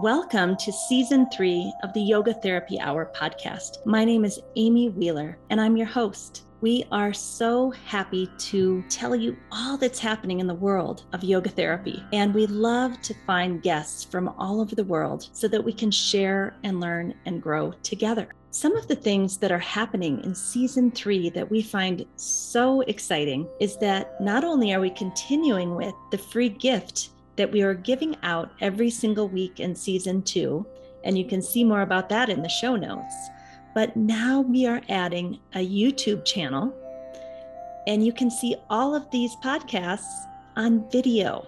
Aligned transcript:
Welcome 0.00 0.56
to 0.58 0.70
season 0.70 1.28
three 1.28 1.72
of 1.82 1.92
the 1.92 2.00
Yoga 2.00 2.32
Therapy 2.32 2.78
Hour 2.78 3.10
podcast. 3.16 3.84
My 3.84 4.04
name 4.04 4.24
is 4.24 4.38
Amy 4.54 4.90
Wheeler, 4.90 5.36
and 5.50 5.60
I'm 5.60 5.76
your 5.76 5.88
host. 5.88 6.44
We 6.60 6.84
are 6.92 7.12
so 7.12 7.72
happy 7.72 8.30
to 8.38 8.84
tell 8.88 9.16
you 9.16 9.36
all 9.50 9.76
that's 9.76 9.98
happening 9.98 10.38
in 10.38 10.46
the 10.46 10.54
world 10.54 11.02
of 11.12 11.24
yoga 11.24 11.50
therapy. 11.50 12.00
And 12.12 12.32
we 12.32 12.46
love 12.46 13.02
to 13.02 13.14
find 13.26 13.60
guests 13.60 14.04
from 14.04 14.28
all 14.38 14.60
over 14.60 14.76
the 14.76 14.84
world 14.84 15.30
so 15.32 15.48
that 15.48 15.64
we 15.64 15.72
can 15.72 15.90
share 15.90 16.56
and 16.62 16.78
learn 16.78 17.12
and 17.26 17.42
grow 17.42 17.72
together. 17.82 18.28
Some 18.52 18.76
of 18.76 18.86
the 18.86 18.94
things 18.94 19.36
that 19.38 19.50
are 19.50 19.58
happening 19.58 20.22
in 20.22 20.32
season 20.32 20.92
three 20.92 21.28
that 21.30 21.50
we 21.50 21.60
find 21.60 22.06
so 22.14 22.82
exciting 22.82 23.48
is 23.58 23.76
that 23.78 24.20
not 24.20 24.44
only 24.44 24.72
are 24.72 24.80
we 24.80 24.90
continuing 24.90 25.74
with 25.74 25.94
the 26.12 26.18
free 26.18 26.50
gift 26.50 27.10
that 27.38 27.50
we 27.50 27.62
are 27.62 27.72
giving 27.72 28.16
out 28.22 28.52
every 28.60 28.90
single 28.90 29.28
week 29.28 29.60
in 29.60 29.74
season 29.74 30.20
two. 30.22 30.66
And 31.04 31.16
you 31.16 31.24
can 31.24 31.40
see 31.40 31.64
more 31.64 31.82
about 31.82 32.10
that 32.10 32.28
in 32.28 32.42
the 32.42 32.48
show 32.48 32.76
notes. 32.76 33.14
But 33.74 33.96
now 33.96 34.40
we 34.40 34.66
are 34.66 34.82
adding 34.88 35.38
a 35.54 35.66
YouTube 35.66 36.24
channel, 36.24 36.74
and 37.86 38.04
you 38.04 38.12
can 38.12 38.30
see 38.30 38.56
all 38.68 38.94
of 38.94 39.10
these 39.10 39.36
podcasts 39.36 40.26
on 40.56 40.90
video. 40.90 41.46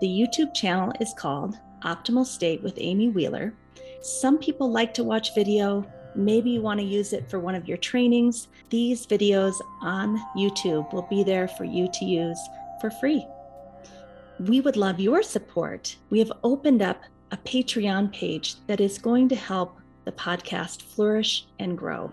The 0.00 0.06
YouTube 0.06 0.54
channel 0.54 0.92
is 1.00 1.12
called 1.18 1.58
Optimal 1.84 2.24
State 2.24 2.62
with 2.62 2.74
Amy 2.78 3.10
Wheeler. 3.10 3.52
Some 4.00 4.38
people 4.38 4.70
like 4.72 4.94
to 4.94 5.04
watch 5.04 5.34
video. 5.34 5.84
Maybe 6.14 6.50
you 6.50 6.62
want 6.62 6.80
to 6.80 6.86
use 6.86 7.12
it 7.12 7.28
for 7.28 7.38
one 7.38 7.54
of 7.54 7.68
your 7.68 7.76
trainings. 7.76 8.48
These 8.70 9.06
videos 9.06 9.54
on 9.82 10.18
YouTube 10.36 10.90
will 10.92 11.06
be 11.10 11.22
there 11.22 11.48
for 11.48 11.64
you 11.64 11.88
to 11.92 12.04
use 12.04 12.40
for 12.80 12.90
free 12.92 13.26
we 14.40 14.60
would 14.60 14.76
love 14.76 15.00
your 15.00 15.22
support. 15.22 15.96
We 16.10 16.18
have 16.20 16.32
opened 16.44 16.82
up 16.82 17.02
a 17.32 17.36
Patreon 17.36 18.12
page 18.12 18.54
that 18.66 18.80
is 18.80 18.98
going 18.98 19.28
to 19.30 19.36
help 19.36 19.78
the 20.04 20.12
podcast 20.12 20.82
flourish 20.82 21.46
and 21.58 21.76
grow. 21.76 22.12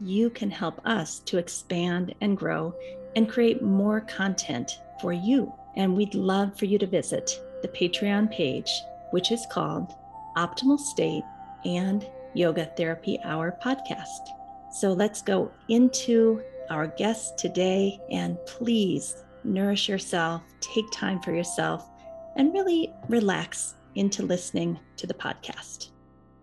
You 0.00 0.30
can 0.30 0.50
help 0.50 0.80
us 0.86 1.18
to 1.20 1.38
expand 1.38 2.14
and 2.20 2.36
grow 2.36 2.74
and 3.16 3.28
create 3.28 3.62
more 3.62 4.00
content 4.00 4.80
for 5.00 5.12
you. 5.12 5.52
And 5.76 5.96
we'd 5.96 6.14
love 6.14 6.58
for 6.58 6.64
you 6.64 6.78
to 6.78 6.86
visit 6.86 7.40
the 7.62 7.68
Patreon 7.68 8.30
page, 8.32 8.70
which 9.10 9.30
is 9.30 9.46
called 9.50 9.94
Optimal 10.36 10.78
State 10.78 11.24
and 11.64 12.08
Yoga 12.34 12.66
Therapy 12.76 13.18
Hour 13.24 13.56
Podcast. 13.62 14.28
So 14.72 14.92
let's 14.92 15.22
go 15.22 15.50
into 15.68 16.42
our 16.70 16.86
guest 16.86 17.38
today 17.38 18.00
and 18.10 18.38
please 18.46 19.24
nourish 19.48 19.88
yourself, 19.88 20.42
take 20.60 20.90
time 20.90 21.20
for 21.20 21.32
yourself, 21.32 21.88
and 22.36 22.52
really 22.52 22.92
relax 23.08 23.74
into 23.94 24.22
listening 24.22 24.78
to 24.96 25.06
the 25.06 25.14
podcast. 25.14 25.90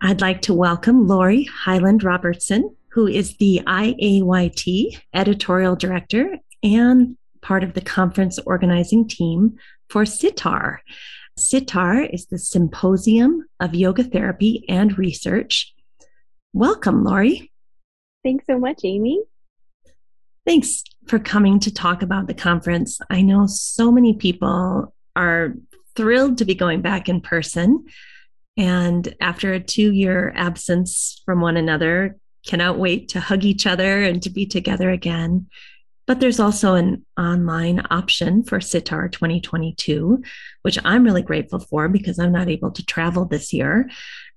I'd 0.01 0.21
like 0.21 0.41
to 0.43 0.53
welcome 0.53 1.07
Laurie 1.07 1.45
Hyland 1.45 2.03
Robertson, 2.03 2.75
who 2.89 3.07
is 3.07 3.37
the 3.37 3.61
IAYT 3.65 4.99
editorial 5.13 5.75
director 5.75 6.37
and 6.63 7.17
part 7.41 7.63
of 7.63 7.73
the 7.73 7.81
conference 7.81 8.39
organizing 8.39 9.07
team 9.07 9.57
for 9.89 10.03
SYTAR. 10.03 10.79
SYTAR 11.37 12.09
is 12.13 12.25
the 12.25 12.39
Symposium 12.39 13.45
of 13.59 13.75
Yoga 13.75 14.03
Therapy 14.03 14.65
and 14.67 14.97
Research. 14.97 15.73
Welcome, 16.53 17.03
Laurie. 17.03 17.51
Thanks 18.23 18.45
so 18.47 18.57
much, 18.57 18.81
Amy. 18.83 19.21
Thanks 20.45 20.83
for 21.07 21.19
coming 21.19 21.59
to 21.61 21.73
talk 21.73 22.01
about 22.01 22.27
the 22.27 22.33
conference. 22.33 22.99
I 23.09 23.21
know 23.21 23.45
so 23.47 23.91
many 23.91 24.13
people 24.13 24.93
are 25.15 25.53
thrilled 25.95 26.37
to 26.39 26.45
be 26.45 26.55
going 26.55 26.81
back 26.81 27.07
in 27.09 27.21
person. 27.21 27.85
And 28.57 29.13
after 29.21 29.53
a 29.53 29.59
two 29.59 29.91
year 29.91 30.33
absence 30.35 31.21
from 31.25 31.41
one 31.41 31.57
another, 31.57 32.17
cannot 32.45 32.77
wait 32.77 33.09
to 33.09 33.19
hug 33.19 33.43
each 33.43 33.65
other 33.65 34.03
and 34.03 34.21
to 34.23 34.29
be 34.29 34.45
together 34.45 34.89
again. 34.89 35.47
But 36.07 36.19
there's 36.19 36.39
also 36.39 36.75
an 36.75 37.03
online 37.17 37.81
option 37.89 38.43
for 38.43 38.59
SYTAR 38.59 39.11
2022, 39.11 40.21
which 40.61 40.77
I'm 40.85 41.03
really 41.03 41.23
grateful 41.23 41.59
for 41.59 41.89
because 41.89 42.19
I'm 42.19 42.31
not 42.31 42.47
able 42.47 42.71
to 42.71 42.85
travel 42.85 43.25
this 43.25 43.51
year. 43.51 43.89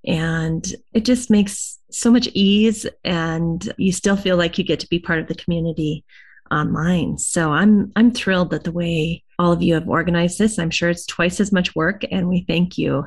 And 0.06 0.64
it 0.94 1.04
just 1.04 1.28
makes 1.28 1.78
so 1.90 2.10
much 2.10 2.28
ease, 2.32 2.86
and 3.04 3.72
you 3.76 3.92
still 3.92 4.16
feel 4.16 4.36
like 4.36 4.56
you 4.56 4.64
get 4.64 4.80
to 4.80 4.88
be 4.88 4.98
part 4.98 5.18
of 5.18 5.26
the 5.26 5.34
community 5.34 6.04
online. 6.50 7.18
So 7.18 7.52
I'm 7.52 7.92
I'm 7.96 8.10
thrilled 8.12 8.50
that 8.50 8.64
the 8.64 8.72
way 8.72 9.24
all 9.38 9.52
of 9.52 9.62
you 9.62 9.74
have 9.74 9.88
organized 9.88 10.38
this. 10.38 10.58
I'm 10.58 10.70
sure 10.70 10.90
it's 10.90 11.06
twice 11.06 11.40
as 11.40 11.52
much 11.52 11.74
work, 11.74 12.02
and 12.10 12.28
we 12.28 12.44
thank 12.48 12.78
you 12.78 13.06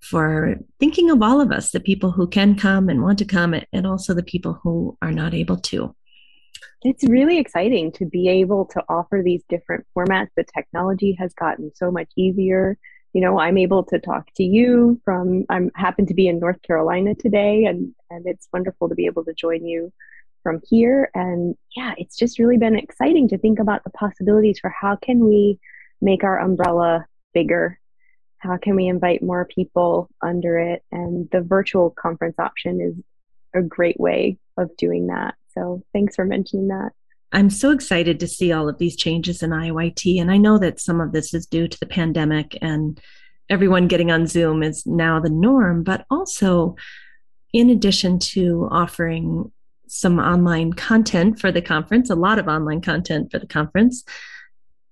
for 0.00 0.56
thinking 0.78 1.10
of 1.10 1.22
all 1.22 1.40
of 1.40 1.52
us, 1.52 1.70
the 1.70 1.80
people 1.80 2.10
who 2.10 2.26
can 2.26 2.54
come 2.54 2.88
and 2.88 3.02
want 3.02 3.18
to 3.18 3.24
come, 3.24 3.54
and 3.72 3.86
also 3.86 4.14
the 4.14 4.22
people 4.22 4.58
who 4.62 4.96
are 5.02 5.12
not 5.12 5.34
able 5.34 5.56
to. 5.56 5.94
It's 6.82 7.04
really 7.04 7.38
exciting 7.38 7.92
to 7.92 8.06
be 8.06 8.28
able 8.28 8.64
to 8.66 8.82
offer 8.88 9.20
these 9.22 9.42
different 9.48 9.86
formats. 9.96 10.28
The 10.36 10.44
technology 10.44 11.12
has 11.18 11.34
gotten 11.34 11.70
so 11.74 11.90
much 11.90 12.08
easier. 12.16 12.78
You 13.12 13.20
know, 13.20 13.38
I'm 13.38 13.58
able 13.58 13.84
to 13.84 13.98
talk 13.98 14.28
to 14.36 14.44
you 14.44 15.00
from 15.04 15.44
I'm 15.50 15.70
happen 15.74 16.06
to 16.06 16.14
be 16.14 16.28
in 16.28 16.38
North 16.38 16.62
Carolina 16.62 17.14
today 17.14 17.64
and 17.64 17.94
and 18.10 18.26
it's 18.26 18.48
wonderful 18.52 18.88
to 18.88 18.94
be 18.94 19.06
able 19.06 19.24
to 19.24 19.34
join 19.34 19.66
you 19.66 19.92
from 20.42 20.60
here 20.68 21.10
and 21.14 21.56
yeah, 21.76 21.94
it's 21.98 22.16
just 22.16 22.38
really 22.38 22.58
been 22.58 22.76
exciting 22.76 23.28
to 23.28 23.38
think 23.38 23.58
about 23.58 23.84
the 23.84 23.90
possibilities 23.90 24.58
for 24.58 24.70
how 24.70 24.96
can 24.96 25.24
we 25.24 25.58
make 26.00 26.24
our 26.24 26.40
umbrella 26.40 27.06
bigger 27.34 27.78
how 28.38 28.56
can 28.56 28.74
we 28.74 28.86
invite 28.86 29.22
more 29.22 29.44
people 29.44 30.08
under 30.22 30.58
it 30.58 30.82
and 30.90 31.28
the 31.30 31.42
virtual 31.42 31.90
conference 31.90 32.38
option 32.38 32.80
is 32.80 32.94
a 33.54 33.62
great 33.62 34.00
way 34.00 34.38
of 34.56 34.74
doing 34.76 35.08
that 35.08 35.34
so 35.54 35.82
thanks 35.92 36.16
for 36.16 36.24
mentioning 36.24 36.68
that. 36.68 36.90
I'm 37.32 37.50
so 37.50 37.70
excited 37.70 38.18
to 38.20 38.26
see 38.26 38.52
all 38.52 38.68
of 38.68 38.78
these 38.78 38.96
changes 38.96 39.42
in 39.42 39.50
IAYT. 39.50 40.20
And 40.20 40.30
I 40.30 40.36
know 40.36 40.58
that 40.58 40.80
some 40.80 41.00
of 41.00 41.12
this 41.12 41.32
is 41.32 41.46
due 41.46 41.68
to 41.68 41.78
the 41.78 41.86
pandemic 41.86 42.58
and 42.60 43.00
everyone 43.48 43.88
getting 43.88 44.10
on 44.10 44.26
Zoom 44.26 44.62
is 44.62 44.84
now 44.86 45.20
the 45.20 45.30
norm, 45.30 45.84
but 45.84 46.04
also 46.10 46.76
in 47.52 47.70
addition 47.70 48.18
to 48.18 48.68
offering 48.70 49.50
some 49.90 50.18
online 50.18 50.72
content 50.72 51.40
for 51.40 51.50
the 51.52 51.62
conference, 51.62 52.10
a 52.10 52.14
lot 52.14 52.38
of 52.38 52.48
online 52.48 52.80
content 52.80 53.30
for 53.30 53.38
the 53.38 53.46
conference, 53.46 54.04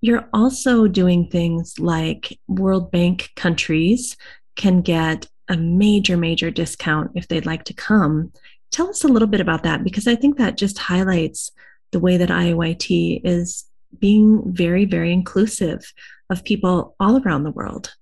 you're 0.00 0.28
also 0.32 0.86
doing 0.86 1.28
things 1.28 1.78
like 1.78 2.38
World 2.47 2.91
Bank 2.91 3.31
countries 3.36 4.16
can 4.56 4.81
get 4.81 5.26
a 5.48 5.56
major, 5.56 6.16
major 6.16 6.50
discount 6.50 7.12
if 7.14 7.26
they'd 7.28 7.47
like 7.47 7.64
to 7.64 7.72
come 7.72 8.32
Tell 8.70 8.91
us 8.91 9.04
a 9.04 9.09
little 9.09 9.28
bit 9.28 9.41
about 9.41 9.62
that 9.62 9.82
because 9.82 10.06
I 10.06 10.14
think 10.14 10.36
that 10.36 10.56
just 10.56 10.78
highlights 10.78 11.53
the 11.92 12.00
way 12.00 12.16
that 12.16 12.28
IAYT 12.28 13.22
is 13.25 13.65
being 13.98 14.42
very, 14.53 14.84
very 14.84 15.12
inclusive 15.12 15.92
of 16.28 16.44
people 16.44 16.94
all 17.00 17.20
around 17.22 17.44
the 17.44 17.50
world. 17.50 17.94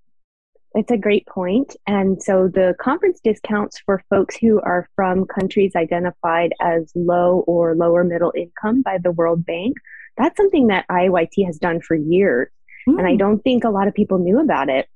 It's 0.76 0.90
a 0.90 0.98
great 0.98 1.26
point. 1.26 1.74
And 1.86 2.22
so 2.22 2.48
the 2.48 2.74
conference 2.78 3.18
discounts 3.24 3.78
for 3.78 4.02
folks 4.10 4.36
who 4.36 4.60
are 4.60 4.90
from 4.94 5.24
countries 5.24 5.74
identified 5.74 6.52
as 6.60 6.92
low 6.94 7.44
or 7.46 7.74
lower 7.74 8.04
middle 8.04 8.32
income 8.36 8.82
by 8.82 8.98
the 8.98 9.10
World 9.10 9.46
Bank, 9.46 9.78
that's 10.18 10.36
something 10.36 10.66
that 10.66 10.86
IAYT 10.90 11.46
has 11.46 11.58
done 11.58 11.80
for 11.80 11.94
years. 11.94 12.50
Mm. 12.86 12.98
And 12.98 13.06
I 13.06 13.12
hmm. 13.12 13.16
don't 13.16 13.42
think 13.42 13.64
a 13.64 13.70
lot 13.70 13.88
of 13.88 13.94
people 13.94 14.18
knew 14.18 14.38
about 14.38 14.68
it. 14.68 14.86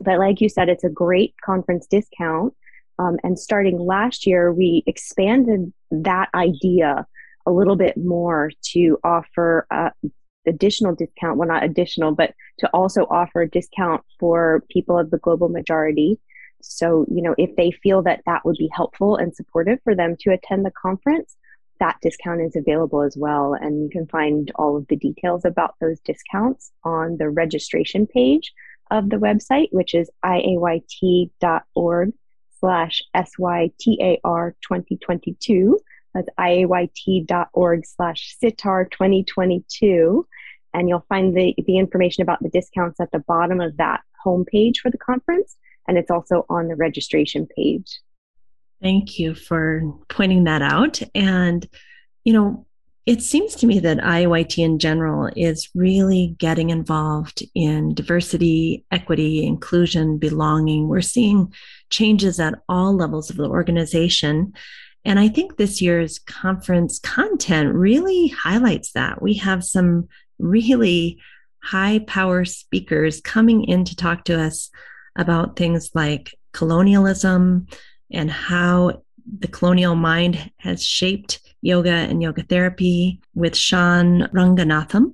But 0.00 0.18
like 0.18 0.40
you 0.40 0.48
said, 0.48 0.70
it's 0.70 0.84
a 0.84 0.88
great 0.88 1.34
conference 1.44 1.86
discount. 1.86 2.54
Um, 2.98 3.18
and 3.22 3.38
starting 3.38 3.78
last 3.78 4.26
year, 4.26 4.50
we 4.50 4.82
expanded 4.86 5.72
that 5.90 6.30
idea 6.34 7.06
a 7.46 7.52
little 7.52 7.76
bit 7.76 7.98
more 7.98 8.50
to 8.72 8.98
offer 9.04 9.66
uh, 9.70 9.90
additional 10.48 10.94
discount. 10.94 11.38
Well, 11.38 11.48
not 11.48 11.64
additional, 11.64 12.12
but 12.12 12.34
to 12.58 12.68
also 12.74 13.06
offer 13.10 13.42
a 13.42 13.50
discount 13.50 14.02
for 14.18 14.64
people 14.70 14.98
of 14.98 15.10
the 15.10 15.18
global 15.18 15.48
majority. 15.48 16.18
So, 16.60 17.06
you 17.08 17.22
know, 17.22 17.34
if 17.38 17.54
they 17.56 17.70
feel 17.70 18.02
that 18.02 18.22
that 18.26 18.44
would 18.44 18.56
be 18.58 18.70
helpful 18.72 19.16
and 19.16 19.34
supportive 19.34 19.78
for 19.84 19.94
them 19.94 20.16
to 20.20 20.32
attend 20.32 20.64
the 20.64 20.72
conference, 20.72 21.36
that 21.80 21.98
discount 22.02 22.40
is 22.40 22.56
available 22.56 23.02
as 23.02 23.16
well. 23.16 23.54
And 23.54 23.84
you 23.84 23.90
can 23.90 24.06
find 24.06 24.50
all 24.56 24.76
of 24.76 24.86
the 24.88 24.96
details 24.96 25.44
about 25.44 25.74
those 25.80 26.00
discounts 26.00 26.72
on 26.84 27.16
the 27.18 27.30
registration 27.30 28.06
page 28.06 28.52
of 28.90 29.10
the 29.10 29.16
website, 29.16 29.68
which 29.70 29.94
is 29.94 30.10
iayt.org 30.24 32.12
slash 32.60 33.02
SYTAR 33.14 34.54
2022. 34.62 35.78
That's 36.14 36.28
iayt.org 36.38 37.86
slash 37.86 38.36
SYTAR 38.42 38.90
2022. 38.90 40.26
And 40.74 40.88
you'll 40.88 41.06
find 41.08 41.36
the, 41.36 41.54
the 41.66 41.78
information 41.78 42.22
about 42.22 42.42
the 42.42 42.50
discounts 42.50 43.00
at 43.00 43.10
the 43.10 43.20
bottom 43.20 43.60
of 43.60 43.76
that 43.78 44.00
homepage 44.24 44.78
for 44.78 44.90
the 44.90 44.98
conference. 44.98 45.56
And 45.86 45.96
it's 45.96 46.10
also 46.10 46.44
on 46.48 46.68
the 46.68 46.76
registration 46.76 47.46
page. 47.56 48.00
Thank 48.82 49.18
you 49.18 49.34
for 49.34 49.82
pointing 50.08 50.44
that 50.44 50.62
out. 50.62 51.00
And, 51.14 51.66
you 52.24 52.32
know, 52.32 52.66
it 53.06 53.22
seems 53.22 53.54
to 53.56 53.66
me 53.66 53.78
that 53.78 53.98
IAYT 53.98 54.58
in 54.58 54.78
general 54.78 55.30
is 55.34 55.70
really 55.74 56.36
getting 56.38 56.68
involved 56.68 57.42
in 57.54 57.94
diversity, 57.94 58.84
equity, 58.90 59.46
inclusion, 59.46 60.18
belonging. 60.18 60.88
We're 60.88 61.00
seeing 61.00 61.52
changes 61.88 62.38
at 62.38 62.58
all 62.68 62.94
levels 62.94 63.30
of 63.30 63.36
the 63.36 63.48
organization. 63.48 64.52
And 65.06 65.18
I 65.18 65.28
think 65.28 65.56
this 65.56 65.80
year's 65.80 66.18
conference 66.18 66.98
content 66.98 67.72
really 67.72 68.28
highlights 68.28 68.92
that. 68.92 69.22
We 69.22 69.34
have 69.34 69.64
some 69.64 70.08
really 70.38 71.18
high 71.62 71.98
power 72.00 72.44
speakers 72.44 73.20
coming 73.20 73.64
in 73.64 73.84
to 73.84 73.96
talk 73.96 74.24
to 74.24 74.40
us 74.40 74.70
about 75.16 75.56
things 75.56 75.90
like 75.94 76.34
colonialism 76.52 77.66
and 78.12 78.30
how 78.30 79.02
the 79.38 79.48
colonial 79.48 79.94
mind 79.94 80.50
has 80.58 80.84
shaped 80.84 81.40
yoga 81.60 81.90
and 81.90 82.22
yoga 82.22 82.42
therapy 82.42 83.20
with 83.34 83.52
Shyam 83.52 84.30
Ranganathan. 84.32 85.12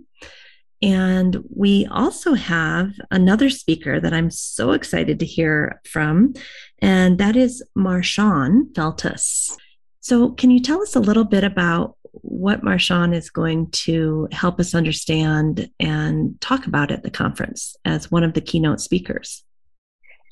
And 0.83 1.43
we 1.55 1.87
also 1.87 2.35
have 2.35 2.91
another 3.11 3.49
speaker 3.49 4.01
that 4.01 4.13
I'm 4.13 4.31
so 4.31 4.73
excited 4.73 5.19
to 5.21 5.27
hear 5.27 5.81
from, 5.89 6.35
and 6.81 7.19
that 7.19 7.37
is 7.37 7.65
Marshawn 7.77 8.73
Feltus. 8.75 9.57
So, 10.01 10.33
can 10.33 10.51
you 10.51 10.61
tell 10.61 10.83
us 10.83 10.95
a 10.95 11.01
little 11.01 11.25
bit 11.25 11.43
about 11.43 11.97
what 12.23 12.63
Marshawn 12.63 13.15
is 13.15 13.31
going 13.31 13.71
to 13.71 14.29
help 14.33 14.61
us 14.61 14.75
understand 14.75 15.71
and 15.81 16.41
talk 16.41 16.67
about 16.67 16.91
at 16.91 17.03
the 17.03 17.11
conference 17.11 17.77
as 17.85 18.11
one 18.11 18.25
of 18.25 18.35
the 18.35 18.41
keynote 18.41 18.81
speakers? 18.81 19.45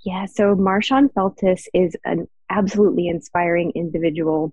Yeah, 0.05 0.26
so 0.26 0.55
Marshawn 0.55 1.12
Feltus 1.12 1.67
is 1.73 1.96
an 2.05 2.29
absolutely 2.50 3.08
inspiring 3.08 3.73
individual. 3.75 4.52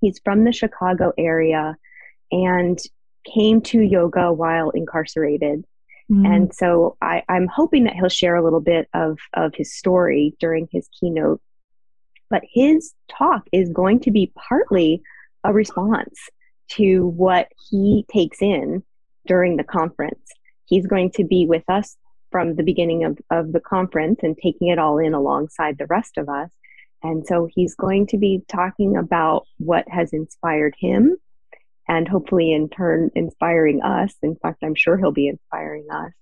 He's 0.00 0.20
from 0.24 0.44
the 0.44 0.52
Chicago 0.52 1.12
area 1.18 1.76
and 2.30 2.78
came 3.34 3.60
to 3.62 3.80
yoga 3.80 4.32
while 4.32 4.70
incarcerated. 4.70 5.64
Mm-hmm. 6.10 6.26
And 6.26 6.54
so 6.54 6.96
I, 7.02 7.22
I'm 7.28 7.48
hoping 7.48 7.84
that 7.84 7.94
he'll 7.94 8.08
share 8.08 8.36
a 8.36 8.44
little 8.44 8.60
bit 8.60 8.88
of, 8.94 9.18
of 9.34 9.54
his 9.54 9.74
story 9.74 10.34
during 10.38 10.68
his 10.70 10.88
keynote. 10.98 11.40
But 12.30 12.42
his 12.50 12.94
talk 13.10 13.44
is 13.52 13.70
going 13.70 14.00
to 14.00 14.10
be 14.10 14.32
partly 14.36 15.02
a 15.44 15.52
response 15.52 16.18
to 16.70 17.06
what 17.06 17.48
he 17.70 18.04
takes 18.10 18.42
in 18.42 18.82
during 19.26 19.56
the 19.56 19.64
conference. 19.64 20.30
He's 20.66 20.86
going 20.86 21.12
to 21.12 21.24
be 21.24 21.46
with 21.46 21.64
us 21.68 21.96
from 22.30 22.56
the 22.56 22.62
beginning 22.62 23.04
of, 23.04 23.18
of 23.30 23.52
the 23.52 23.60
conference 23.60 24.20
and 24.22 24.36
taking 24.36 24.68
it 24.68 24.78
all 24.78 24.98
in 24.98 25.14
alongside 25.14 25.78
the 25.78 25.86
rest 25.86 26.18
of 26.18 26.28
us. 26.28 26.50
And 27.02 27.26
so 27.26 27.48
he's 27.54 27.74
going 27.74 28.08
to 28.08 28.18
be 28.18 28.42
talking 28.48 28.96
about 28.96 29.46
what 29.58 29.88
has 29.88 30.12
inspired 30.12 30.74
him 30.78 31.16
and 31.86 32.06
hopefully 32.06 32.52
in 32.52 32.68
turn 32.68 33.10
inspiring 33.14 33.82
us. 33.82 34.14
In 34.22 34.36
fact, 34.36 34.62
I'm 34.62 34.74
sure 34.74 34.98
he'll 34.98 35.12
be 35.12 35.28
inspiring 35.28 35.86
us 35.90 36.12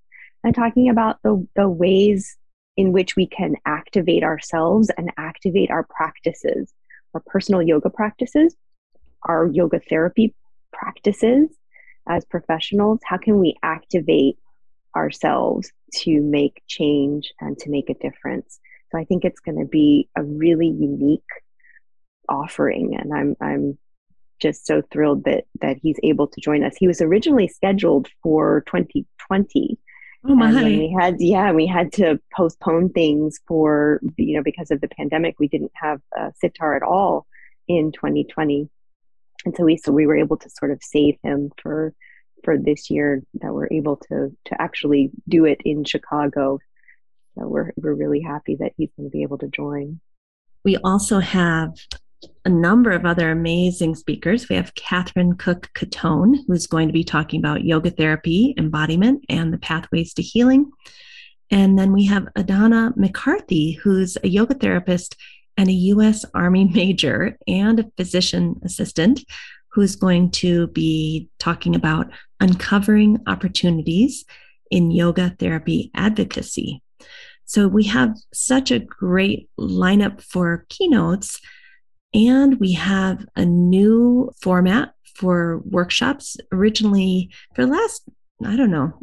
and 0.45 0.55
talking 0.55 0.89
about 0.89 1.19
the, 1.25 1.47
the 1.57 1.69
ways 1.69 2.37
in 2.77 2.93
which 2.93 3.17
we 3.17 3.27
can 3.27 3.57
activate 3.65 4.23
ourselves 4.23 4.91
and 4.97 5.11
activate 5.17 5.71
our 5.71 5.85
practices, 5.85 6.73
our 7.15 7.23
personal 7.27 7.63
yoga 7.63 7.91
practices, 7.91 8.55
our 9.27 9.47
yoga 9.47 9.81
therapy 9.81 10.35
practices 10.73 11.49
as 12.09 12.25
professionals. 12.25 13.01
How 13.05 13.19
can 13.19 13.39
we 13.39 13.57
activate 13.63 14.39
ourselves 14.95 15.71
to 15.93 16.21
make 16.21 16.63
change 16.67 17.33
and 17.41 17.59
to 17.59 17.71
make 17.71 17.91
a 17.91 17.95
difference? 17.95 18.59
So 18.91 18.99
I 18.99 19.05
think 19.05 19.25
it's 19.25 19.41
going 19.41 19.59
to 19.59 19.67
be 19.67 20.09
a 20.17 20.23
really 20.23 20.69
unique 20.69 21.23
offering, 22.29 22.97
and 22.97 23.13
I'm 23.13 23.37
I'm 23.41 23.79
just 24.41 24.67
so 24.67 24.83
thrilled 24.93 25.25
that 25.25 25.45
that 25.61 25.79
he's 25.83 25.99
able 26.03 26.27
to 26.29 26.41
join 26.41 26.63
us. 26.63 26.77
He 26.77 26.87
was 26.87 27.01
originally 27.01 27.49
scheduled 27.49 28.09
for 28.23 28.63
2020. 28.67 29.79
Oh 30.29 30.35
my! 30.35 30.65
We 30.65 30.97
had 30.99 31.17
yeah, 31.21 31.53
we 31.53 31.67
had 31.67 31.93
to 31.95 32.21
postpone 32.35 32.91
things 32.91 33.41
for 33.47 34.01
you 34.17 34.37
know 34.37 34.43
because 34.43 34.71
of 34.71 34.81
the 34.81 34.89
pandemic. 34.89 35.37
We 35.39 35.49
didn't 35.49 35.73
have 35.75 36.01
uh, 36.19 36.31
SYTAR 36.43 36.77
at 36.77 36.83
all 36.83 37.27
in 37.69 37.93
2020, 37.93 38.69
and 39.47 39.57
so 39.57 39.65
we 39.65 39.79
so 39.79 39.93
we 39.93 40.07
were 40.07 40.17
able 40.17 40.37
to 40.37 40.51
sort 40.51 40.71
of 40.71 40.83
save 40.83 41.17
him 41.23 41.51
for 41.63 41.95
for 42.45 42.59
this 42.59 42.91
year 42.91 43.23
that 43.41 43.55
we're 43.55 43.69
able 43.71 43.97
to 43.97 44.37
to 44.45 44.61
actually 44.61 45.11
do 45.29 45.47
it 45.47 45.61
in 45.65 45.85
Chicago 45.85 46.59
so 47.37 47.47
we're 47.47 47.73
we're 47.77 47.95
really 47.95 48.21
happy 48.21 48.57
that 48.57 48.73
he's 48.77 48.91
going 48.97 49.09
to 49.09 49.13
be 49.13 49.23
able 49.23 49.39
to 49.39 49.49
join. 49.49 50.01
We 50.65 50.77
also 50.79 51.21
have 51.21 51.75
a 52.45 52.49
number 52.49 52.91
of 52.91 53.05
other 53.05 53.31
amazing 53.31 53.95
speakers. 53.95 54.49
We 54.49 54.57
have 54.57 54.75
Catherine 54.75 55.37
Cook 55.37 55.71
Cottone, 55.75 56.39
who's 56.47 56.67
going 56.67 56.89
to 56.89 56.93
be 56.93 57.05
talking 57.05 57.41
about 57.41 57.65
yoga 57.65 57.91
therapy, 57.91 58.55
embodiment, 58.57 59.25
and 59.29 59.53
the 59.53 59.59
pathways 59.59 60.15
to 60.15 60.23
healing. 60.23 60.71
And 61.51 61.79
then 61.79 61.93
we 61.93 62.07
have 62.07 62.27
Adana 62.35 62.93
McCarthy, 62.97 63.73
who's 63.73 64.17
a 64.25 64.29
yoga 64.29 64.55
therapist 64.55 65.17
and 65.57 65.69
a 65.69 65.73
U.S. 65.73 66.25
Army 66.35 66.65
major 66.65 67.39
and 67.47 67.81
a 67.81 67.91
physician 67.97 68.61
assistant, 68.65 69.25
who's 69.69 69.95
going 69.95 70.31
to 70.31 70.69
be 70.69 71.29
talking 71.39 71.75
about 71.75 72.11
uncovering 72.41 73.19
opportunities 73.27 74.25
in 74.71 74.91
yoga 74.91 75.37
therapy 75.39 75.91
advocacy. 75.95 76.83
So 77.45 77.69
we 77.69 77.85
have 77.85 78.17
such 78.33 78.71
a 78.71 78.79
great 78.79 79.51
lineup 79.59 80.23
for 80.23 80.65
keynotes, 80.69 81.41
and 82.15 82.59
we 82.59 82.73
have 82.73 83.27
a 83.37 83.45
new 83.45 84.33
format 84.41 84.95
for 85.15 85.59
workshops. 85.59 86.37
Originally, 86.53 87.31
for 87.55 87.67
the 87.67 87.73
last, 87.73 88.03
I 88.45 88.57
don't 88.57 88.71
know, 88.71 88.95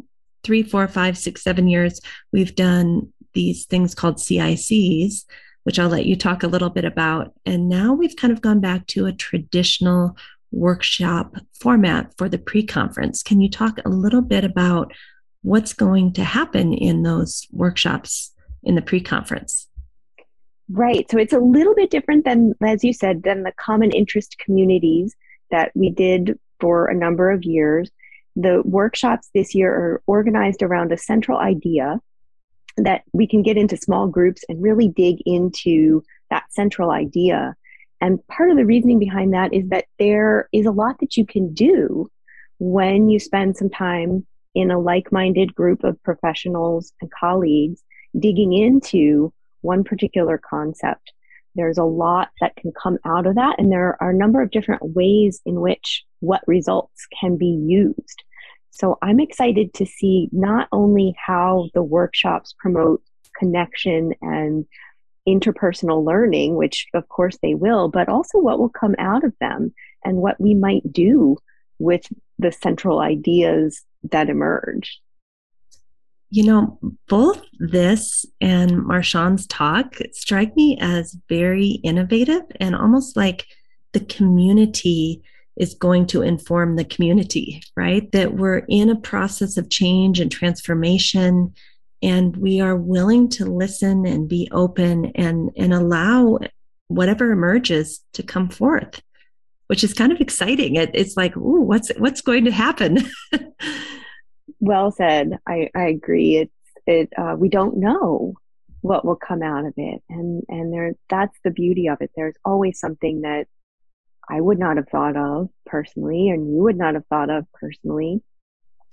three, 0.42 0.62
four, 0.62 0.86
five, 0.88 1.16
six, 1.16 1.42
seven 1.42 1.68
years, 1.68 2.00
we've 2.32 2.54
done 2.54 3.12
these 3.32 3.64
things 3.64 3.94
called 3.94 4.16
CICs, 4.16 5.24
which 5.64 5.78
I'll 5.78 5.88
let 5.88 6.06
you 6.06 6.16
talk 6.16 6.42
a 6.42 6.48
little 6.48 6.70
bit 6.70 6.84
about. 6.84 7.32
And 7.44 7.68
now 7.68 7.92
we've 7.92 8.16
kind 8.16 8.32
of 8.32 8.40
gone 8.40 8.60
back 8.60 8.86
to 8.88 9.06
a 9.06 9.12
traditional 9.12 10.16
workshop 10.52 11.36
format 11.60 12.14
for 12.16 12.28
the 12.28 12.38
pre 12.38 12.64
conference. 12.64 13.22
Can 13.22 13.40
you 13.40 13.50
talk 13.50 13.78
a 13.84 13.88
little 13.88 14.22
bit 14.22 14.44
about 14.44 14.92
what's 15.42 15.74
going 15.74 16.12
to 16.14 16.24
happen 16.24 16.72
in 16.72 17.02
those 17.02 17.46
workshops 17.52 18.32
in 18.64 18.74
the 18.74 18.82
pre-conference. 18.82 19.68
Right. 20.70 21.08
So 21.10 21.18
it's 21.18 21.34
a 21.34 21.38
little 21.38 21.74
bit 21.74 21.90
different 21.90 22.24
than, 22.24 22.54
as 22.62 22.82
you 22.82 22.92
said, 22.92 23.22
than 23.22 23.42
the 23.42 23.52
common 23.52 23.90
interest 23.90 24.38
communities 24.38 25.14
that 25.50 25.70
we 25.74 25.90
did 25.90 26.38
for 26.60 26.86
a 26.86 26.94
number 26.94 27.30
of 27.30 27.44
years. 27.44 27.90
The 28.34 28.62
workshops 28.64 29.28
this 29.34 29.54
year 29.54 29.72
are 29.72 30.02
organized 30.06 30.62
around 30.62 30.90
a 30.90 30.96
central 30.96 31.38
idea 31.38 32.00
that 32.76 33.02
we 33.12 33.26
can 33.26 33.42
get 33.42 33.56
into 33.56 33.76
small 33.76 34.06
groups 34.06 34.44
and 34.48 34.62
really 34.62 34.88
dig 34.88 35.18
into 35.26 36.02
that 36.30 36.44
central 36.50 36.90
idea. 36.90 37.54
And 38.00 38.26
part 38.26 38.50
of 38.50 38.56
the 38.56 38.66
reasoning 38.66 38.98
behind 38.98 39.32
that 39.34 39.54
is 39.54 39.68
that 39.68 39.86
there 39.98 40.48
is 40.52 40.66
a 40.66 40.72
lot 40.72 40.98
that 41.00 41.16
you 41.16 41.24
can 41.24 41.54
do 41.54 42.10
when 42.58 43.08
you 43.08 43.18
spend 43.18 43.56
some 43.56 43.70
time 43.70 44.26
in 44.54 44.70
a 44.70 44.78
like 44.78 45.10
minded 45.10 45.54
group 45.54 45.84
of 45.84 46.02
professionals 46.02 46.92
and 47.00 47.10
colleagues 47.10 47.82
digging 48.18 48.52
into 48.52 49.32
one 49.62 49.84
particular 49.84 50.38
concept. 50.38 51.12
There's 51.54 51.78
a 51.78 51.84
lot 51.84 52.30
that 52.40 52.56
can 52.56 52.72
come 52.72 52.98
out 53.04 53.26
of 53.26 53.36
that, 53.36 53.56
and 53.58 53.70
there 53.70 53.96
are 54.00 54.10
a 54.10 54.16
number 54.16 54.42
of 54.42 54.50
different 54.50 54.94
ways 54.94 55.40
in 55.46 55.60
which 55.60 56.04
what 56.20 56.42
results 56.46 57.06
can 57.20 57.36
be 57.36 57.46
used. 57.46 58.24
So 58.74 58.98
I'm 59.02 59.20
excited 59.20 59.72
to 59.74 59.86
see 59.86 60.28
not 60.32 60.66
only 60.72 61.14
how 61.16 61.68
the 61.74 61.82
workshops 61.82 62.54
promote 62.58 63.02
connection 63.38 64.14
and 64.20 64.66
interpersonal 65.28 66.04
learning, 66.04 66.56
which 66.56 66.88
of 66.92 67.08
course 67.08 67.38
they 67.40 67.54
will, 67.54 67.88
but 67.88 68.08
also 68.08 68.38
what 68.38 68.58
will 68.58 68.68
come 68.68 68.96
out 68.98 69.22
of 69.22 69.32
them 69.40 69.72
and 70.04 70.16
what 70.16 70.40
we 70.40 70.54
might 70.54 70.92
do 70.92 71.36
with 71.78 72.04
the 72.40 72.50
central 72.50 72.98
ideas 72.98 73.84
that 74.10 74.28
emerge. 74.28 75.00
You 76.30 76.44
know, 76.44 76.78
both 77.08 77.42
this 77.60 78.26
and 78.40 78.72
Marshawn's 78.72 79.46
talk 79.46 79.98
strike 80.10 80.56
me 80.56 80.76
as 80.80 81.16
very 81.28 81.78
innovative 81.84 82.42
and 82.58 82.74
almost 82.74 83.16
like 83.16 83.46
the 83.92 84.00
community 84.00 85.22
is 85.56 85.74
going 85.74 86.06
to 86.06 86.22
inform 86.22 86.76
the 86.76 86.84
community, 86.84 87.62
right? 87.76 88.10
That 88.12 88.34
we're 88.34 88.64
in 88.68 88.90
a 88.90 88.96
process 88.96 89.56
of 89.56 89.70
change 89.70 90.20
and 90.20 90.30
transformation 90.30 91.54
and 92.02 92.36
we 92.36 92.60
are 92.60 92.76
willing 92.76 93.28
to 93.30 93.46
listen 93.46 94.04
and 94.04 94.28
be 94.28 94.48
open 94.52 95.06
and 95.14 95.50
and 95.56 95.72
allow 95.72 96.38
whatever 96.88 97.30
emerges 97.30 98.04
to 98.12 98.22
come 98.22 98.48
forth 98.48 99.00
which 99.68 99.82
is 99.82 99.94
kind 99.94 100.12
of 100.12 100.20
exciting 100.20 100.74
it, 100.74 100.90
it's 100.92 101.16
like 101.16 101.34
ooh 101.36 101.62
what's 101.62 101.90
what's 101.96 102.20
going 102.20 102.44
to 102.44 102.50
happen 102.50 102.98
well 104.64 104.90
said. 104.90 105.38
I, 105.46 105.70
I 105.74 105.86
agree. 105.88 106.36
It's 106.36 106.52
it. 106.86 107.12
Uh, 107.16 107.36
we 107.38 107.48
don't 107.48 107.76
know 107.76 108.34
what 108.80 109.04
will 109.04 109.16
come 109.16 109.42
out 109.42 109.64
of 109.64 109.74
it, 109.76 110.02
and 110.08 110.42
and 110.48 110.72
there 110.72 110.94
that's 111.08 111.36
the 111.44 111.50
beauty 111.50 111.88
of 111.88 112.00
it. 112.00 112.10
There's 112.16 112.36
always 112.44 112.80
something 112.80 113.22
that 113.22 113.46
I 114.28 114.40
would 114.40 114.58
not 114.58 114.76
have 114.76 114.88
thought 114.88 115.16
of 115.16 115.48
personally, 115.66 116.28
and 116.28 116.48
you 116.48 116.62
would 116.62 116.76
not 116.76 116.94
have 116.94 117.06
thought 117.06 117.30
of 117.30 117.46
personally. 117.52 118.22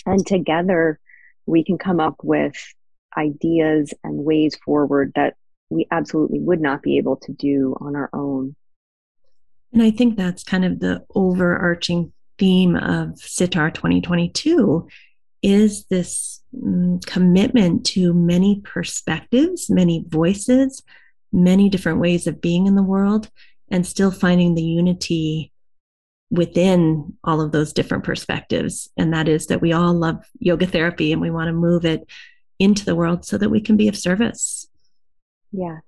And 0.05 0.25
together, 0.25 0.99
we 1.45 1.63
can 1.63 1.77
come 1.77 1.99
up 1.99 2.15
with 2.23 2.55
ideas 3.17 3.93
and 4.03 4.23
ways 4.23 4.55
forward 4.55 5.13
that 5.15 5.35
we 5.69 5.87
absolutely 5.91 6.39
would 6.39 6.61
not 6.61 6.81
be 6.81 6.97
able 6.97 7.17
to 7.17 7.31
do 7.31 7.75
on 7.79 7.95
our 7.95 8.09
own. 8.13 8.55
And 9.73 9.81
I 9.81 9.91
think 9.91 10.17
that's 10.17 10.43
kind 10.43 10.65
of 10.65 10.79
the 10.79 11.05
overarching 11.15 12.11
theme 12.37 12.75
of 12.75 13.15
SYTAR 13.19 13.71
2022 13.73 14.87
is 15.41 15.85
this 15.85 16.41
mm, 16.55 17.03
commitment 17.05 17.85
to 17.85 18.13
many 18.13 18.61
perspectives, 18.63 19.69
many 19.69 20.03
voices, 20.07 20.83
many 21.31 21.69
different 21.69 21.99
ways 21.99 22.27
of 22.27 22.41
being 22.41 22.67
in 22.67 22.75
the 22.75 22.83
world, 22.83 23.29
and 23.71 23.87
still 23.87 24.11
finding 24.11 24.53
the 24.53 24.61
unity 24.61 25.51
within 26.29 27.17
all 27.23 27.41
of 27.41 27.51
those 27.51 27.73
different 27.73 28.03
perspectives. 28.03 28.89
And 28.97 29.13
that 29.13 29.27
is 29.27 29.47
that 29.47 29.61
we 29.61 29.73
all 29.73 29.93
love 29.93 30.23
yoga 30.39 30.65
therapy 30.65 31.11
and 31.11 31.21
we 31.21 31.31
want 31.31 31.47
to 31.47 31.53
move 31.53 31.85
it 31.85 32.07
into 32.59 32.85
the 32.85 32.95
world 32.95 33.25
so 33.25 33.37
that 33.37 33.49
we 33.49 33.59
can 33.59 33.75
be 33.75 33.87
of 33.87 33.97
service. 33.97 34.67
Yeah, 35.51 35.79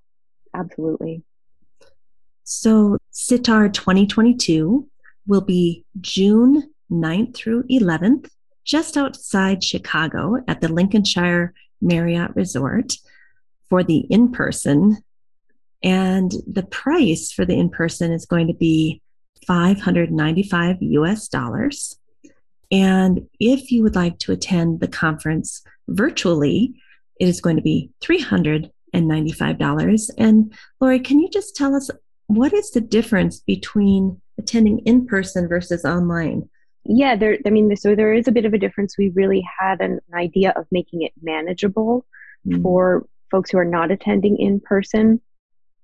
absolutely. 0.53 1.23
So, 2.43 2.97
SYTAR 3.11 3.69
2022 3.69 4.89
will 5.27 5.41
be 5.41 5.85
June 6.01 6.69
9th 6.91 7.35
through 7.35 7.63
11th, 7.63 8.29
just 8.65 8.97
outside 8.97 9.63
Chicago 9.63 10.43
at 10.47 10.59
the 10.59 10.67
Lincolnshire 10.67 11.53
Marriott 11.81 12.35
Resort 12.35 12.93
for 13.69 13.83
the 13.83 13.99
in 14.09 14.31
person. 14.31 14.97
And 15.83 16.31
the 16.47 16.63
price 16.63 17.31
for 17.31 17.45
the 17.45 17.59
in 17.59 17.69
person 17.69 18.11
is 18.11 18.25
going 18.25 18.47
to 18.47 18.53
be 18.53 19.01
595 19.45 20.77
US 20.79 21.27
dollars. 21.27 21.99
And 22.71 23.27
if 23.39 23.71
you 23.71 23.83
would 23.83 23.95
like 23.95 24.17
to 24.19 24.31
attend 24.31 24.79
the 24.79 24.87
conference 24.87 25.61
virtually, 25.89 26.73
it 27.19 27.27
is 27.27 27.41
going 27.41 27.57
to 27.57 27.61
be 27.61 27.91
$395. 28.03 30.09
And 30.17 30.53
Laurie, 30.79 30.99
can 30.99 31.19
you 31.19 31.29
just 31.29 31.55
tell 31.55 31.75
us 31.75 31.91
what 32.27 32.53
is 32.53 32.71
the 32.71 32.81
difference 32.81 33.41
between 33.41 34.19
attending 34.37 34.79
in 34.79 35.05
person 35.05 35.47
versus 35.47 35.85
online? 35.85 36.49
Yeah, 36.85 37.15
there. 37.15 37.37
I 37.45 37.49
mean, 37.49 37.75
so 37.77 37.95
there 37.95 38.13
is 38.13 38.27
a 38.27 38.31
bit 38.31 38.45
of 38.45 38.53
a 38.53 38.57
difference. 38.57 38.97
We 38.97 39.09
really 39.09 39.45
had 39.59 39.79
an 39.79 39.99
idea 40.13 40.53
of 40.55 40.65
making 40.71 41.03
it 41.03 41.13
manageable 41.21 42.05
mm-hmm. 42.45 42.61
for 42.61 43.05
folks 43.31 43.51
who 43.51 43.57
are 43.57 43.65
not 43.65 43.91
attending 43.91 44.37
in 44.37 44.59
person, 44.59 45.21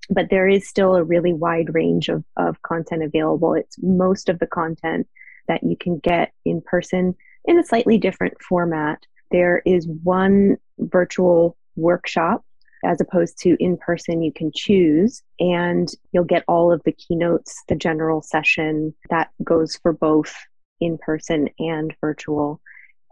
but 0.09 0.29
there 0.29 0.47
is 0.47 0.67
still 0.67 0.95
a 0.95 1.03
really 1.03 1.33
wide 1.33 1.73
range 1.73 2.09
of, 2.09 2.23
of 2.37 2.61
content 2.61 3.03
available. 3.03 3.53
It's 3.53 3.77
most 3.81 4.29
of 4.29 4.39
the 4.39 4.47
content 4.47 5.07
that 5.47 5.63
you 5.63 5.75
can 5.77 5.99
get 5.99 6.31
in 6.45 6.61
person 6.61 7.15
in 7.45 7.59
a 7.59 7.63
slightly 7.63 7.97
different 7.97 8.41
format. 8.41 9.03
There 9.31 9.61
is 9.65 9.87
one 10.03 10.57
virtual 10.77 11.57
workshop 11.75 12.43
as 12.83 13.01
opposed 13.01 13.37
to 13.39 13.57
in 13.59 13.77
person 13.77 14.21
you 14.21 14.31
can 14.31 14.51
choose 14.53 15.21
and 15.39 15.89
you'll 16.11 16.23
get 16.23 16.45
all 16.47 16.71
of 16.71 16.81
the 16.85 16.93
keynotes 16.93 17.61
the 17.67 17.75
general 17.75 18.21
session 18.21 18.95
that 19.09 19.29
goes 19.43 19.75
for 19.81 19.91
both 19.91 20.33
in 20.79 20.97
person 20.97 21.49
and 21.59 21.93
virtual 21.99 22.61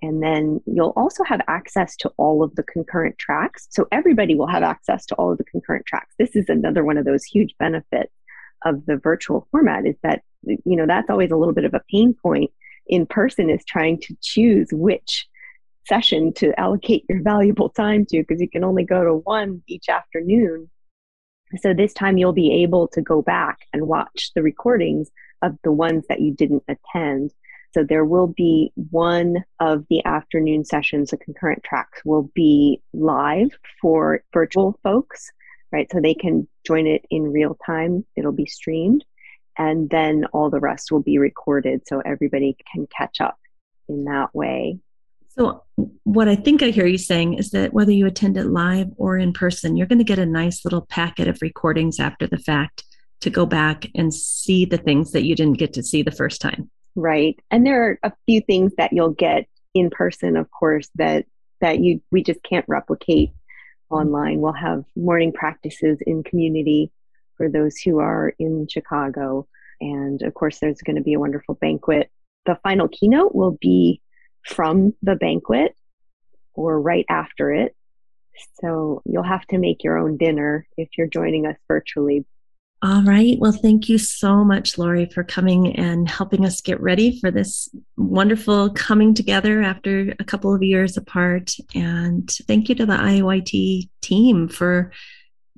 and 0.02 0.22
then 0.22 0.62
you'll 0.66 0.94
also 0.96 1.24
have 1.24 1.42
access 1.48 1.96
to 1.96 2.12
all 2.18 2.44
of 2.44 2.54
the 2.56 2.64
concurrent 2.64 3.18
tracks 3.18 3.68
so 3.70 3.88
everybody 3.92 4.36
will 4.36 4.48
have 4.48 4.64
access 4.64 5.06
to 5.06 5.16
all 5.16 5.32
of 5.32 5.38
the 5.38 5.44
concurrent 5.46 5.86
tracks 5.86 6.14
this 6.20 6.36
is 6.36 6.50
another 6.50 6.84
one 6.84 6.98
of 6.98 7.06
those 7.06 7.24
huge 7.24 7.56
benefits 7.60 8.14
of 8.66 8.86
the 8.86 8.98
virtual 8.98 9.48
format 9.52 9.86
is 9.86 9.96
that 10.04 10.22
you 10.44 10.76
know 10.76 10.86
that's 10.86 11.10
always 11.10 11.32
a 11.32 11.36
little 11.36 11.54
bit 11.54 11.66
of 11.66 11.74
a 11.74 11.82
pain 11.90 12.14
point 12.14 12.52
in 12.88 13.06
person 13.06 13.50
is 13.50 13.64
trying 13.66 14.00
to 14.00 14.16
choose 14.22 14.70
which 14.72 15.28
session 15.88 16.34
to 16.34 16.58
allocate 16.60 17.06
your 17.08 17.22
valuable 17.22 17.70
time 17.70 18.06
to 18.06 18.20
because 18.20 18.42
you 18.42 18.50
can 18.50 18.64
only 18.64 18.84
go 18.84 19.04
to 19.04 19.16
one 19.16 19.62
each 19.68 19.90
afternoon. 19.90 20.70
So 21.60 21.74
this 21.74 21.94
time 21.94 22.18
you'll 22.18 22.34
be 22.34 22.64
able 22.64 22.90
to 22.90 23.02
go 23.02 23.22
back 23.22 23.60
and 23.72 23.88
watch 23.88 24.32
the 24.36 24.44
recordings 24.44 25.10
of 25.42 25.58
the 25.64 25.72
ones 25.72 26.06
that 26.10 26.20
you 26.20 26.34
didn't 26.34 26.64
attend. 26.68 27.32
So 27.78 27.84
there 27.84 28.06
will 28.06 28.26
be 28.26 28.72
one 28.90 29.44
of 29.60 29.86
the 29.92 30.04
afternoon 30.04 30.66
sessions, 30.66 31.12
the 31.12 31.18
concurrent 31.18 31.64
tracks 31.64 32.02
will 32.04 32.24
be 32.34 32.82
live 32.92 33.52
for 33.80 34.24
virtual 34.34 34.80
folks, 34.82 35.30
right? 35.72 35.88
So 35.92 36.02
they 36.02 36.16
can 36.16 36.48
join 36.66 36.88
it 36.88 37.06
in 37.12 37.32
real 37.32 37.56
time. 37.64 38.04
It'll 38.16 38.32
be 38.32 38.48
streamed. 38.48 39.06
And 39.60 39.92
then 39.92 40.26
all 40.34 40.50
the 40.50 40.60
rest 40.60 40.92
will 40.92 41.04
be 41.04 41.20
recorded 41.20 41.84
so 41.88 42.02
everybody 42.04 42.58
can 42.74 42.88
catch 42.88 43.22
up 43.22 43.38
in 43.88 44.06
that 44.06 44.34
way. 44.34 44.80
So, 45.30 45.62
what 46.04 46.28
I 46.28 46.36
think 46.36 46.64
I 46.64 46.72
hear 46.72 46.88
you 46.88 46.98
saying 46.98 47.36
is 47.36 47.52
that 47.52 47.74
whether 47.74 47.92
you 47.92 48.08
attend 48.08 48.38
it 48.38 48.46
live 48.46 48.88
or 48.98 49.20
in 49.20 49.34
person, 49.34 49.78
you're 49.78 49.86
going 49.86 50.00
to 50.00 50.04
get 50.04 50.18
a 50.18 50.26
nice 50.26 50.66
little 50.66 50.82
packet 50.82 51.28
of 51.28 51.44
recordings 51.44 52.00
after 52.00 52.26
the 52.26 52.40
fact 52.40 52.86
to 53.22 53.30
go 53.30 53.46
back 53.46 53.86
and 53.94 54.12
see 54.12 54.66
the 54.66 54.80
things 54.80 55.12
that 55.12 55.26
you 55.26 55.36
didn't 55.36 55.60
get 55.60 55.74
to 55.74 55.84
see 55.84 56.02
the 56.02 56.10
first 56.10 56.42
time. 56.42 56.72
Right. 56.98 57.40
And 57.52 57.64
there 57.64 57.84
are 57.84 58.00
a 58.02 58.12
few 58.26 58.42
things 58.42 58.74
that 58.80 58.92
you'll 58.92 59.12
get 59.12 59.46
in 59.76 59.92
person, 59.92 60.36
of 60.36 60.50
course, 60.50 60.90
that 60.96 61.26
that 61.62 61.80
you 61.80 62.02
we 62.12 62.24
just 62.24 62.42
can't 62.42 62.66
replicate 62.68 63.30
mm-hmm. 63.30 63.96
online. 63.96 64.42
We'll 64.42 64.54
have 64.54 64.84
morning 64.96 65.32
practices 65.32 66.00
in 66.02 66.24
community 66.24 66.92
for 67.38 67.50
those 67.50 67.78
who 67.78 68.00
are 68.00 68.34
in 68.40 68.68
Chicago. 68.68 69.48
And 69.80 70.24
of 70.24 70.34
course, 70.34 70.58
there's 70.58 70.82
going 70.82 70.96
to 70.96 71.04
be 71.04 71.14
a 71.14 71.20
wonderful 71.20 71.54
banquet. 71.54 72.10
The 72.48 72.58
final 72.64 72.88
keynote 72.88 73.36
will 73.36 73.56
be 73.62 74.02
from 74.44 74.96
the 75.04 75.16
banquet 75.16 75.76
or 76.56 76.82
right 76.82 77.06
after 77.10 77.54
it. 77.54 77.76
So 78.60 79.04
you'll 79.06 79.22
have 79.22 79.46
to 79.48 79.60
make 79.60 79.84
your 79.84 80.00
own 80.00 80.18
dinner 80.18 80.68
if 80.78 80.90
you're 80.98 81.06
joining 81.06 81.46
us 81.46 81.58
virtually. 81.68 82.26
All 82.84 83.02
right. 83.02 83.38
Well, 83.40 83.54
thank 83.54 83.90
you 83.90 83.98
so 83.98 84.44
much, 84.44 84.78
Laurie, 84.78 85.08
for 85.08 85.24
coming 85.24 85.76
and 85.76 86.08
helping 86.08 86.46
us 86.46 86.62
get 86.62 86.80
ready 86.80 87.20
for 87.20 87.32
this 87.32 87.70
wonderful 87.98 88.70
coming 88.70 89.16
together 89.16 89.64
after 89.64 90.14
a 90.20 90.24
couple 90.24 90.54
of 90.54 90.62
years 90.62 90.96
apart. 90.96 91.56
And 91.74 92.30
thank 92.48 92.70
you 92.70 92.76
to 92.76 92.86
the 92.86 92.94
IAYT 92.94 93.90
team 94.02 94.48
for 94.48 94.92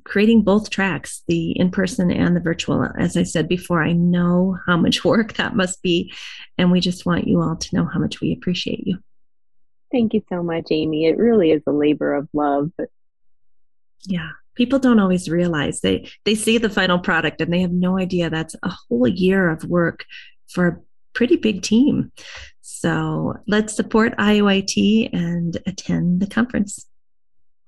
creating 0.05 0.43
both 0.43 0.69
tracks, 0.69 1.23
the 1.27 1.51
in 1.59 1.71
person 1.71 2.09
and 2.09 2.37
the 2.37 2.39
virtual. 2.39 2.87
As 2.97 3.17
I 3.17 3.23
said 3.23 3.49
before, 3.49 3.83
I 3.83 3.91
know 3.91 4.57
how 4.65 4.77
much 4.77 5.03
work 5.05 5.33
that 5.33 5.57
must 5.57 5.81
be. 5.81 6.13
And 6.57 6.71
we 6.71 6.79
just 6.79 7.05
want 7.05 7.27
you 7.27 7.41
all 7.41 7.57
to 7.57 7.75
know 7.75 7.85
how 7.85 7.99
much 7.99 8.21
we 8.21 8.31
appreciate 8.31 8.87
you. 8.87 8.97
Thank 9.91 10.13
you 10.13 10.23
so 10.29 10.41
much, 10.41 10.67
Amy. 10.71 11.07
It 11.07 11.17
really 11.17 11.51
is 11.51 11.63
a 11.67 11.71
labor 11.71 12.13
of 12.13 12.29
love. 12.31 12.71
Yeah. 14.05 14.29
People 14.59 14.79
don't 14.79 14.99
always 14.99 15.29
realize 15.29 15.79
they 15.79 16.09
they 16.25 16.35
see 16.35 16.57
the 16.57 16.69
final 16.69 16.99
product 16.99 17.39
and 17.39 17.53
they 17.53 17.61
have 17.61 17.71
no 17.71 17.97
idea 17.97 18.29
that's 18.29 18.57
a 18.61 18.69
whole 18.69 19.07
year 19.07 19.49
of 19.49 19.63
work 19.63 20.03
for 20.49 20.67
a 20.67 20.77
pretty 21.13 21.37
big 21.37 21.61
team. 21.61 22.11
So 22.59 23.35
let's 23.47 23.73
support 23.73 24.17
IAYT 24.17 25.11
and 25.13 25.55
attend 25.65 26.19
the 26.19 26.27
conference. 26.27 26.85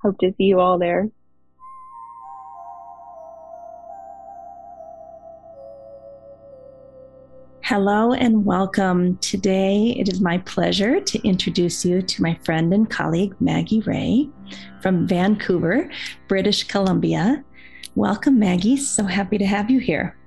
Hope 0.01 0.19
to 0.19 0.33
see 0.37 0.43
you 0.43 0.59
all 0.59 0.79
there. 0.79 1.07
Hello 7.71 8.11
and 8.11 8.43
welcome. 8.43 9.15
Today, 9.19 9.95
it 9.97 10.09
is 10.09 10.19
my 10.19 10.39
pleasure 10.39 10.99
to 10.99 11.25
introduce 11.25 11.85
you 11.85 12.01
to 12.01 12.21
my 12.21 12.37
friend 12.43 12.73
and 12.73 12.89
colleague, 12.89 13.33
Maggie 13.39 13.79
Reagh 13.79 14.29
from 14.81 15.07
Vancouver, 15.07 15.89
British 16.27 16.65
Columbia. 16.65 17.45
Welcome, 17.95 18.37
Maggie. 18.37 18.75
So 18.75 19.05
happy 19.05 19.37
to 19.37 19.45
have 19.45 19.71
you 19.71 19.79
here. 19.79 20.17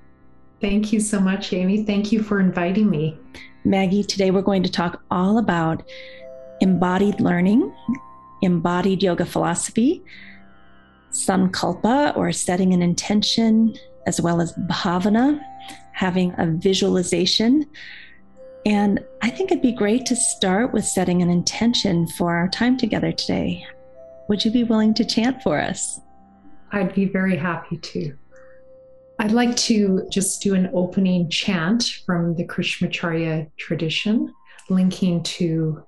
Thank 0.62 0.90
you 0.90 1.00
so 1.00 1.20
much, 1.20 1.52
Amy. 1.52 1.84
Thank 1.84 2.12
you 2.12 2.22
for 2.22 2.40
inviting 2.40 2.88
me. 2.88 3.18
Maggie, 3.62 4.04
today 4.04 4.30
we're 4.30 4.40
going 4.40 4.62
to 4.62 4.70
talk 4.70 5.02
all 5.10 5.36
about 5.36 5.82
embodied 6.62 7.20
learning, 7.20 7.70
embodied 8.40 9.02
yoga 9.02 9.26
philosophy, 9.26 10.02
sankalpa 11.10 12.16
or 12.16 12.32
setting 12.32 12.72
an 12.72 12.80
intention, 12.80 13.76
as 14.06 14.18
well 14.18 14.40
as 14.40 14.54
bhavana, 14.54 15.38
having 15.94 16.34
a 16.38 16.46
visualization. 16.46 17.66
And 18.66 19.04
I 19.22 19.30
think 19.30 19.50
it'd 19.50 19.62
be 19.62 19.72
great 19.72 20.06
to 20.06 20.16
start 20.16 20.72
with 20.72 20.84
setting 20.84 21.22
an 21.22 21.30
intention 21.30 22.06
for 22.06 22.34
our 22.34 22.48
time 22.48 22.76
together 22.76 23.12
today. 23.12 23.66
Would 24.28 24.44
you 24.44 24.50
be 24.50 24.64
willing 24.64 24.94
to 24.94 25.04
chant 25.04 25.42
for 25.42 25.60
us? 25.60 26.00
I'd 26.72 26.94
be 26.94 27.04
very 27.04 27.36
happy 27.36 27.76
to. 27.76 28.16
I'd 29.20 29.32
like 29.32 29.54
to 29.56 30.08
just 30.10 30.42
do 30.42 30.54
an 30.54 30.70
opening 30.74 31.30
chant 31.30 32.00
from 32.04 32.34
the 32.34 32.44
Krishnamacharya 32.44 33.50
tradition, 33.56 34.34
linking 34.68 35.22
to 35.22 35.84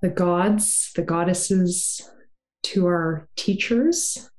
the 0.00 0.10
gods, 0.10 0.92
the 0.94 1.02
goddesses, 1.02 2.08
to 2.62 2.86
our 2.86 3.28
teachers, 3.36 4.30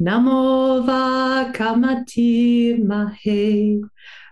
Namo 0.00 0.82
Vakamati 0.86 2.78
Mahe. 2.84 3.80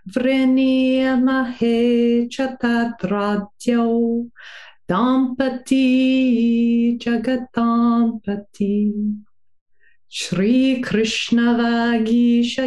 Vrenia 0.09 1.17
Mahe 1.21 2.29
Chatadratyo 2.29 4.31
Dampati 4.89 6.99
Jagadampati 6.99 8.93
Shri 10.09 10.81
Krishna 10.83 11.55
Vagisha 11.55 12.67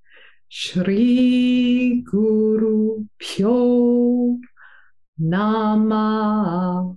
Shri 0.53 2.03
Guru 2.03 3.07
Pyo 3.17 4.35
Namaha 5.17 6.91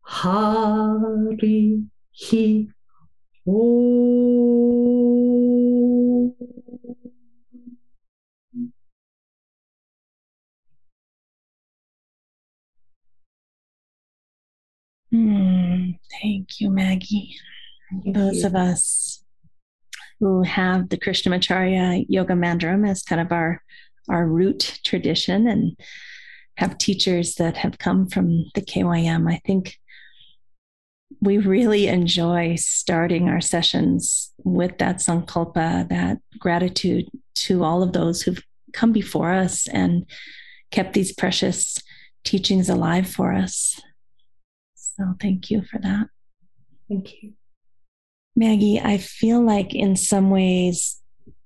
Hari 0.00 1.84
Hi 2.16 2.66
Om. 3.46 3.92
Hmm, 15.10 15.90
thank 16.22 16.60
you, 16.60 16.70
Maggie. 16.70 17.36
Thank 17.90 18.14
Those 18.16 18.40
you. 18.40 18.46
of 18.46 18.54
us 18.54 19.22
who 20.20 20.42
have 20.42 20.88
the 20.88 20.98
Krishnamacharya 20.98 22.06
Yoga 22.08 22.34
Mandiram 22.34 22.88
as 22.88 23.02
kind 23.02 23.20
of 23.20 23.32
our 23.32 23.62
our 24.08 24.26
root 24.26 24.80
tradition 24.84 25.46
and 25.46 25.76
have 26.56 26.78
teachers 26.78 27.34
that 27.36 27.56
have 27.58 27.78
come 27.78 28.08
from 28.08 28.46
the 28.54 28.62
KYM, 28.62 29.30
I 29.30 29.40
think 29.44 29.78
we 31.20 31.38
really 31.38 31.86
enjoy 31.86 32.56
starting 32.56 33.28
our 33.28 33.40
sessions 33.40 34.32
with 34.44 34.78
that 34.78 34.96
sankalpa, 34.96 35.88
that 35.88 36.18
gratitude 36.38 37.06
to 37.34 37.64
all 37.64 37.82
of 37.82 37.92
those 37.92 38.22
who've 38.22 38.42
come 38.72 38.92
before 38.92 39.32
us 39.32 39.66
and 39.68 40.04
kept 40.70 40.92
these 40.92 41.12
precious 41.12 41.78
teachings 42.24 42.68
alive 42.68 43.08
for 43.08 43.32
us. 43.32 43.80
So 44.74 45.14
thank 45.20 45.50
you 45.50 45.62
for 45.62 45.78
that. 45.78 46.08
Thank 46.88 47.22
you. 47.22 47.37
Maggie, 48.38 48.80
I 48.80 48.98
feel 48.98 49.44
like 49.44 49.74
in 49.74 49.96
some 49.96 50.30
ways 50.30 51.00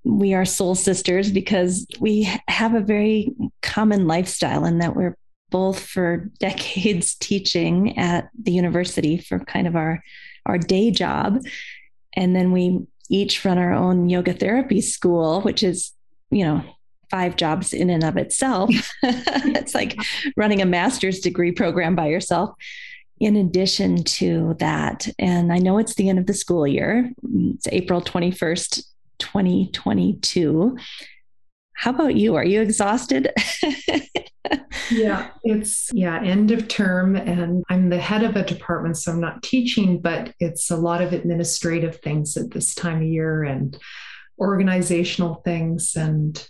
we 0.04 0.34
are 0.34 0.44
soul 0.44 0.74
sisters 0.74 1.32
because 1.32 1.86
we 2.00 2.28
have 2.48 2.74
a 2.74 2.80
very 2.80 3.32
common 3.62 4.06
lifestyle 4.06 4.66
in 4.66 4.78
that 4.78 4.94
we're 4.94 5.16
both 5.50 5.80
for 5.80 6.30
decades 6.38 7.14
teaching 7.14 7.96
at 7.98 8.28
the 8.40 8.52
university 8.52 9.16
for 9.16 9.38
kind 9.38 9.66
of 9.66 9.74
our 9.74 10.02
our 10.44 10.58
day 10.58 10.90
job. 10.90 11.38
And 12.14 12.36
then 12.36 12.52
we 12.52 12.80
each 13.08 13.42
run 13.42 13.56
our 13.56 13.72
own 13.72 14.10
yoga 14.10 14.34
therapy 14.34 14.80
school 14.80 15.40
which 15.42 15.62
is 15.62 15.92
you 16.30 16.44
know 16.44 16.62
five 17.10 17.36
jobs 17.36 17.72
in 17.72 17.88
and 17.88 18.04
of 18.04 18.18
itself. 18.18 18.70
It's 19.54 19.74
like 19.74 19.96
running 20.36 20.60
a 20.60 20.66
master's 20.66 21.20
degree 21.20 21.52
program 21.52 21.94
by 21.94 22.08
yourself 22.08 22.54
in 23.22 23.36
addition 23.36 24.02
to 24.02 24.54
that. 24.58 25.08
And 25.18 25.52
i 25.52 25.58
know 25.58 25.78
it's 25.78 25.94
the 25.94 26.08
end 26.08 26.18
of 26.18 26.26
the 26.26 26.34
school 26.34 26.66
year. 26.66 27.10
It's 27.54 27.68
april 27.68 28.02
21st 28.02 28.82
2022 29.18 30.76
how 31.74 31.90
about 31.90 32.14
you? 32.14 32.36
Are 32.36 32.44
you 32.44 32.60
exhausted? 32.60 33.32
Yeah, 34.90 35.30
it's 35.42 35.90
yeah, 35.92 36.20
end 36.22 36.50
of 36.50 36.68
term 36.68 37.16
and 37.16 37.64
I'm 37.70 37.88
the 37.88 37.98
head 37.98 38.24
of 38.24 38.36
a 38.36 38.44
department 38.44 38.98
so 38.98 39.12
I'm 39.12 39.20
not 39.20 39.42
teaching 39.42 40.00
but 40.00 40.34
it's 40.38 40.70
a 40.70 40.76
lot 40.76 41.00
of 41.00 41.12
administrative 41.12 42.00
things 42.00 42.36
at 42.36 42.50
this 42.50 42.74
time 42.74 42.98
of 42.98 43.04
year 43.04 43.42
and 43.42 43.78
organizational 44.38 45.36
things 45.36 45.94
and 45.96 46.46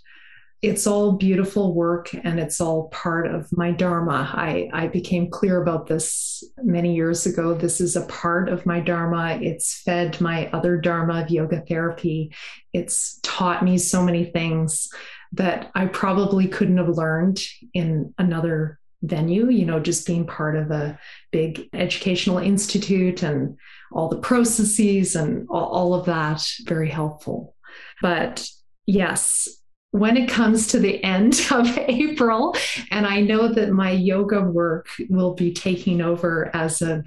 it's 0.62 0.86
all 0.86 1.12
beautiful 1.12 1.74
work 1.74 2.14
and 2.14 2.38
it's 2.38 2.60
all 2.60 2.88
part 2.90 3.26
of 3.26 3.50
my 3.50 3.72
dharma. 3.72 4.30
I, 4.32 4.70
I 4.72 4.86
became 4.86 5.28
clear 5.28 5.60
about 5.60 5.88
this 5.88 6.44
many 6.58 6.94
years 6.94 7.26
ago. 7.26 7.52
This 7.52 7.80
is 7.80 7.96
a 7.96 8.06
part 8.06 8.48
of 8.48 8.64
my 8.64 8.78
dharma. 8.78 9.40
It's 9.42 9.82
fed 9.82 10.20
my 10.20 10.48
other 10.52 10.76
dharma 10.76 11.22
of 11.22 11.30
yoga 11.30 11.62
therapy. 11.62 12.32
It's 12.72 13.18
taught 13.24 13.64
me 13.64 13.76
so 13.76 14.04
many 14.04 14.26
things 14.26 14.88
that 15.32 15.72
I 15.74 15.86
probably 15.86 16.46
couldn't 16.46 16.78
have 16.78 16.90
learned 16.90 17.42
in 17.74 18.14
another 18.18 18.78
venue, 19.02 19.50
you 19.50 19.66
know, 19.66 19.80
just 19.80 20.06
being 20.06 20.28
part 20.28 20.54
of 20.56 20.70
a 20.70 20.96
big 21.32 21.68
educational 21.72 22.38
institute 22.38 23.24
and 23.24 23.56
all 23.90 24.08
the 24.08 24.18
processes 24.18 25.16
and 25.16 25.48
all, 25.50 25.64
all 25.64 25.94
of 25.94 26.06
that, 26.06 26.48
very 26.66 26.88
helpful. 26.88 27.56
But 28.00 28.48
yes, 28.86 29.48
when 29.92 30.16
it 30.16 30.28
comes 30.28 30.66
to 30.68 30.78
the 30.78 31.02
end 31.04 31.40
of 31.50 31.78
April, 31.78 32.56
and 32.90 33.06
I 33.06 33.20
know 33.20 33.48
that 33.48 33.70
my 33.70 33.90
yoga 33.90 34.40
work 34.42 34.88
will 35.08 35.34
be 35.34 35.52
taking 35.52 36.00
over 36.00 36.50
as 36.54 36.82
of 36.82 37.06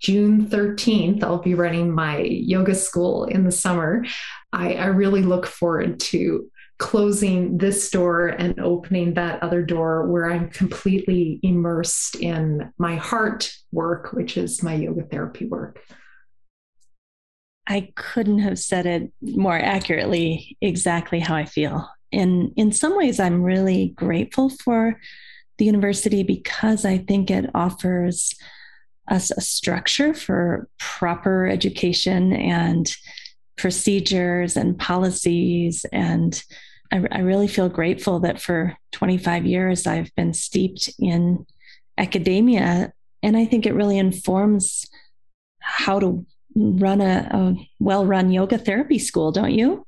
June 0.00 0.46
13th, 0.46 1.24
I'll 1.24 1.38
be 1.38 1.54
running 1.54 1.94
my 1.94 2.18
yoga 2.18 2.74
school 2.74 3.24
in 3.24 3.44
the 3.44 3.50
summer. 3.50 4.04
I, 4.52 4.74
I 4.74 4.86
really 4.86 5.22
look 5.22 5.46
forward 5.46 5.98
to 6.00 6.50
closing 6.78 7.56
this 7.56 7.88
door 7.88 8.26
and 8.26 8.58
opening 8.60 9.14
that 9.14 9.42
other 9.42 9.62
door 9.62 10.06
where 10.08 10.30
I'm 10.30 10.50
completely 10.50 11.40
immersed 11.42 12.16
in 12.16 12.70
my 12.76 12.96
heart 12.96 13.50
work, 13.72 14.12
which 14.12 14.36
is 14.36 14.62
my 14.62 14.74
yoga 14.74 15.04
therapy 15.04 15.46
work. 15.46 15.80
I 17.66 17.92
couldn't 17.94 18.40
have 18.40 18.58
said 18.58 18.84
it 18.84 19.10
more 19.22 19.58
accurately 19.58 20.58
exactly 20.60 21.20
how 21.20 21.34
I 21.34 21.46
feel. 21.46 21.88
And 22.14 22.52
in 22.56 22.72
some 22.72 22.96
ways, 22.96 23.18
I'm 23.18 23.42
really 23.42 23.88
grateful 23.88 24.48
for 24.48 25.00
the 25.58 25.64
university 25.64 26.22
because 26.22 26.84
I 26.84 26.98
think 26.98 27.30
it 27.30 27.50
offers 27.54 28.34
us 29.10 29.30
a 29.30 29.40
structure 29.40 30.14
for 30.14 30.68
proper 30.78 31.46
education 31.46 32.32
and 32.32 32.94
procedures 33.56 34.56
and 34.56 34.78
policies. 34.78 35.84
And 35.92 36.42
I, 36.92 37.06
I, 37.12 37.18
really 37.20 37.46
feel 37.46 37.68
grateful 37.68 38.20
that 38.20 38.40
for 38.40 38.76
25 38.92 39.44
years 39.46 39.86
I've 39.86 40.14
been 40.16 40.32
steeped 40.32 40.90
in 40.98 41.46
academia. 41.98 42.92
And 43.22 43.36
I 43.36 43.44
think 43.44 43.66
it 43.66 43.74
really 43.74 43.98
informs 43.98 44.86
how 45.60 46.00
to 46.00 46.26
run 46.56 47.00
a, 47.00 47.28
a 47.30 47.68
well 47.78 48.06
run 48.06 48.30
yoga 48.30 48.58
therapy 48.58 48.98
school, 48.98 49.32
don't 49.32 49.52
you? 49.52 49.86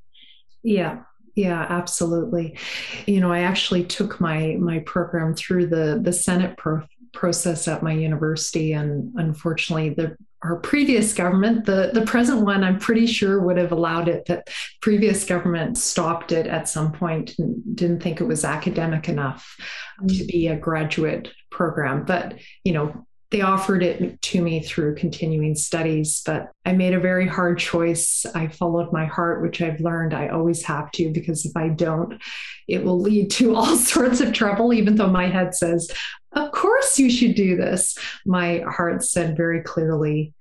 Yeah, 0.62 1.02
yeah 1.36 1.66
absolutely 1.68 2.58
you 3.06 3.20
know 3.20 3.30
i 3.30 3.40
actually 3.40 3.84
took 3.84 4.20
my 4.20 4.56
my 4.58 4.80
program 4.80 5.34
through 5.34 5.66
the 5.66 6.00
the 6.02 6.12
senate 6.12 6.56
pro- 6.56 6.82
process 7.12 7.68
at 7.68 7.82
my 7.82 7.92
university 7.92 8.72
and 8.72 9.12
unfortunately 9.16 9.90
the 9.90 10.16
our 10.42 10.56
previous 10.56 11.12
government, 11.12 11.64
the, 11.64 11.90
the 11.92 12.02
present 12.02 12.42
one, 12.42 12.62
I'm 12.62 12.78
pretty 12.78 13.06
sure 13.06 13.40
would 13.40 13.56
have 13.56 13.72
allowed 13.72 14.08
it, 14.08 14.24
but 14.26 14.48
previous 14.80 15.24
government 15.24 15.78
stopped 15.78 16.30
it 16.30 16.46
at 16.46 16.68
some 16.68 16.92
point 16.92 17.38
and 17.38 17.62
didn't 17.74 18.02
think 18.02 18.20
it 18.20 18.26
was 18.26 18.44
academic 18.44 19.08
enough 19.08 19.56
mm-hmm. 19.98 20.06
to 20.06 20.24
be 20.24 20.48
a 20.48 20.56
graduate 20.56 21.32
program. 21.50 22.04
But, 22.04 22.34
you 22.64 22.72
know, 22.72 23.05
they 23.30 23.40
offered 23.40 23.82
it 23.82 24.22
to 24.22 24.40
me 24.40 24.62
through 24.62 24.94
continuing 24.94 25.56
studies, 25.56 26.22
but 26.24 26.52
I 26.64 26.72
made 26.72 26.94
a 26.94 27.00
very 27.00 27.26
hard 27.26 27.58
choice. 27.58 28.24
I 28.34 28.46
followed 28.46 28.92
my 28.92 29.04
heart, 29.04 29.42
which 29.42 29.60
I've 29.60 29.80
learned 29.80 30.14
I 30.14 30.28
always 30.28 30.62
have 30.64 30.92
to, 30.92 31.10
because 31.10 31.44
if 31.44 31.56
I 31.56 31.68
don't, 31.68 32.20
it 32.68 32.84
will 32.84 33.00
lead 33.00 33.30
to 33.32 33.54
all 33.56 33.76
sorts 33.76 34.20
of 34.20 34.32
trouble, 34.32 34.72
even 34.72 34.94
though 34.94 35.10
my 35.10 35.26
head 35.26 35.54
says, 35.54 35.90
Of 36.32 36.52
course 36.52 36.98
you 36.98 37.10
should 37.10 37.34
do 37.34 37.56
this. 37.56 37.98
My 38.24 38.60
heart 38.60 39.02
said 39.02 39.36
very 39.36 39.60
clearly, 39.62 40.32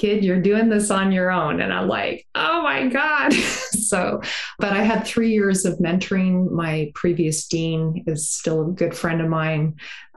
kid, 0.00 0.24
you're 0.24 0.40
doing 0.40 0.70
this 0.70 0.90
on 0.90 1.12
your 1.12 1.30
own. 1.30 1.60
And 1.60 1.72
I'm 1.72 1.86
like, 1.86 2.26
oh 2.34 2.62
my 2.62 2.88
God. 2.88 3.32
so, 3.34 4.22
but 4.58 4.72
I 4.72 4.82
had 4.82 5.06
three 5.06 5.30
years 5.30 5.66
of 5.66 5.78
mentoring. 5.78 6.50
My 6.50 6.90
previous 6.94 7.46
dean 7.46 8.04
is 8.06 8.30
still 8.30 8.68
a 8.68 8.72
good 8.72 8.96
friend 8.96 9.20
of 9.20 9.28
mine. 9.28 9.76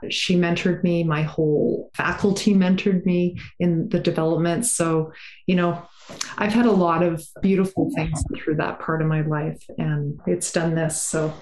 She 0.10 0.38
mentored 0.38 0.84
me. 0.84 1.04
My 1.04 1.24
whole 1.24 1.91
faculty 1.96 2.54
mentored 2.54 3.06
me 3.06 3.39
in 3.60 3.89
the 3.89 4.00
development. 4.00 4.65
So, 4.65 5.12
you 5.48 5.56
know, 5.56 5.82
I've 6.38 6.54
had 6.54 6.65
a 6.65 6.72
lot 6.72 7.04
of 7.04 7.26
beautiful 7.41 7.91
things 7.96 8.24
through 8.38 8.56
that 8.56 8.80
part 8.80 9.02
of 9.02 9.08
my 9.08 9.22
life, 9.22 9.63
and 9.78 10.19
it's 10.28 10.52
done 10.52 10.76
this. 10.76 11.02
So, 11.02 11.34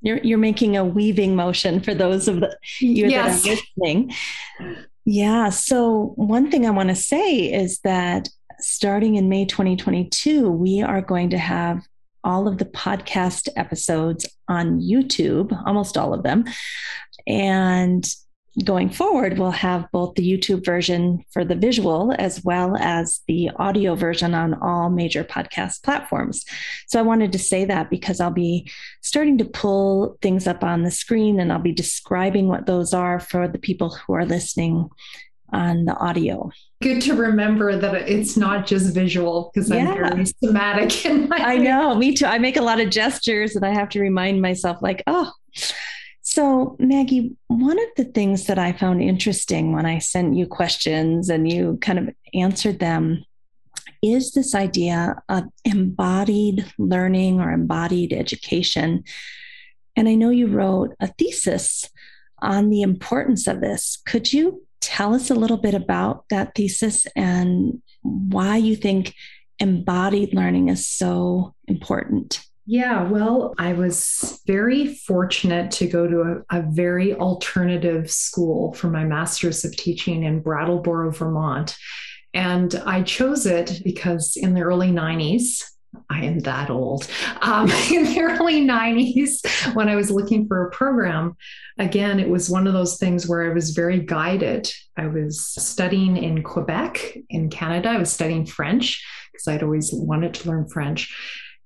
you're 0.00 0.18
you're 0.18 0.38
making 0.38 0.76
a 0.76 0.84
weaving 0.84 1.36
motion 1.36 1.80
for 1.80 1.94
those 1.94 2.26
of 2.26 2.40
the 2.40 2.56
you 2.80 3.08
yes. 3.08 3.42
that 3.42 3.48
are 3.48 3.54
listening. 3.54 4.12
Yeah. 5.10 5.48
So, 5.48 6.12
one 6.16 6.50
thing 6.50 6.66
I 6.66 6.70
want 6.70 6.90
to 6.90 6.94
say 6.94 7.50
is 7.50 7.80
that 7.80 8.28
starting 8.58 9.14
in 9.14 9.30
May 9.30 9.46
2022, 9.46 10.50
we 10.50 10.82
are 10.82 11.00
going 11.00 11.30
to 11.30 11.38
have 11.38 11.82
all 12.24 12.46
of 12.46 12.58
the 12.58 12.66
podcast 12.66 13.48
episodes 13.56 14.26
on 14.48 14.82
YouTube, 14.82 15.58
almost 15.66 15.96
all 15.96 16.12
of 16.12 16.24
them. 16.24 16.44
And 17.26 18.06
going 18.64 18.90
forward, 18.90 19.38
we'll 19.38 19.50
have 19.50 19.90
both 19.92 20.14
the 20.14 20.28
YouTube 20.28 20.64
version 20.64 21.24
for 21.32 21.44
the 21.44 21.54
visual 21.54 22.14
as 22.18 22.42
well 22.44 22.76
as 22.76 23.20
the 23.28 23.50
audio 23.56 23.94
version 23.94 24.34
on 24.34 24.54
all 24.54 24.90
major 24.90 25.24
podcast 25.24 25.82
platforms. 25.82 26.44
So 26.86 26.98
I 26.98 27.02
wanted 27.02 27.32
to 27.32 27.38
say 27.38 27.64
that 27.66 27.90
because 27.90 28.20
I'll 28.20 28.30
be 28.30 28.70
starting 29.02 29.38
to 29.38 29.44
pull 29.44 30.18
things 30.22 30.46
up 30.46 30.64
on 30.64 30.82
the 30.82 30.90
screen 30.90 31.40
and 31.40 31.52
I'll 31.52 31.58
be 31.58 31.72
describing 31.72 32.48
what 32.48 32.66
those 32.66 32.92
are 32.92 33.20
for 33.20 33.48
the 33.48 33.58
people 33.58 33.90
who 33.90 34.14
are 34.14 34.26
listening 34.26 34.88
on 35.52 35.84
the 35.84 35.96
audio. 35.96 36.50
Good 36.82 37.00
to 37.02 37.14
remember 37.14 37.76
that 37.76 37.94
it's 38.08 38.36
not 38.36 38.66
just 38.66 38.94
visual 38.94 39.50
because 39.52 39.70
yeah. 39.70 39.90
I'm 39.90 39.94
very 39.94 40.26
somatic 40.44 41.06
in 41.06 41.28
my 41.28 41.36
I 41.36 41.56
know, 41.58 41.94
me 41.94 42.14
too. 42.14 42.26
I 42.26 42.38
make 42.38 42.56
a 42.56 42.62
lot 42.62 42.80
of 42.80 42.90
gestures 42.90 43.56
and 43.56 43.64
I 43.64 43.72
have 43.72 43.88
to 43.90 44.00
remind 44.00 44.40
myself 44.42 44.78
like, 44.80 45.02
oh, 45.06 45.32
so, 46.38 46.76
Maggie, 46.78 47.36
one 47.48 47.80
of 47.80 47.88
the 47.96 48.04
things 48.04 48.46
that 48.46 48.60
I 48.60 48.70
found 48.70 49.02
interesting 49.02 49.72
when 49.72 49.84
I 49.84 49.98
sent 49.98 50.36
you 50.36 50.46
questions 50.46 51.28
and 51.30 51.50
you 51.50 51.78
kind 51.80 51.98
of 51.98 52.10
answered 52.32 52.78
them 52.78 53.24
is 54.04 54.30
this 54.30 54.54
idea 54.54 55.20
of 55.28 55.46
embodied 55.64 56.64
learning 56.78 57.40
or 57.40 57.50
embodied 57.50 58.12
education. 58.12 59.02
And 59.96 60.08
I 60.08 60.14
know 60.14 60.30
you 60.30 60.46
wrote 60.46 60.94
a 61.00 61.08
thesis 61.08 61.90
on 62.40 62.70
the 62.70 62.82
importance 62.82 63.48
of 63.48 63.60
this. 63.60 64.00
Could 64.06 64.32
you 64.32 64.64
tell 64.80 65.16
us 65.16 65.32
a 65.32 65.34
little 65.34 65.56
bit 65.56 65.74
about 65.74 66.24
that 66.30 66.54
thesis 66.54 67.04
and 67.16 67.82
why 68.02 68.58
you 68.58 68.76
think 68.76 69.12
embodied 69.58 70.32
learning 70.32 70.68
is 70.68 70.86
so 70.86 71.56
important? 71.66 72.47
Yeah, 72.70 73.04
well, 73.04 73.54
I 73.56 73.72
was 73.72 74.42
very 74.46 74.94
fortunate 74.94 75.70
to 75.70 75.86
go 75.86 76.06
to 76.06 76.44
a, 76.50 76.58
a, 76.58 76.62
very 76.68 77.14
alternative 77.14 78.10
school 78.10 78.74
for 78.74 78.88
my 78.88 79.04
master's 79.04 79.64
of 79.64 79.74
teaching 79.74 80.24
in 80.24 80.42
Brattleboro, 80.42 81.12
Vermont. 81.12 81.74
And 82.34 82.74
I 82.84 83.04
chose 83.04 83.46
it 83.46 83.80
because 83.84 84.36
in 84.36 84.52
the 84.52 84.60
early 84.60 84.90
90s, 84.90 85.64
I 86.10 86.26
am 86.26 86.40
that 86.40 86.68
old. 86.68 87.08
Um, 87.40 87.70
in 87.90 88.04
the 88.04 88.20
early 88.20 88.66
90s, 88.66 89.74
when 89.74 89.88
I 89.88 89.96
was 89.96 90.10
looking 90.10 90.46
for 90.46 90.66
a 90.66 90.70
program, 90.70 91.38
again, 91.78 92.20
it 92.20 92.28
was 92.28 92.50
one 92.50 92.66
of 92.66 92.74
those 92.74 92.98
things 92.98 93.26
where 93.26 93.50
I 93.50 93.54
was 93.54 93.70
very 93.70 94.00
guided. 94.00 94.70
I 94.94 95.06
was 95.06 95.42
studying 95.42 96.18
in 96.18 96.42
Quebec, 96.42 97.16
in 97.30 97.48
Canada. 97.48 97.88
I 97.88 97.98
was 97.98 98.12
studying 98.12 98.44
French 98.44 99.02
because 99.32 99.48
I'd 99.48 99.62
always 99.62 99.90
wanted 99.90 100.34
to 100.34 100.48
learn 100.50 100.68
French. 100.68 101.10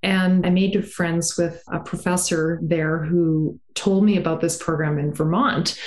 And 0.02 0.44
I 0.44 0.50
made 0.50 0.88
friends 0.88 1.36
with 1.36 1.62
a 1.68 1.80
professor 1.80 2.58
there 2.62 3.04
who 3.04 3.58
told 3.74 4.04
me 4.04 4.16
about 4.16 4.40
this 4.40 4.60
program 4.60 4.98
in 4.98 5.14
Vermont. 5.14 5.78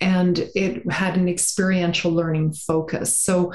And 0.00 0.38
it 0.54 0.90
had 0.90 1.16
an 1.16 1.28
experiential 1.28 2.10
learning 2.10 2.54
focus. 2.54 3.18
So 3.18 3.52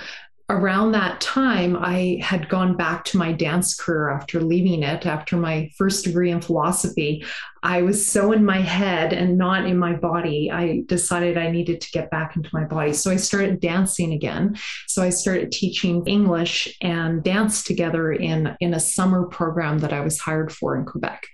around 0.50 0.94
that 0.94 1.20
time, 1.20 1.76
I 1.76 2.20
had 2.22 2.48
gone 2.48 2.78
back 2.78 3.04
to 3.06 3.18
my 3.18 3.34
dance 3.34 3.76
career 3.76 4.10
after 4.10 4.40
leaving 4.40 4.82
it, 4.82 5.06
after 5.06 5.36
my 5.36 5.70
first 5.78 6.06
degree 6.06 6.32
in 6.32 6.40
philosophy. 6.40 7.26
I 7.64 7.82
was 7.82 8.10
so 8.10 8.32
in 8.32 8.46
my 8.46 8.62
head 8.62 9.12
and 9.12 9.38
not 9.38 9.66
in 9.66 9.78
my 9.78 9.94
body. 9.94 10.50
I 10.50 10.84
decided 10.86 11.38
I 11.38 11.52
needed 11.52 11.82
to 11.82 11.92
get 11.92 12.10
back 12.12 12.38
into 12.38 12.50
my 12.54 12.64
body. 12.64 12.94
So 12.94 13.12
I 13.12 13.18
started 13.18 13.60
dancing 13.60 14.14
again. 14.14 14.56
So 14.88 15.04
I 15.04 15.10
started 15.10 15.52
teaching 15.52 16.06
English 16.06 16.78
and 16.82 17.22
dance 17.24 17.64
together 17.64 18.14
in, 18.14 18.56
in 18.62 18.74
a 18.74 18.80
summer 18.80 19.26
program 19.26 19.80
that 19.80 19.92
I 19.92 20.00
was 20.00 20.18
hired 20.18 20.54
for 20.54 20.78
in 20.78 20.86
Quebec. 20.86 21.28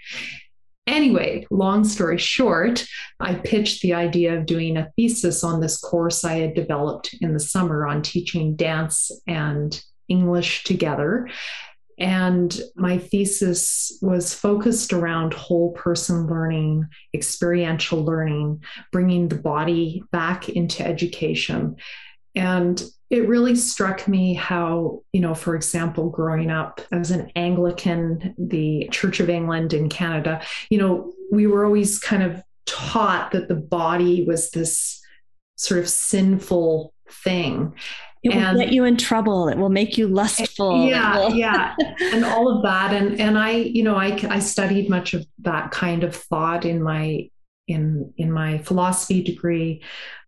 Anyway, 0.86 1.48
long 1.50 1.86
story 1.86 2.18
short, 2.18 2.86
I 3.20 3.36
pitched 3.36 3.82
the 3.82 3.94
idea 3.94 4.38
of 4.38 4.46
doing 4.46 4.76
a 4.76 4.92
thesis 4.98 5.44
on 5.44 5.62
this 5.62 5.78
course 5.78 6.26
I 6.26 6.36
had 6.36 6.54
developed 6.54 7.16
in 7.22 7.34
the 7.34 7.40
summer 7.40 7.88
on 7.88 8.02
teaching 8.02 8.56
dance 8.56 9.10
and 9.26 9.82
English 10.10 10.66
together. 10.66 11.30
And 11.98 12.60
my 12.76 12.98
thesis 12.98 13.98
was 14.02 14.34
focused 14.34 14.92
around 14.92 15.34
whole 15.34 15.72
person 15.72 16.28
learning, 16.28 16.88
experiential 17.14 18.04
learning, 18.04 18.64
bringing 18.92 19.30
the 19.30 19.38
body 19.38 20.04
back 20.12 20.50
into 20.50 20.86
education. 20.86 21.78
And 22.36 22.84
it 23.14 23.28
really 23.28 23.56
struck 23.56 24.08
me 24.08 24.34
how, 24.34 25.04
you 25.14 25.22
know, 25.22 25.36
for 25.36 25.56
example, 25.56 26.10
growing 26.10 26.50
up 26.50 26.82
as 26.92 27.12
an 27.12 27.32
Anglican, 27.36 28.34
the 28.40 28.90
Church 28.92 29.20
of 29.20 29.30
England 29.30 29.72
in 29.72 29.88
Canada, 29.88 30.42
you 30.72 30.80
know, 30.80 31.14
we 31.32 31.46
were 31.46 31.64
always 31.64 32.00
kind 32.00 32.24
of 32.24 32.42
taught 32.66 33.30
that 33.30 33.50
the 33.50 33.56
body 33.56 34.26
was 34.26 34.50
this 34.50 35.00
sort 35.58 35.80
of 35.80 35.88
sinful 35.88 36.92
thing. 37.08 37.76
It 38.24 38.30
will 38.30 38.42
and, 38.42 38.58
get 38.58 38.74
you 38.74 38.84
in 38.84 38.98
trouble. 38.98 39.48
It 39.48 39.60
will 39.60 39.70
make 39.70 39.96
you 39.96 40.08
lustful. 40.08 40.88
Yeah, 40.88 41.28
yeah, 41.28 41.76
and 42.02 42.26
all 42.26 42.50
of 42.50 42.64
that. 42.64 42.94
And 42.94 43.22
and 43.22 43.38
I, 43.38 43.52
you 43.52 43.84
know, 43.84 43.96
I 43.96 44.18
I 44.28 44.40
studied 44.40 44.90
much 44.90 45.14
of 45.14 45.24
that 45.40 45.70
kind 45.70 46.04
of 46.04 46.16
thought 46.16 46.66
in 46.66 46.82
my 46.82 47.30
in 47.68 48.14
in 48.18 48.32
my 48.32 48.58
philosophy 48.60 49.24
degree. 49.24 49.82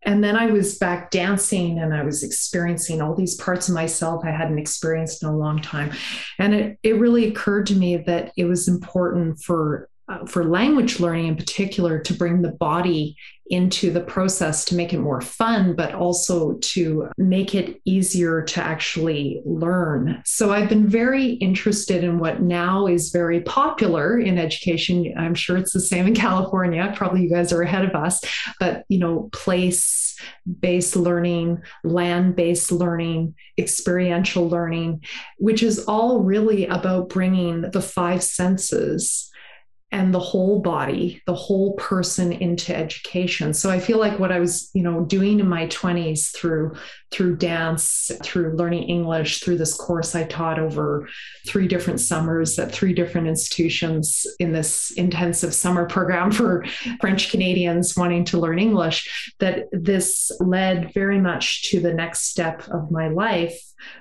And 0.04 0.24
then 0.24 0.36
i 0.36 0.46
was 0.46 0.78
back 0.78 1.12
dancing 1.12 1.80
and 1.80 1.94
i 1.94 2.04
was 2.04 2.24
experiencing 2.24 3.02
all 3.02 3.16
these 3.16 3.36
parts 3.36 3.68
of 3.68 3.76
myself 3.76 4.24
i 4.24 4.32
hadn't 4.32 4.60
experienced 4.60 5.24
in 5.24 5.30
a 5.30 5.38
long 5.38 5.62
time. 5.62 5.92
And 6.40 6.54
it, 6.54 6.80
it 6.84 7.00
really 7.00 7.28
occurred 7.28 7.66
to 7.68 7.76
me 7.76 7.98
that 7.98 8.32
it 8.38 8.46
was 8.46 8.68
important 8.68 9.42
for 9.42 9.90
uh, 10.08 10.26
for 10.26 10.46
language 10.46 11.00
learning 11.00 11.28
in 11.28 11.36
particular 11.36 12.00
to 12.00 12.14
bring 12.14 12.42
the 12.42 12.52
body 12.52 13.16
into 13.48 13.92
the 13.92 14.02
process 14.02 14.66
to 14.66 14.76
make 14.76 14.92
it 14.94 15.00
more 15.00 15.22
fun, 15.22 15.76
but 15.76 15.94
also 15.94 16.54
to 16.54 17.10
make 17.18 17.54
it 17.54 17.80
easier 17.86 18.42
to 18.42 18.62
actually 18.62 19.42
learn. 19.46 20.22
So 20.26 20.52
I've 20.52 20.70
been 20.70 20.88
very 20.88 21.34
interested 21.34 22.04
in 22.04 22.18
what 22.18 22.42
now 22.42 22.88
is 22.88 23.12
very 23.12 23.42
popular 23.42 24.20
in 24.20 24.40
education. 24.40 25.14
I'm 25.18 25.36
sure 25.36 25.58
it's 25.58 25.74
the 25.74 25.80
same 25.80 26.08
in 26.08 26.16
California. 26.16 26.92
Probably 26.96 27.22
you 27.22 27.30
guys 27.30 27.54
are 27.54 27.62
ahead 27.62 27.86
of 27.86 27.94
us, 27.94 28.20
but 28.60 28.84
you 28.90 28.98
know, 28.98 29.30
place 29.32 30.18
based 30.60 30.96
learning, 30.96 31.62
land 31.84 32.36
based 32.36 32.72
learning, 32.72 33.36
experiential 33.58 34.50
learning, 34.50 35.04
which 35.38 35.62
is 35.62 35.84
all 35.86 36.22
really 36.22 36.66
about 36.66 37.10
bringing 37.10 37.62
the 37.62 37.82
five 37.82 38.24
senses 38.24 39.30
and 39.96 40.14
the 40.14 40.20
whole 40.20 40.60
body, 40.60 41.22
the 41.26 41.34
whole 41.34 41.72
person 41.76 42.34
into 42.34 42.76
education. 42.76 43.54
So 43.54 43.70
I 43.70 43.80
feel 43.80 43.98
like 43.98 44.20
what 44.20 44.30
I 44.30 44.40
was, 44.40 44.70
you 44.74 44.84
know, 44.84 45.06
doing 45.06 45.40
in 45.40 45.48
my 45.48 45.68
20s 45.68 46.36
through 46.36 46.76
through 47.12 47.38
dance, 47.38 48.12
through 48.22 48.58
learning 48.58 48.90
English, 48.90 49.40
through 49.40 49.58
this 49.58 49.74
course 49.74 50.14
I 50.14 50.26
taught 50.26 50.60
over 50.60 51.08
three 51.48 51.66
different 51.66 52.02
summers 52.02 52.60
at 52.60 52.74
three 52.74 52.94
different 52.94 53.28
institutions 53.28 54.28
in 54.40 54.52
this 54.52 54.92
intensive 54.92 55.54
summer 55.54 55.88
program 55.88 56.30
for 56.30 56.66
French 57.00 57.32
Canadians 57.32 57.96
wanting 57.96 58.26
to 58.26 58.38
learn 58.38 58.60
English, 58.60 59.34
that 59.40 59.68
this 59.72 60.30
led 60.42 60.94
very 60.94 61.22
much 61.22 61.70
to 61.70 61.80
the 61.80 61.94
next 61.94 62.24
step 62.24 62.68
of 62.68 62.92
my 62.92 63.08
life, 63.08 63.58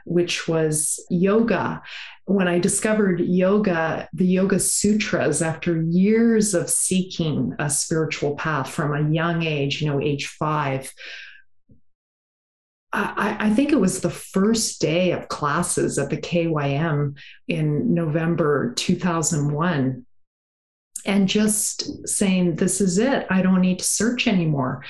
which 0.06 0.48
was 0.48 1.04
yoga 1.08 1.82
when 2.26 2.48
I 2.48 2.58
discovered 2.58 3.20
yoga, 3.20 4.08
the 4.12 4.26
Yoga 4.26 4.58
Sutras, 4.58 5.42
after 5.42 5.82
years 5.82 6.54
of 6.54 6.70
seeking 6.70 7.54
a 7.58 7.68
spiritual 7.68 8.34
path 8.36 8.70
from 8.70 8.94
a 8.94 9.12
young 9.12 9.42
age, 9.42 9.82
you 9.82 9.90
know, 9.90 10.00
age 10.00 10.26
five, 10.26 10.92
I, 12.94 13.36
I, 13.40 13.50
think 13.50 13.72
it 13.72 13.80
was 13.80 14.00
the 14.00 14.10
first 14.10 14.80
day 14.80 15.10
of 15.10 15.26
classes 15.26 15.98
at 15.98 16.10
the 16.10 16.16
KYM 16.16 17.16
in 17.48 17.92
November 17.92 18.72
2001. 18.74 20.06
And 21.06 21.28
just 21.28 22.08
saying, 22.08 22.56
this 22.56 22.80
is 22.80 22.98
it. 22.98 23.26
I 23.28 23.42
don't 23.42 23.60
need 23.60 23.80
to 23.80 23.84
search 23.84 24.28
anymore. 24.28 24.84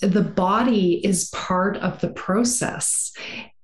The 0.00 0.22
body 0.22 1.04
is 1.04 1.28
part 1.30 1.76
of 1.76 2.00
the 2.00 2.08
process 2.08 3.12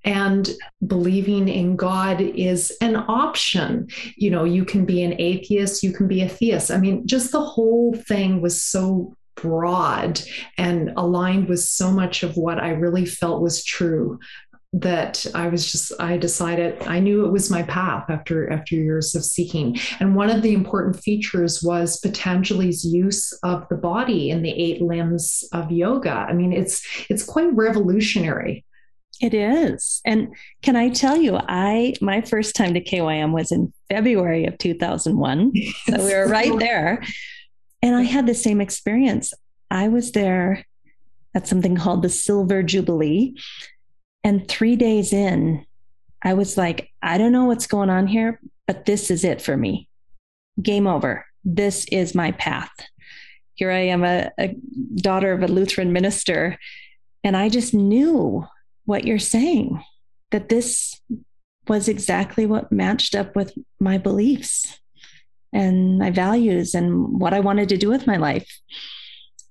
and 0.07 0.49
believing 0.87 1.49
in 1.49 1.77
God 1.77 2.21
is 2.21 2.75
an 2.81 2.97
option. 2.97 3.89
You 4.17 4.31
know, 4.31 4.45
you 4.45 4.65
can 4.65 4.87
be 4.87 5.03
an 5.03 5.21
atheist, 5.21 5.83
you 5.83 5.93
can 5.93 6.09
be 6.09 6.23
a 6.23 6.29
theist. 6.29 6.71
I 6.71 6.79
mean, 6.79 7.07
just 7.07 7.33
the 7.33 7.45
whole 7.45 7.93
thing 7.95 8.41
was 8.41 8.63
so 8.63 9.15
broad 9.35 10.21
and 10.57 10.93
aligned 10.97 11.49
with 11.49 11.61
so 11.61 11.91
much 11.91 12.23
of 12.23 12.37
what 12.37 12.59
I 12.59 12.71
really 12.71 13.05
felt 13.05 13.43
was 13.43 13.63
true 13.65 14.19
that 14.73 15.25
I 15.35 15.49
was 15.49 15.71
just 15.71 15.93
I 15.99 16.19
decided 16.19 16.83
I 16.83 17.01
knew 17.01 17.25
it 17.25 17.33
was 17.33 17.51
my 17.51 17.63
path 17.63 18.11
after 18.11 18.51
after 18.53 18.75
years 18.75 19.15
of 19.15 19.25
seeking. 19.25 19.79
And 20.01 20.15
one 20.15 20.29
of 20.29 20.43
the 20.43 20.53
important 20.53 21.03
features 21.03 21.63
was 21.63 21.99
Patanjali's 22.01 22.85
use 22.85 23.33
of 23.43 23.67
the 23.71 23.77
body 23.77 24.31
in 24.31 24.43
the 24.43 24.51
eight 24.51 24.83
limbs 24.83 25.45
of 25.53 25.71
yoga. 25.71 26.13
I 26.13 26.35
mean, 26.35 26.53
it's 26.53 26.87
it's 27.09 27.25
quite 27.25 27.55
revolutionary. 27.55 28.66
It 29.21 29.35
is. 29.35 30.01
And 30.05 30.35
can 30.63 30.77
I 30.77 30.91
tell 30.91 31.17
you, 31.17 31.37
I 31.37 31.95
my 32.01 32.21
first 32.21 32.55
time 32.55 32.75
to 32.75 32.83
KYM 32.83 33.33
was 33.33 33.51
in 33.51 33.73
February 33.89 34.47
of 34.47 34.59
2001. 34.59 35.53
So 35.89 36.05
we 36.05 36.15
were 36.15 36.29
right 36.29 36.57
there. 36.59 37.03
And 37.83 37.95
I 37.95 38.03
had 38.03 38.27
the 38.27 38.35
same 38.35 38.61
experience. 38.61 39.33
I 39.71 39.89
was 39.89 40.13
there 40.13 40.67
at 41.35 41.47
something 41.47 41.77
called 41.77 42.03
the 42.03 42.09
Silver 42.09 42.63
Jubilee. 42.63 43.35
And 44.25 44.49
3 44.49 44.77
days 44.77 45.13
in, 45.13 45.65
I 46.23 46.35
was 46.35 46.57
like, 46.57 46.91
I 47.03 47.19
don't 47.19 47.33
know 47.33 47.45
what's 47.45 47.69
going 47.69 47.91
on 47.91 48.09
here, 48.09 48.41
but 48.67 48.85
this 48.85 49.11
is 49.11 49.25
it 49.25 49.41
for 49.41 49.57
me. 49.57 49.89
Game 50.61 50.87
over. 50.87 51.25
This 51.45 51.87
is 51.93 52.15
my 52.15 52.33
path. 52.33 52.73
Here 53.55 53.71
I 53.71 53.87
am, 53.87 54.03
a, 54.05 54.31
a 54.39 54.57
daughter 54.97 55.33
of 55.33 55.43
a 55.43 55.49
Lutheran 55.49 55.93
minister. 55.93 56.59
And 57.23 57.37
I 57.37 57.49
just 57.49 57.73
knew 57.73 58.45
what 58.87 59.05
you're 59.05 59.19
saying 59.19 59.83
that 60.31 60.49
this 60.49 61.01
was 61.69 61.89
exactly 61.89 62.47
what 62.47 62.73
matched 62.73 63.15
up 63.15 63.37
with 63.37 63.53
my 63.81 63.99
beliefs 63.99 64.81
and 65.53 65.99
my 65.99 66.11
values 66.11 66.75
and 66.75 67.21
what 67.21 67.35
I 67.35 67.41
wanted 67.41 67.69
to 67.71 67.77
do 67.77 67.89
with 67.89 68.07
my 68.07 68.17
life. 68.17 68.61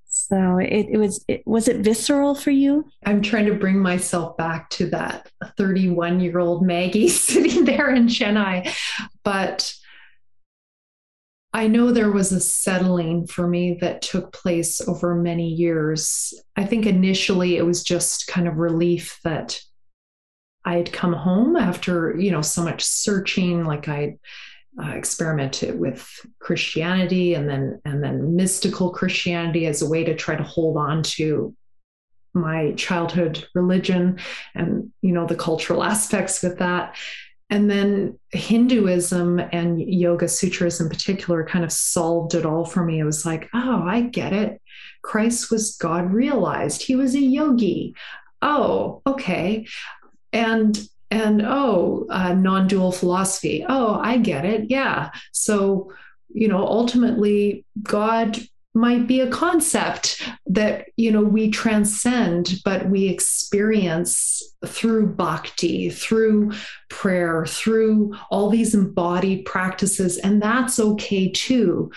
So 0.07 0.57
it, 0.57 0.87
it 0.89 0.97
was 0.97 1.23
it, 1.27 1.43
was 1.45 1.67
it 1.67 1.77
visceral 1.77 2.33
for 2.33 2.49
you? 2.49 2.89
I'm 3.05 3.21
trying 3.21 3.45
to 3.45 3.53
bring 3.53 3.79
myself 3.79 4.35
back 4.37 4.69
to 4.71 4.87
that 4.87 5.29
31 5.57 6.19
year 6.19 6.39
old 6.39 6.65
Maggie 6.65 7.07
sitting 7.09 7.65
there 7.65 7.93
in 7.93 8.07
Chennai, 8.07 8.73
but 9.23 9.71
I 11.55 11.67
know 11.67 11.89
there 11.91 12.11
was 12.11 12.33
a 12.33 12.41
settling 12.41 13.27
for 13.27 13.47
me 13.47 13.77
that 13.79 14.01
took 14.01 14.33
place 14.33 14.85
over 14.85 15.15
many 15.15 15.47
years. 15.47 16.33
I 16.57 16.65
think 16.65 16.85
initially 16.85 17.55
it 17.55 17.65
was 17.65 17.81
just 17.81 18.27
kind 18.27 18.45
of 18.45 18.57
relief 18.57 19.21
that 19.23 19.61
I 20.65 20.75
had 20.75 20.91
come 20.91 21.13
home 21.13 21.55
after, 21.55 22.13
you 22.19 22.29
know, 22.29 22.41
so 22.41 22.61
much 22.61 22.83
searching, 22.83 23.63
like 23.63 23.87
I 23.87 24.17
uh, 24.83 24.89
experimented 24.89 25.79
with 25.79 26.05
Christianity 26.39 27.35
and 27.35 27.47
then 27.47 27.79
and 27.85 28.03
then 28.03 28.35
mystical 28.35 28.89
Christianity 28.89 29.65
as 29.65 29.81
a 29.81 29.87
way 29.87 30.03
to 30.03 30.13
try 30.13 30.35
to 30.35 30.43
hold 30.43 30.75
on 30.75 31.03
to 31.03 31.55
my 32.33 32.73
childhood 32.73 33.47
religion 33.55 34.19
and 34.55 34.91
you 35.01 35.13
know 35.13 35.25
the 35.25 35.35
cultural 35.35 35.83
aspects 35.93 36.43
with 36.43 36.59
that 36.59 36.97
and 37.49 37.69
then 37.69 38.17
Hinduism 38.31 39.39
and 39.39 39.79
Yoga 39.81 40.27
Sutras 40.27 40.81
in 40.81 40.89
particular 40.89 41.45
kind 41.45 41.63
of 41.63 41.71
solved 41.71 42.33
it 42.33 42.45
all 42.45 42.65
for 42.65 42.83
me. 42.83 42.99
It 42.99 43.03
was 43.03 43.25
like, 43.25 43.49
oh, 43.53 43.83
I 43.83 44.01
get 44.01 44.33
it. 44.33 44.61
Christ 45.03 45.51
was 45.51 45.75
God 45.75 46.11
realized. 46.11 46.81
He 46.81 46.95
was 46.95 47.13
a 47.13 47.21
yogi. 47.21 47.93
Oh, 48.41 49.01
okay. 49.05 49.67
And 50.33 50.77
and 51.11 51.43
oh, 51.43 52.07
uh, 52.09 52.33
non-dual 52.33 52.91
philosophy. 52.91 53.63
Oh, 53.69 53.99
I 54.01 54.17
get 54.17 54.43
it. 54.43 54.71
Yeah. 54.71 55.11
So, 55.31 55.93
you 56.33 56.47
know, 56.47 56.65
ultimately, 56.65 57.63
God 57.83 58.39
might 58.75 59.07
be 59.07 59.21
a 59.21 59.29
concept 59.29 60.21
that 60.45 60.87
you 60.97 61.09
know 61.09 61.23
we 61.23 61.49
transcend 61.49 62.59
but 62.65 62.89
we 62.89 63.07
experience 63.07 64.43
through 64.65 65.07
bhakti 65.07 65.89
through 65.89 66.51
prayer 66.89 67.45
through 67.45 68.13
all 68.29 68.49
these 68.49 68.75
embodied 68.75 69.45
practices. 69.45 70.17
And 70.17 70.41
that's 70.41 70.79
okay 70.79 71.29
too. 71.29 71.91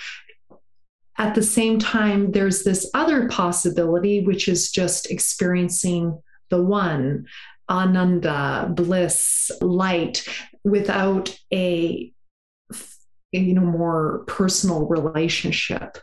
At 1.18 1.34
the 1.34 1.42
same 1.42 1.78
time 1.78 2.30
there's 2.30 2.62
this 2.62 2.88
other 2.94 3.28
possibility 3.28 4.24
which 4.24 4.48
is 4.48 4.70
just 4.70 5.10
experiencing 5.10 6.20
the 6.50 6.62
one 6.62 7.26
ananda 7.68 8.70
bliss 8.74 9.50
light 9.60 10.26
without 10.64 11.36
a 11.52 12.12
you 13.32 13.54
know 13.54 13.60
more 13.60 14.24
personal 14.26 14.86
relationship 14.86 15.98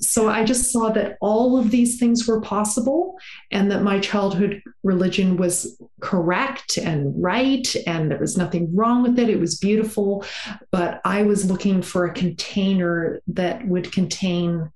so 0.00 0.28
I 0.28 0.44
just 0.44 0.72
saw 0.72 0.90
that 0.90 1.16
all 1.20 1.58
of 1.58 1.70
these 1.70 1.98
things 1.98 2.26
were 2.26 2.40
possible 2.40 3.18
and 3.50 3.70
that 3.70 3.82
my 3.82 3.98
childhood 3.98 4.62
religion 4.82 5.36
was 5.36 5.80
correct 6.00 6.76
and 6.76 7.14
right 7.22 7.66
and 7.86 8.10
there 8.10 8.18
was 8.18 8.36
nothing 8.36 8.74
wrong 8.74 9.02
with 9.02 9.18
it. 9.18 9.30
It 9.30 9.40
was 9.40 9.58
beautiful. 9.58 10.24
But 10.70 11.00
I 11.04 11.22
was 11.22 11.50
looking 11.50 11.80
for 11.80 12.04
a 12.04 12.12
container 12.12 13.20
that 13.28 13.66
would 13.66 13.90
contain 13.90 14.70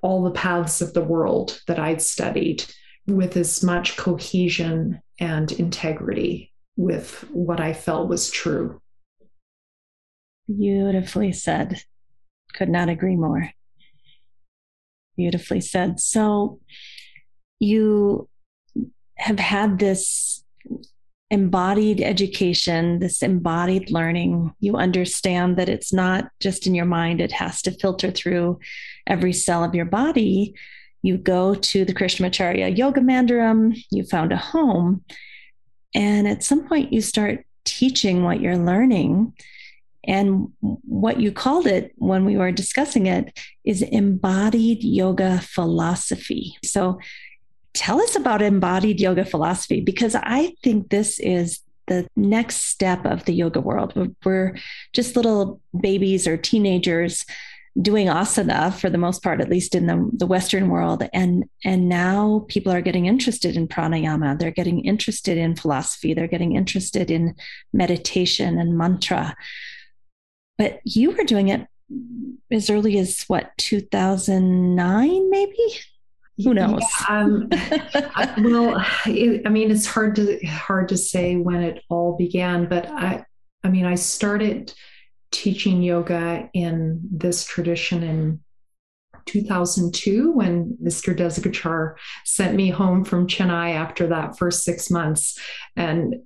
all 0.00 0.22
the 0.22 0.30
paths 0.30 0.80
of 0.80 0.94
the 0.94 1.04
world 1.04 1.60
that 1.66 1.78
I'd 1.78 2.02
studied 2.02 2.64
with 3.06 3.36
as 3.36 3.62
much 3.62 3.96
cohesion 3.96 5.02
and 5.20 5.52
integrity 5.52 6.52
with 6.76 7.24
what 7.30 7.60
I 7.60 7.74
felt 7.74 8.08
was 8.08 8.30
true. 8.30 8.80
Beautifully 10.46 11.32
said. 11.32 11.82
Could 12.54 12.68
not 12.68 12.88
agree 12.88 13.16
more. 13.16 13.50
Beautifully 15.16 15.60
said. 15.60 16.00
So 16.00 16.60
you 17.60 18.28
have 19.16 19.38
had 19.38 19.78
this 19.78 20.44
embodied 21.30 22.00
education, 22.00 22.98
this 22.98 23.22
embodied 23.22 23.90
learning. 23.90 24.54
You 24.60 24.76
understand 24.76 25.56
that 25.56 25.68
it's 25.68 25.92
not 25.92 26.30
just 26.40 26.66
in 26.66 26.74
your 26.74 26.84
mind, 26.84 27.20
it 27.20 27.32
has 27.32 27.62
to 27.62 27.72
filter 27.72 28.10
through 28.10 28.60
every 29.06 29.32
cell 29.32 29.64
of 29.64 29.74
your 29.74 29.86
body. 29.86 30.54
You 31.02 31.16
go 31.16 31.54
to 31.54 31.84
the 31.84 31.94
Krishnamacharya 31.94 32.76
Yoga 32.76 33.00
Mandiram, 33.00 33.76
you 33.90 34.04
found 34.04 34.32
a 34.32 34.36
home, 34.36 35.04
and 35.94 36.26
at 36.26 36.42
some 36.42 36.66
point 36.66 36.92
you 36.92 37.00
start 37.00 37.44
teaching 37.64 38.22
what 38.22 38.40
you're 38.40 38.56
learning 38.56 39.32
and 40.06 40.52
what 40.60 41.20
you 41.20 41.32
called 41.32 41.66
it 41.66 41.92
when 41.96 42.24
we 42.24 42.36
were 42.36 42.52
discussing 42.52 43.06
it 43.06 43.38
is 43.64 43.82
embodied 43.82 44.82
yoga 44.82 45.40
philosophy. 45.40 46.56
So 46.64 46.98
tell 47.72 48.00
us 48.00 48.16
about 48.16 48.42
embodied 48.42 49.00
yoga 49.00 49.24
philosophy 49.24 49.80
because 49.80 50.14
I 50.14 50.54
think 50.62 50.90
this 50.90 51.18
is 51.18 51.60
the 51.86 52.06
next 52.16 52.62
step 52.62 53.04
of 53.04 53.24
the 53.24 53.34
yoga 53.34 53.60
world. 53.60 54.14
We're 54.24 54.56
just 54.92 55.16
little 55.16 55.60
babies 55.78 56.26
or 56.26 56.36
teenagers 56.36 57.26
doing 57.80 58.06
asana 58.06 58.72
for 58.72 58.88
the 58.88 58.98
most 58.98 59.22
part, 59.22 59.40
at 59.40 59.50
least 59.50 59.74
in 59.74 59.86
the, 59.86 60.08
the 60.12 60.26
Western 60.26 60.68
world. 60.68 61.02
And, 61.12 61.44
and 61.64 61.88
now 61.88 62.46
people 62.48 62.72
are 62.72 62.80
getting 62.80 63.06
interested 63.06 63.56
in 63.56 63.66
pranayama. 63.66 64.38
They're 64.38 64.52
getting 64.52 64.84
interested 64.84 65.36
in 65.36 65.56
philosophy. 65.56 66.14
They're 66.14 66.28
getting 66.28 66.54
interested 66.54 67.10
in 67.10 67.34
meditation 67.72 68.58
and 68.58 68.78
mantra 68.78 69.36
but 70.58 70.80
you 70.84 71.10
were 71.10 71.24
doing 71.24 71.48
it 71.48 71.66
as 72.50 72.70
early 72.70 72.98
as 72.98 73.24
what 73.24 73.52
2009 73.58 75.30
maybe 75.30 75.56
who 76.42 76.54
knows 76.54 76.82
yeah, 77.08 77.20
um, 77.20 77.48
well 78.38 78.84
it, 79.06 79.42
i 79.46 79.48
mean 79.48 79.70
it's 79.70 79.86
hard 79.86 80.16
to 80.16 80.38
hard 80.46 80.88
to 80.88 80.96
say 80.96 81.36
when 81.36 81.62
it 81.62 81.82
all 81.88 82.16
began 82.16 82.66
but 82.68 82.88
i 82.90 83.24
i 83.62 83.68
mean 83.68 83.84
i 83.84 83.94
started 83.94 84.72
teaching 85.30 85.82
yoga 85.82 86.48
in 86.54 87.00
this 87.10 87.44
tradition 87.44 88.02
in 88.02 88.40
2002 89.26 90.32
when 90.32 90.76
Mr. 90.82 91.16
Desikachar 91.16 91.94
sent 92.24 92.54
me 92.54 92.70
home 92.70 93.04
from 93.04 93.26
Chennai 93.26 93.74
after 93.74 94.06
that 94.08 94.38
first 94.38 94.64
six 94.64 94.90
months 94.90 95.38
and 95.76 96.16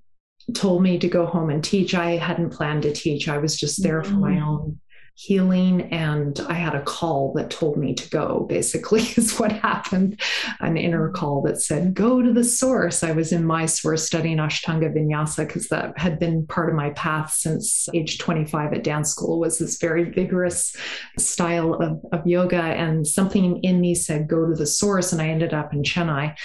told 0.55 0.83
me 0.83 0.99
to 0.99 1.09
go 1.09 1.27
home 1.27 1.51
and 1.51 1.63
teach. 1.63 1.95
I 1.95 2.17
hadn't 2.17 2.51
planned 2.51 2.83
to 2.83 2.93
teach. 2.93 3.29
I 3.29 3.39
was 3.39 3.57
just 3.57 3.83
there 3.83 4.01
mm-hmm. 4.01 4.13
for 4.13 4.19
my 4.19 4.33
mm. 4.33 4.47
own 4.47 4.81
healing 5.21 5.83
and 5.93 6.39
i 6.49 6.53
had 6.53 6.77
a 6.77 6.83
call 6.83 7.33
that 7.35 7.51
told 7.51 7.77
me 7.77 7.93
to 7.93 8.09
go 8.11 8.47
basically 8.49 9.01
is 9.17 9.39
what 9.39 9.53
happened. 9.53 10.21
An 10.61 10.77
inner 10.77 11.09
mm-hmm. 11.09 11.17
call 11.17 11.43
that 11.43 11.61
said 11.61 11.95
go 11.95 12.23
to 12.23 12.33
the 12.33 12.45
source. 12.45 13.03
I 13.03 13.13
was 13.13 13.33
in 13.33 13.45
mysore 13.45 13.97
studying 13.97 14.39
ashtanga 14.39 14.95
vinyasa 14.95 15.47
because 15.47 15.69
that 15.69 15.99
had 15.99 16.19
been 16.19 16.47
part 16.47 16.69
of 16.69 16.75
my 16.75 16.91
path 16.91 17.33
since 17.33 17.89
age 17.95 18.19
25 18.19 18.73
at 18.73 18.85
dance 18.85 19.11
school 19.11 19.41
was 19.41 19.59
this 19.59 19.79
very 19.79 20.05
vigorous 20.05 20.75
style 21.19 21.75
of, 21.75 22.01
of 22.13 22.27
yoga 22.27 22.63
and 22.63 23.07
something 23.07 23.63
in 23.63 23.81
me 23.81 23.95
said 23.95 24.29
go 24.29 24.47
to 24.47 24.55
the 24.55 24.67
source 24.67 25.13
and 25.13 25.21
i 25.21 25.29
ended 25.29 25.55
up 25.55 25.73
in 25.73 25.83
chennai 25.83 26.37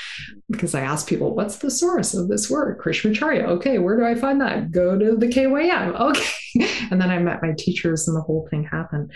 because 0.50 0.74
i 0.74 0.82
asked 0.82 1.08
people 1.08 1.36
what's 1.36 1.58
the 1.58 1.72
source 1.72 2.14
of 2.14 2.28
this 2.28 2.50
word 2.50 2.80
krishnamacharya 2.80 3.44
okay 3.44 3.78
where 3.80 3.98
do 3.98 4.06
i 4.06 4.16
find 4.16 4.42
that? 4.42 4.72
Go 4.72 4.98
to 4.98 5.16
the 5.16 5.28
kym 5.28 5.54
okay. 6.00 6.70
And 6.92 7.02
then 7.02 7.10
i 7.10 7.20
met 7.20 7.42
my 7.42 7.54
teachers 7.58 8.08
and 8.08 8.16
the 8.16 8.22
whole 8.22 8.48
thing 8.50 8.63
happen. 8.64 9.10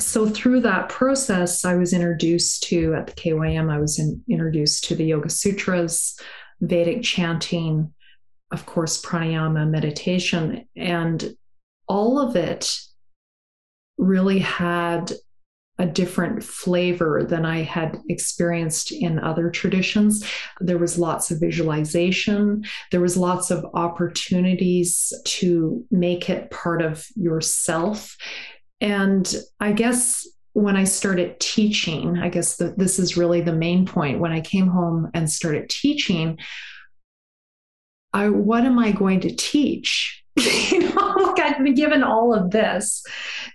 So 0.00 0.28
through 0.28 0.60
that 0.60 0.88
process, 0.88 1.64
I 1.64 1.74
was 1.74 1.92
introduced 1.92 2.64
to 2.64 2.94
at 2.94 3.06
the 3.06 3.12
KYM, 3.12 3.70
I 3.70 3.78
was 3.78 3.98
in, 3.98 4.22
introduced 4.28 4.84
to 4.84 4.94
the 4.94 5.04
Yoga 5.04 5.30
Sutras, 5.30 6.18
Vedic 6.60 7.02
chanting, 7.02 7.92
of 8.50 8.66
course, 8.66 9.02
pranayama, 9.02 9.68
meditation, 9.68 10.66
and 10.76 11.34
all 11.88 12.18
of 12.18 12.36
it 12.36 12.72
really 13.98 14.38
had 14.38 15.12
a 15.78 15.86
different 15.86 16.42
flavor 16.44 17.24
than 17.28 17.44
I 17.44 17.62
had 17.62 17.98
experienced 18.08 18.92
in 18.92 19.18
other 19.18 19.50
traditions. 19.50 20.24
There 20.60 20.78
was 20.78 20.98
lots 20.98 21.30
of 21.30 21.40
visualization, 21.40 22.64
there 22.92 23.00
was 23.00 23.16
lots 23.16 23.50
of 23.50 23.66
opportunities 23.74 25.12
to 25.24 25.84
make 25.90 26.30
it 26.30 26.50
part 26.50 26.80
of 26.80 27.04
yourself. 27.16 28.16
And 28.84 29.34
I 29.60 29.72
guess 29.72 30.28
when 30.52 30.76
I 30.76 30.84
started 30.84 31.40
teaching, 31.40 32.18
I 32.18 32.28
guess 32.28 32.58
the, 32.58 32.74
this 32.76 32.98
is 32.98 33.16
really 33.16 33.40
the 33.40 33.54
main 33.54 33.86
point. 33.86 34.20
When 34.20 34.30
I 34.30 34.42
came 34.42 34.66
home 34.66 35.10
and 35.14 35.30
started 35.30 35.70
teaching, 35.70 36.38
I 38.12 38.28
what 38.28 38.64
am 38.64 38.78
I 38.78 38.92
going 38.92 39.20
to 39.20 39.34
teach? 39.34 40.22
you 40.36 40.80
know, 40.80 41.14
like 41.16 41.40
I've 41.40 41.64
been 41.64 41.74
given 41.74 42.02
all 42.02 42.34
of 42.34 42.50
this. 42.50 43.02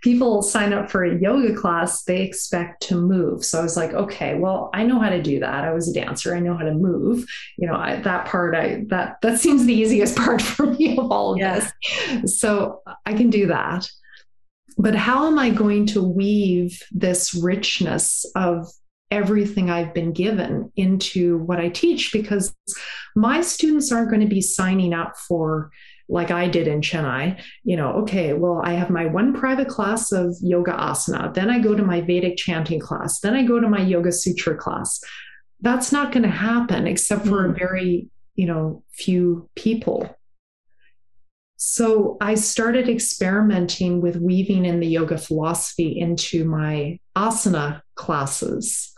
People 0.01 0.41
sign 0.41 0.73
up 0.73 0.89
for 0.89 1.03
a 1.03 1.19
yoga 1.19 1.53
class, 1.53 2.03
they 2.05 2.23
expect 2.23 2.81
to 2.87 2.95
move. 2.95 3.45
So 3.45 3.59
I 3.59 3.63
was 3.63 3.77
like, 3.77 3.93
okay, 3.93 4.33
well, 4.33 4.71
I 4.73 4.83
know 4.83 4.99
how 4.99 5.09
to 5.09 5.21
do 5.21 5.41
that. 5.41 5.63
I 5.63 5.73
was 5.73 5.89
a 5.89 5.93
dancer. 5.93 6.35
I 6.35 6.39
know 6.39 6.57
how 6.57 6.63
to 6.63 6.73
move. 6.73 7.23
You 7.55 7.67
know, 7.67 7.75
I, 7.75 7.97
that 7.97 8.25
part, 8.25 8.55
I 8.55 8.85
that 8.87 9.21
that 9.21 9.37
seems 9.37 9.67
the 9.67 9.75
easiest 9.75 10.17
part 10.25 10.41
for 10.41 10.65
me 10.65 10.97
of 10.97 11.11
all 11.11 11.33
of 11.33 11.37
yeah. 11.37 11.67
this. 12.23 12.39
So 12.41 12.81
I 13.05 13.13
can 13.13 13.29
do 13.29 13.45
that 13.47 13.87
but 14.79 14.95
how 14.95 15.27
am 15.27 15.37
I 15.37 15.49
going 15.49 15.85
to 15.87 16.01
weave 16.01 16.81
this 16.89 17.35
richness 17.35 18.25
of 18.35 18.65
everything 19.11 19.69
I've 19.69 19.93
been 19.93 20.13
given 20.13 20.71
into 20.77 21.39
what 21.39 21.59
I 21.59 21.67
teach? 21.67 22.13
Because 22.13 22.55
my 23.13 23.41
students 23.41 23.91
aren't 23.91 24.09
going 24.09 24.21
to 24.21 24.27
be 24.27 24.41
signing 24.41 24.93
up 24.93 25.17
for 25.17 25.69
like 26.07 26.31
I 26.31 26.47
did 26.47 26.67
in 26.67 26.81
Chennai, 26.81 27.39
you 27.63 27.75
know, 27.75 27.91
okay, 27.91 28.33
well, 28.33 28.61
I 28.63 28.73
have 28.73 28.89
my 28.89 29.05
one 29.05 29.33
private 29.33 29.67
class 29.67 30.11
of 30.11 30.35
yoga 30.41 30.71
asana, 30.71 31.33
then 31.33 31.49
I 31.49 31.59
go 31.59 31.75
to 31.75 31.83
my 31.83 32.01
Vedic 32.01 32.35
chanting 32.37 32.79
class, 32.79 33.19
then 33.19 33.35
I 33.35 33.43
go 33.43 33.59
to 33.59 33.69
my 33.69 33.81
yoga 33.81 34.11
sutra 34.11 34.55
class. 34.55 34.99
That's 35.61 35.91
not 35.91 36.11
going 36.11 36.23
to 36.23 36.29
happen 36.29 36.87
except 36.87 37.27
for 37.27 37.45
a 37.45 37.49
mm. 37.49 37.59
very, 37.59 38.07
you 38.35 38.47
know, 38.47 38.83
few 38.91 39.49
people. 39.55 40.17
So 41.61 42.15
I 42.21 42.35
started 42.35 42.87
experimenting 42.87 43.99
with 43.99 44.15
weaving 44.15 44.65
in 44.65 44.79
the 44.79 44.87
yoga 44.87 45.17
philosophy 45.17 45.99
into 45.99 46.45
my 46.45 46.99
asana 47.17 47.81
classes, 47.95 48.93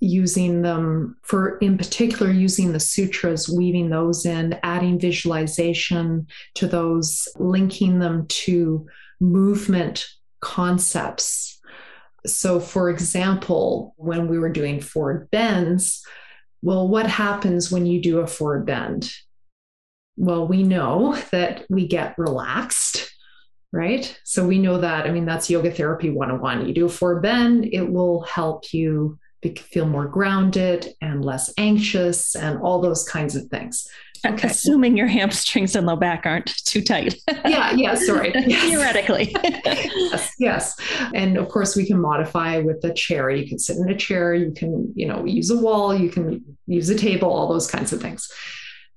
using 0.00 0.62
them 0.62 1.18
for, 1.24 1.58
in 1.58 1.76
particular, 1.76 2.32
using 2.32 2.72
the 2.72 2.80
sutras, 2.80 3.50
weaving 3.50 3.90
those 3.90 4.24
in, 4.24 4.58
adding 4.62 4.98
visualization 4.98 6.26
to 6.54 6.66
those, 6.66 7.28
linking 7.36 7.98
them 7.98 8.26
to 8.28 8.86
movement 9.20 10.06
concepts. 10.40 11.60
So, 12.24 12.60
for 12.60 12.88
example, 12.88 13.94
when 13.98 14.26
we 14.26 14.38
were 14.38 14.48
doing 14.48 14.80
forward 14.80 15.30
bends, 15.30 16.02
well, 16.62 16.88
what 16.88 17.06
happens 17.06 17.70
when 17.70 17.84
you 17.84 18.00
do 18.00 18.20
a 18.20 18.26
forward 18.26 18.64
bend? 18.64 19.12
Well, 20.16 20.46
we 20.46 20.62
know 20.62 21.16
that 21.32 21.64
we 21.68 21.86
get 21.86 22.18
relaxed, 22.18 23.12
right? 23.72 24.18
So 24.24 24.46
we 24.46 24.58
know 24.58 24.78
that, 24.78 25.06
I 25.06 25.10
mean, 25.10 25.26
that's 25.26 25.50
yoga 25.50 25.70
therapy 25.70 26.10
101. 26.10 26.66
You 26.66 26.74
do 26.74 26.86
a 26.86 26.88
forward 26.88 27.22
bend, 27.22 27.66
it 27.72 27.90
will 27.90 28.22
help 28.22 28.72
you 28.72 29.18
feel 29.54 29.86
more 29.86 30.06
grounded 30.06 30.88
and 31.00 31.24
less 31.24 31.52
anxious 31.56 32.34
and 32.34 32.60
all 32.62 32.80
those 32.80 33.08
kinds 33.08 33.36
of 33.36 33.46
things. 33.46 33.88
Okay. 34.24 34.48
Assuming 34.48 34.96
your 34.96 35.06
hamstrings 35.06 35.76
and 35.76 35.86
low 35.86 35.94
back 35.94 36.26
aren't 36.26 36.52
too 36.64 36.82
tight. 36.82 37.14
yeah, 37.44 37.72
yeah, 37.72 37.94
sorry. 37.94 38.32
Yes. 38.46 38.68
Theoretically. 38.68 39.36
yes, 39.44 40.32
yes. 40.38 40.76
And 41.14 41.36
of 41.36 41.48
course 41.48 41.76
we 41.76 41.86
can 41.86 42.00
modify 42.00 42.58
with 42.58 42.80
the 42.80 42.92
chair. 42.92 43.30
You 43.30 43.46
can 43.46 43.58
sit 43.58 43.76
in 43.76 43.88
a 43.88 43.96
chair, 43.96 44.34
you 44.34 44.52
can, 44.52 44.92
you 44.96 45.06
know, 45.06 45.24
use 45.24 45.50
a 45.50 45.56
wall, 45.56 45.94
you 45.94 46.08
can 46.08 46.56
use 46.66 46.88
a 46.90 46.94
table, 46.96 47.30
all 47.30 47.48
those 47.48 47.70
kinds 47.70 47.92
of 47.92 48.00
things. 48.00 48.30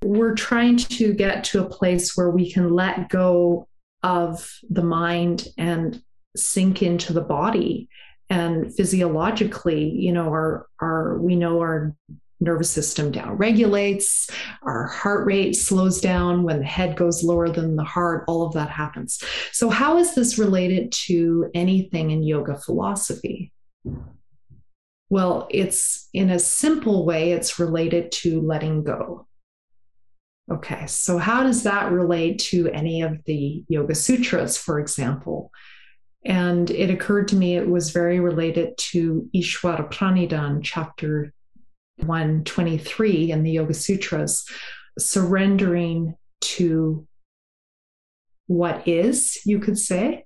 We're 0.03 0.35
trying 0.35 0.77
to 0.77 1.13
get 1.13 1.43
to 1.45 1.62
a 1.62 1.69
place 1.69 2.15
where 2.15 2.29
we 2.29 2.51
can 2.51 2.73
let 2.73 3.09
go 3.09 3.67
of 4.03 4.49
the 4.69 4.83
mind 4.83 5.47
and 5.57 6.01
sink 6.35 6.81
into 6.81 7.13
the 7.13 7.21
body. 7.21 7.89
And 8.29 8.73
physiologically 8.75 9.89
you 9.89 10.12
know 10.12 10.29
our 10.29 10.67
our 10.79 11.17
we 11.17 11.35
know 11.35 11.59
our 11.59 11.95
nervous 12.39 12.69
system 12.69 13.12
down 13.12 13.35
regulates 13.35 14.29
our 14.63 14.88
heart 14.88 15.25
rate 15.25 15.55
slows 15.55 15.99
down 15.99 16.43
when 16.43 16.59
the 16.59 16.65
head 16.65 16.95
goes 16.95 17.23
lower 17.23 17.49
than 17.49 17.75
the 17.75 17.83
heart 17.83 18.23
all 18.27 18.45
of 18.45 18.53
that 18.53 18.69
happens. 18.69 19.21
So 19.51 19.69
how 19.69 19.97
is 19.97 20.15
this 20.15 20.38
related 20.38 20.91
to 21.07 21.49
anything 21.53 22.12
in 22.12 22.23
yoga 22.23 22.55
philosophy? 22.55 23.51
Well 25.09 25.47
it's 25.49 26.07
in 26.13 26.29
a 26.29 26.39
simple 26.39 27.05
way 27.05 27.31
it's 27.31 27.59
related 27.59 28.12
to 28.12 28.41
letting 28.41 28.83
go 28.83 29.27
Okay, 30.51 30.88
so 30.88 31.19
how 31.19 31.43
does 31.43 31.63
that 31.63 31.91
relate 31.91 32.39
to 32.39 32.69
any 32.69 33.01
of 33.01 33.23
the 33.25 33.63
Yoga 33.67 33.93
Sutras, 33.93 34.57
for 34.57 34.79
example? 34.79 35.51
And 36.25 36.69
it 36.71 36.89
occurred 36.89 37.27
to 37.29 37.35
me 37.35 37.55
it 37.55 37.69
was 37.69 37.91
very 37.91 38.19
related 38.19 38.77
to 38.77 39.29
Ishwara 39.35 39.91
Pranidhan, 39.91 40.62
chapter 40.63 41.33
123 41.97 43.31
in 43.31 43.43
the 43.43 43.51
Yoga 43.51 43.73
Sutras, 43.73 44.45
surrendering 44.97 46.15
to 46.41 47.07
what 48.47 48.88
is, 48.88 49.39
you 49.45 49.59
could 49.59 49.77
say, 49.77 50.25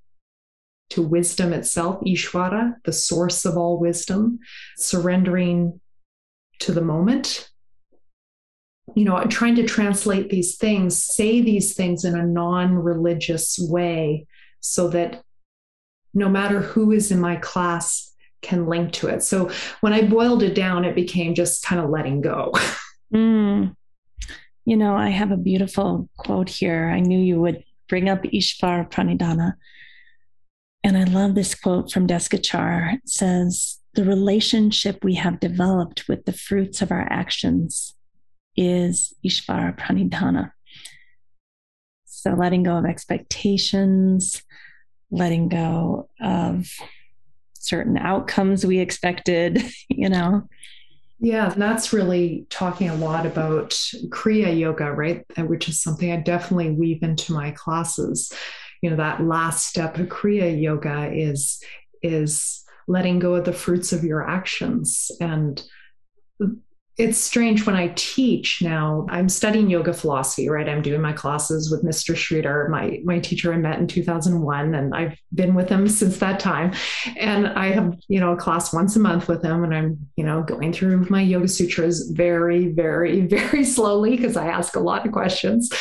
to 0.91 1.01
wisdom 1.01 1.51
itself, 1.51 2.01
Ishwara, 2.05 2.75
the 2.85 2.93
source 2.93 3.43
of 3.43 3.57
all 3.57 3.77
wisdom, 3.77 4.39
surrendering 4.77 5.81
to 6.59 6.71
the 6.71 6.81
moment, 6.81 7.49
you 8.95 9.05
know, 9.05 9.23
trying 9.25 9.55
to 9.55 9.63
translate 9.63 10.29
these 10.29 10.55
things, 10.55 11.01
say 11.01 11.41
these 11.41 11.73
things 11.73 12.05
in 12.05 12.15
a 12.15 12.25
non 12.25 12.75
religious 12.75 13.57
way 13.59 14.27
so 14.59 14.87
that 14.89 15.23
no 16.13 16.29
matter 16.29 16.59
who 16.59 16.91
is 16.91 17.11
in 17.11 17.19
my 17.19 17.35
class 17.37 18.13
can 18.41 18.67
link 18.67 18.91
to 18.93 19.07
it. 19.07 19.23
So 19.23 19.49
when 19.81 19.93
I 19.93 20.03
boiled 20.03 20.43
it 20.43 20.53
down, 20.53 20.85
it 20.85 20.95
became 20.95 21.33
just 21.33 21.63
kind 21.63 21.81
of 21.81 21.89
letting 21.89 22.21
go. 22.21 22.51
Mm. 23.13 23.75
You 24.65 24.75
know, 24.75 24.95
I 24.95 25.09
have 25.09 25.31
a 25.31 25.37
beautiful 25.37 26.09
quote 26.17 26.49
here. 26.49 26.89
I 26.89 26.99
knew 26.99 27.19
you 27.19 27.39
would 27.39 27.63
bring 27.87 28.09
up 28.09 28.23
Ishvara 28.23 28.89
Pranidhana. 28.89 29.53
And 30.83 30.97
I 30.97 31.03
love 31.03 31.35
this 31.35 31.53
quote 31.53 31.91
from 31.91 32.07
Desikachar. 32.07 32.95
It 32.95 33.07
says, 33.07 33.77
The 33.93 34.03
relationship 34.03 35.03
we 35.03 35.13
have 35.13 35.39
developed 35.39 36.07
with 36.07 36.25
the 36.25 36.33
fruits 36.33 36.81
of 36.81 36.91
our 36.91 37.07
actions 37.11 37.93
is 38.55 39.13
Ishvara 39.25 39.77
Pranidhana. 39.77 40.51
So 42.05 42.31
letting 42.31 42.63
go 42.63 42.77
of 42.77 42.85
expectations, 42.85 44.43
letting 45.11 45.49
go 45.49 46.09
of 46.21 46.69
certain 47.53 47.97
outcomes 47.97 48.65
we 48.65 48.79
expected, 48.79 49.63
you 49.89 50.09
know. 50.09 50.47
Yeah, 51.19 51.53
that's 51.55 51.93
really 51.93 52.45
talking 52.49 52.89
a 52.89 52.95
lot 52.95 53.25
about 53.25 53.69
Kriya 54.09 54.57
Yoga, 54.57 54.91
right? 54.91 55.23
Which 55.37 55.69
is 55.69 55.81
something 55.81 56.11
I 56.11 56.17
definitely 56.17 56.71
weave 56.71 57.01
into 57.01 57.33
my 57.33 57.51
classes. 57.51 58.31
You 58.81 58.89
know, 58.89 58.97
that 58.97 59.23
last 59.23 59.67
step 59.67 59.97
of 59.97 60.07
Kriya 60.07 60.61
Yoga 60.61 61.09
is 61.13 61.63
is 62.01 62.63
letting 62.87 63.19
go 63.19 63.35
of 63.35 63.45
the 63.45 63.53
fruits 63.53 63.93
of 63.93 64.03
your 64.03 64.27
actions 64.27 65.09
and 65.21 65.63
it's 66.97 67.17
strange 67.17 67.65
when 67.65 67.75
I 67.75 67.91
teach 67.95 68.61
now. 68.61 69.07
I'm 69.09 69.27
studying 69.27 69.67
yoga 69.67 69.93
philosophy, 69.93 70.47
right? 70.47 70.69
I'm 70.69 70.83
doing 70.83 71.01
my 71.01 71.11
classes 71.11 71.71
with 71.71 71.83
Mr. 71.83 72.15
Sridhar, 72.15 72.69
my 72.69 72.99
my 73.03 73.19
teacher 73.19 73.51
I 73.51 73.57
met 73.57 73.79
in 73.79 73.87
2001, 73.87 74.75
and 74.75 74.93
I've 74.93 75.17
been 75.33 75.55
with 75.55 75.69
him 75.69 75.87
since 75.99 76.17
that 76.19 76.39
time. 76.39 76.73
And 77.17 77.47
I 77.47 77.67
have, 77.71 77.95
you 78.07 78.19
know, 78.19 78.33
a 78.33 78.37
class 78.37 78.73
once 78.73 78.95
a 78.95 78.99
month 78.99 79.27
with 79.27 79.43
him, 79.43 79.63
and 79.63 79.73
I'm, 79.73 80.07
you 80.15 80.23
know, 80.23 80.43
going 80.43 80.71
through 80.71 81.07
my 81.09 81.21
yoga 81.21 81.47
sutras 81.47 82.11
very, 82.11 82.67
very, 82.67 83.21
very 83.27 83.63
slowly 83.63 84.15
because 84.15 84.37
I 84.37 84.47
ask 84.47 84.75
a 84.75 84.79
lot 84.79 85.05
of 85.05 85.11
questions. 85.11 85.71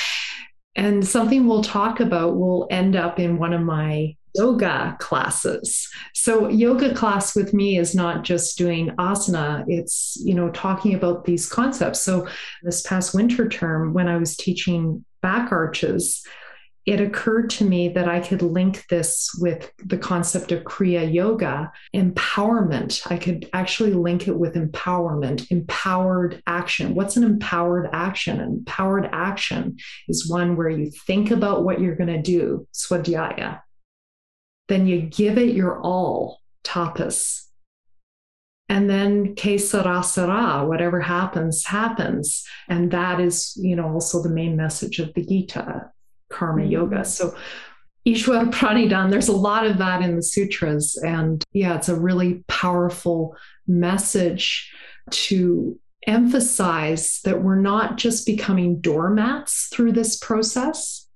And 0.74 1.06
something 1.06 1.46
we'll 1.46 1.62
talk 1.62 2.00
about 2.00 2.38
will 2.38 2.66
end 2.70 2.96
up 2.96 3.20
in 3.20 3.38
one 3.38 3.52
of 3.52 3.60
my 3.60 4.16
yoga 4.34 4.96
classes. 4.98 5.88
So 6.14 6.48
yoga 6.48 6.94
class 6.94 7.34
with 7.34 7.52
me 7.52 7.78
is 7.78 7.94
not 7.94 8.24
just 8.24 8.56
doing 8.56 8.90
asana, 8.98 9.64
it's, 9.68 10.16
you 10.22 10.34
know, 10.34 10.50
talking 10.50 10.94
about 10.94 11.24
these 11.24 11.48
concepts. 11.48 12.00
So 12.00 12.28
this 12.62 12.82
past 12.82 13.14
winter 13.14 13.48
term 13.48 13.92
when 13.92 14.08
I 14.08 14.16
was 14.16 14.36
teaching 14.36 15.04
back 15.20 15.52
arches, 15.52 16.24
it 16.84 17.00
occurred 17.00 17.48
to 17.48 17.64
me 17.64 17.90
that 17.90 18.08
I 18.08 18.18
could 18.18 18.42
link 18.42 18.86
this 18.88 19.30
with 19.38 19.72
the 19.84 19.98
concept 19.98 20.50
of 20.50 20.64
Kriya 20.64 21.12
Yoga, 21.12 21.70
empowerment. 21.94 23.08
I 23.08 23.18
could 23.18 23.48
actually 23.52 23.92
link 23.92 24.26
it 24.26 24.36
with 24.36 24.54
empowerment, 24.54 25.48
empowered 25.52 26.42
action. 26.48 26.96
What's 26.96 27.16
an 27.16 27.22
empowered 27.22 27.88
action? 27.92 28.40
An 28.40 28.48
empowered 28.48 29.08
action 29.12 29.76
is 30.08 30.28
one 30.28 30.56
where 30.56 30.70
you 30.70 30.90
think 31.06 31.30
about 31.30 31.62
what 31.62 31.80
you're 31.80 31.94
going 31.94 32.12
to 32.12 32.20
do, 32.20 32.66
swadhyaya 32.74 33.60
then 34.72 34.86
you 34.86 35.02
give 35.02 35.36
it 35.36 35.54
your 35.54 35.80
all, 35.82 36.40
tapas. 36.64 37.42
And 38.70 38.88
then 38.88 39.34
ke 39.34 39.60
sara 39.60 40.02
sara, 40.02 40.66
whatever 40.66 40.98
happens, 40.98 41.66
happens. 41.66 42.42
And 42.70 42.90
that 42.90 43.20
is, 43.20 43.54
you 43.60 43.76
know, 43.76 43.92
also 43.92 44.22
the 44.22 44.30
main 44.30 44.56
message 44.56 44.98
of 44.98 45.12
the 45.12 45.22
Gita, 45.22 45.90
karma 46.30 46.62
mm-hmm. 46.62 46.70
yoga. 46.70 47.04
So 47.04 47.36
Ishwar 48.08 48.50
Pranidhan, 48.50 49.10
there's 49.10 49.28
a 49.28 49.36
lot 49.36 49.66
of 49.66 49.76
that 49.76 50.00
in 50.00 50.16
the 50.16 50.22
sutras. 50.22 50.96
And 50.96 51.44
yeah, 51.52 51.76
it's 51.76 51.90
a 51.90 52.00
really 52.00 52.42
powerful 52.48 53.36
message 53.66 54.72
to 55.10 55.78
emphasize 56.06 57.20
that 57.24 57.42
we're 57.42 57.60
not 57.60 57.98
just 57.98 58.24
becoming 58.24 58.80
doormats 58.80 59.68
through 59.70 59.92
this 59.92 60.16
process. 60.16 61.06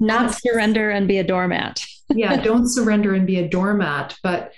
Not 0.00 0.34
surrender 0.34 0.90
and 0.90 1.06
be 1.06 1.18
a 1.18 1.24
doormat 1.24 1.86
yeah, 2.10 2.42
don't 2.42 2.68
surrender 2.68 3.14
and 3.14 3.26
be 3.26 3.38
a 3.38 3.48
doormat, 3.48 4.16
but 4.22 4.52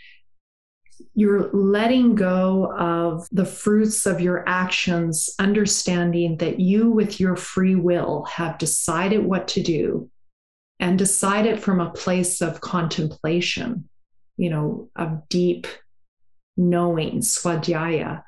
you're 1.14 1.50
letting 1.52 2.14
go 2.14 2.72
of 2.76 3.28
the 3.30 3.44
fruits 3.44 4.06
of 4.06 4.20
your 4.20 4.48
actions, 4.48 5.30
understanding 5.38 6.36
that 6.38 6.58
you, 6.58 6.90
with 6.90 7.20
your 7.20 7.36
free 7.36 7.76
will, 7.76 8.24
have 8.24 8.58
decided 8.58 9.24
what 9.24 9.46
to 9.48 9.62
do 9.62 10.10
and 10.80 10.98
decide 10.98 11.46
it 11.46 11.60
from 11.60 11.80
a 11.80 11.90
place 11.90 12.40
of 12.40 12.60
contemplation, 12.60 13.88
you 14.36 14.50
know, 14.50 14.88
of 14.96 15.28
deep 15.28 15.66
knowing, 16.56 17.20
swadhyaya. 17.20 18.22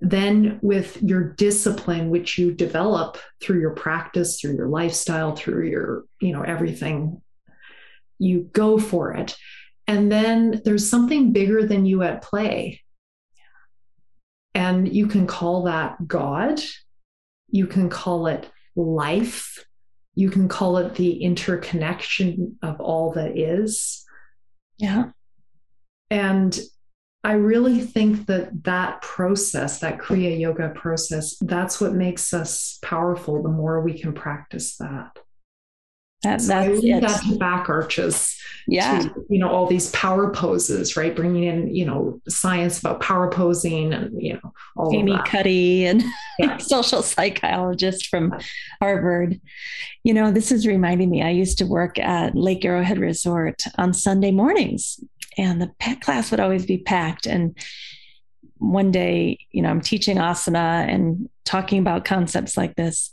Then, 0.00 0.58
with 0.62 1.02
your 1.02 1.32
discipline, 1.34 2.10
which 2.10 2.38
you 2.38 2.52
develop 2.52 3.18
through 3.42 3.60
your 3.60 3.74
practice, 3.74 4.40
through 4.40 4.56
your 4.56 4.68
lifestyle, 4.68 5.34
through 5.34 5.68
your, 5.68 6.04
you 6.20 6.32
know, 6.32 6.42
everything 6.42 7.22
you 8.18 8.48
go 8.52 8.78
for 8.78 9.14
it. 9.14 9.36
And 9.86 10.10
then 10.10 10.62
there's 10.64 10.88
something 10.88 11.32
bigger 11.32 11.64
than 11.64 11.86
you 11.86 12.02
at 12.02 12.22
play. 12.22 12.82
And 14.54 14.92
you 14.92 15.06
can 15.06 15.26
call 15.26 15.64
that 15.64 16.06
God. 16.06 16.60
You 17.48 17.66
can 17.66 17.88
call 17.88 18.26
it 18.26 18.50
life. 18.74 19.64
You 20.14 20.30
can 20.30 20.48
call 20.48 20.78
it 20.78 20.94
the 20.94 21.22
interconnection 21.22 22.58
of 22.62 22.80
all 22.80 23.12
that 23.12 23.38
is. 23.38 24.04
Yeah. 24.78 25.10
And 26.10 26.58
I 27.22 27.32
really 27.32 27.80
think 27.80 28.26
that 28.26 28.64
that 28.64 29.02
process, 29.02 29.80
that 29.80 29.98
Kriya 29.98 30.38
Yoga 30.38 30.70
process, 30.70 31.36
that's 31.40 31.80
what 31.80 31.92
makes 31.92 32.32
us 32.32 32.78
powerful 32.82 33.42
the 33.42 33.48
more 33.48 33.80
we 33.80 33.98
can 33.98 34.12
practice 34.12 34.76
that. 34.76 35.18
That, 36.22 36.40
so 36.40 36.48
that's 36.48 36.84
I 36.84 37.00
that 37.00 37.22
to 37.28 37.38
back 37.38 37.68
arches. 37.68 38.36
Yeah. 38.66 39.00
To, 39.00 39.26
you 39.28 39.38
know, 39.38 39.48
all 39.48 39.66
these 39.66 39.90
power 39.90 40.32
poses, 40.32 40.96
right? 40.96 41.14
Bringing 41.14 41.44
in, 41.44 41.74
you 41.74 41.84
know, 41.84 42.20
science 42.28 42.80
about 42.80 43.00
power 43.00 43.30
posing 43.30 43.92
and, 43.92 44.20
you 44.20 44.34
know, 44.34 44.52
all 44.76 44.92
Amy 44.92 45.16
Cuddy 45.24 45.86
and 45.86 46.02
yeah. 46.38 46.56
social 46.56 47.02
psychologist 47.02 48.08
from 48.08 48.34
Harvard. 48.80 49.40
You 50.02 50.14
know, 50.14 50.32
this 50.32 50.50
is 50.50 50.66
reminding 50.66 51.10
me, 51.10 51.22
I 51.22 51.30
used 51.30 51.58
to 51.58 51.66
work 51.66 51.98
at 51.98 52.34
Lake 52.34 52.64
Arrowhead 52.64 52.98
Resort 52.98 53.62
on 53.76 53.94
Sunday 53.94 54.32
mornings 54.32 54.98
and 55.38 55.60
the 55.60 55.70
pet 55.78 56.00
class 56.00 56.30
would 56.30 56.40
always 56.40 56.66
be 56.66 56.78
packed. 56.78 57.26
And 57.26 57.56
one 58.58 58.90
day, 58.90 59.38
you 59.50 59.62
know, 59.62 59.68
I'm 59.68 59.80
teaching 59.80 60.16
asana 60.16 60.88
and 60.88 61.28
talking 61.44 61.78
about 61.78 62.04
concepts 62.04 62.56
like 62.56 62.74
this. 62.76 63.10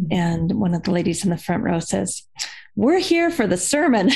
Mm-hmm. 0.00 0.12
And 0.12 0.52
one 0.52 0.74
of 0.74 0.82
the 0.82 0.90
ladies 0.90 1.24
in 1.24 1.30
the 1.30 1.36
front 1.36 1.62
row 1.62 1.80
says, 1.80 2.22
We're 2.76 2.98
here 2.98 3.30
for 3.30 3.46
the 3.46 3.56
sermon. 3.56 4.10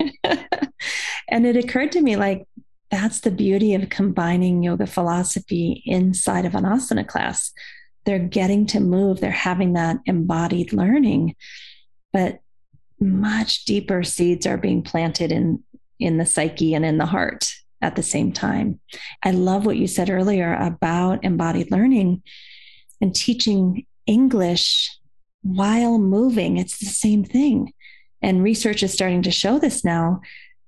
and 0.24 1.46
it 1.46 1.56
occurred 1.56 1.92
to 1.92 2.00
me 2.00 2.16
like, 2.16 2.46
that's 2.90 3.20
the 3.20 3.30
beauty 3.30 3.74
of 3.74 3.90
combining 3.90 4.62
yoga 4.62 4.86
philosophy 4.86 5.82
inside 5.84 6.46
of 6.46 6.54
an 6.54 6.64
asana 6.64 7.06
class. 7.06 7.52
They're 8.04 8.18
getting 8.18 8.64
to 8.66 8.80
move, 8.80 9.20
they're 9.20 9.30
having 9.30 9.74
that 9.74 9.98
embodied 10.06 10.72
learning, 10.72 11.36
but 12.12 12.40
much 13.00 13.64
deeper 13.64 14.02
seeds 14.02 14.46
are 14.46 14.56
being 14.56 14.82
planted 14.82 15.30
in 15.30 15.62
in 16.00 16.16
the 16.16 16.26
psyche 16.26 16.74
and 16.74 16.84
in 16.84 16.96
the 16.96 17.06
heart 17.06 17.52
at 17.80 17.96
the 17.96 18.02
same 18.02 18.32
time. 18.32 18.80
I 19.22 19.30
love 19.30 19.66
what 19.66 19.76
you 19.76 19.86
said 19.86 20.10
earlier 20.10 20.54
about 20.54 21.24
embodied 21.24 21.70
learning 21.70 22.22
and 23.00 23.14
teaching 23.14 23.86
English 24.06 24.98
while 25.42 25.98
moving. 25.98 26.56
It's 26.56 26.78
the 26.78 26.86
same 26.86 27.24
thing. 27.24 27.72
And 28.20 28.42
research 28.42 28.82
is 28.82 28.92
starting 28.92 29.22
to 29.22 29.30
show 29.30 29.58
this 29.58 29.84
now 29.84 30.20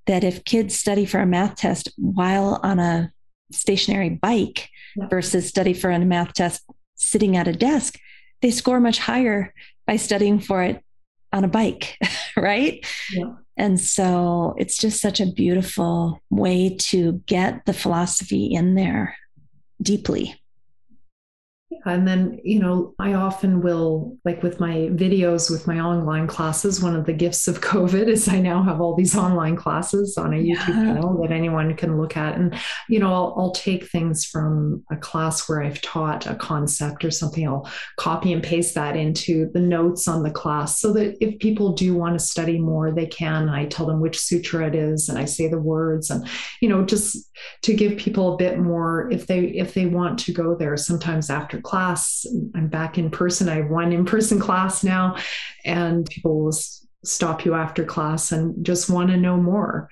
that 0.07 0.25
if 0.25 0.45
kids 0.45 0.79
study 0.79 1.05
for 1.05 1.19
a 1.19 1.27
math 1.27 1.57
test 1.57 1.89
while 1.97 2.61
on 2.63 2.79
a 2.79 3.13
stationary 3.53 4.11
bike 4.11 4.69
yeah. 4.97 5.07
versus 5.09 5.49
study 5.49 5.75
for 5.75 5.91
a 5.91 5.99
math 5.99 6.33
test 6.35 6.63
sitting 6.95 7.37
at 7.37 7.49
a 7.49 7.53
desk, 7.53 7.99
they 8.43 8.51
score 8.51 8.81
much 8.81 8.99
higher 8.99 9.53
by 9.87 9.97
studying 9.97 10.39
for 10.39 10.63
it 10.63 10.83
on 11.33 11.45
a 11.45 11.49
bike, 11.49 11.97
right? 12.37 12.85
Yeah. 13.13 13.35
And 13.61 13.79
so 13.79 14.55
it's 14.57 14.79
just 14.79 15.03
such 15.03 15.21
a 15.21 15.27
beautiful 15.27 16.23
way 16.31 16.77
to 16.79 17.23
get 17.27 17.67
the 17.67 17.75
philosophy 17.75 18.47
in 18.55 18.75
there 18.75 19.15
deeply. 19.83 20.40
And 21.85 22.07
then, 22.07 22.41
you 22.43 22.59
know, 22.59 22.95
I 22.99 23.15
often 23.15 23.63
will, 23.63 24.19
like 24.25 24.43
with 24.43 24.59
my 24.59 24.91
videos, 24.93 25.51
with 25.51 25.67
my 25.69 25.79
online 25.79 26.27
classes, 26.27 26.83
one 26.83 26.97
of 26.97 27.07
the 27.07 27.13
gifts 27.13 27.47
of 27.47 27.61
COVID 27.61 28.09
is 28.09 28.29
I 28.29 28.41
now 28.41 28.63
have 28.63 28.81
all 28.81 28.97
these 28.97 29.17
online 29.17 29.57
classes 29.57 30.19
on 30.19 30.35
a 30.35 30.37
YouTube 30.37 30.67
channel 30.67 31.23
that 31.23 31.33
anyone 31.33 31.75
can 31.77 32.01
look 32.01 32.17
at. 32.17 32.37
And, 32.37 32.55
you 32.89 32.99
know, 32.99 33.13
I'll, 33.13 33.35
I'll, 33.37 33.51
take 33.51 33.91
things 33.91 34.25
from 34.25 34.83
a 34.93 34.97
class 34.97 35.49
where 35.49 35.63
I've 35.63 35.81
taught 35.83 36.27
a 36.27 36.37
concept 36.37 37.05
or 37.05 37.11
something, 37.11 37.47
I'll 37.47 37.69
copy 37.99 38.33
and 38.33 38.43
paste 38.43 38.75
that 38.77 38.97
into 38.97 39.51
the 39.53 39.61
notes 39.61 40.07
on 40.07 40.23
the 40.23 40.31
class 40.31 40.81
so 40.81 40.93
that 40.95 41.17
if 41.21 41.39
people 41.41 41.73
do 41.73 41.95
want 41.95 42.19
to 42.19 42.25
study 42.25 42.59
more, 42.59 42.93
they 42.93 43.07
can. 43.07 43.49
I 43.49 43.67
tell 43.67 43.87
them 43.87 44.01
which 44.01 44.19
sutra 44.19 44.69
it 44.69 44.75
is 44.77 45.09
and 45.09 45.19
I 45.19 45.25
say 45.25 45.49
the 45.49 45.59
words 45.59 46.11
and, 46.11 46.27
you 46.61 46.69
know, 46.69 46.85
just 46.85 47.29
to 47.63 47.75
give 47.75 47.99
people 47.99 48.35
a 48.35 48.37
bit 48.37 48.59
more 48.59 49.11
if 49.11 49.27
they 49.27 49.47
if 49.47 49.75
they 49.75 49.87
want 49.87 50.19
to 50.21 50.33
go 50.33 50.55
there 50.55 50.77
sometimes 50.77 51.29
after 51.29 51.60
class. 51.63 52.27
I'm 52.55 52.69
back 52.69 52.99
in 52.99 53.11
person. 53.11 53.49
I 53.49 53.57
have 53.57 53.71
one 53.71 53.93
in 53.93 54.05
person 54.05 54.39
class 54.39 54.85
now, 54.85 55.17
and 55.65 56.07
people 56.07 56.45
will 56.45 56.59
stop 57.05 57.45
you 57.45 57.55
after 57.55 57.85
class 57.85 58.33
and 58.33 58.65
just 58.65 58.91
want 58.91 59.11
to 59.11 59.17
know 59.17 59.37
more. 59.37 59.89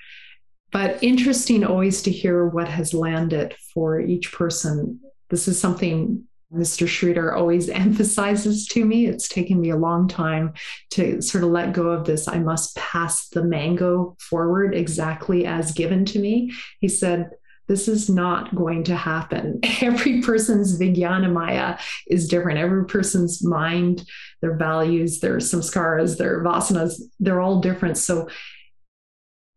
But 0.70 1.02
interesting 1.02 1.64
always 1.64 2.02
to 2.02 2.10
hear 2.10 2.46
what 2.46 2.68
has 2.68 2.92
landed 2.92 3.54
for 3.72 4.00
each 4.00 4.32
person. 4.32 5.00
This 5.30 5.48
is 5.48 5.58
something 5.58 6.24
Mr. 6.52 6.86
Sridhar 6.86 7.36
always 7.36 7.68
emphasizes 7.68 8.66
to 8.68 8.84
me. 8.84 9.06
It's 9.06 9.28
taken 9.28 9.60
me 9.60 9.70
a 9.70 9.76
long 9.76 10.08
time 10.08 10.54
to 10.90 11.20
sort 11.22 11.44
of 11.44 11.50
let 11.50 11.72
go 11.72 11.88
of 11.88 12.04
this. 12.04 12.28
I 12.28 12.38
must 12.38 12.76
pass 12.76 13.28
the 13.28 13.44
mango 13.44 14.16
forward 14.18 14.74
exactly 14.74 15.46
as 15.46 15.72
given 15.72 16.04
to 16.06 16.18
me. 16.18 16.52
He 16.80 16.88
said, 16.88 17.30
this 17.68 17.86
is 17.86 18.08
not 18.08 18.54
going 18.54 18.84
to 18.84 18.96
happen. 18.96 19.60
Every 19.80 20.22
person's 20.22 20.78
Vijnanamaya 20.78 21.80
is 22.06 22.28
different. 22.28 22.58
Every 22.58 22.86
person's 22.86 23.44
mind, 23.44 24.04
their 24.40 24.56
values, 24.56 25.20
their 25.20 25.36
samskaras, 25.36 26.18
their 26.18 26.42
vasanas, 26.42 27.00
they're 27.20 27.40
all 27.40 27.60
different. 27.60 27.98
So 27.98 28.28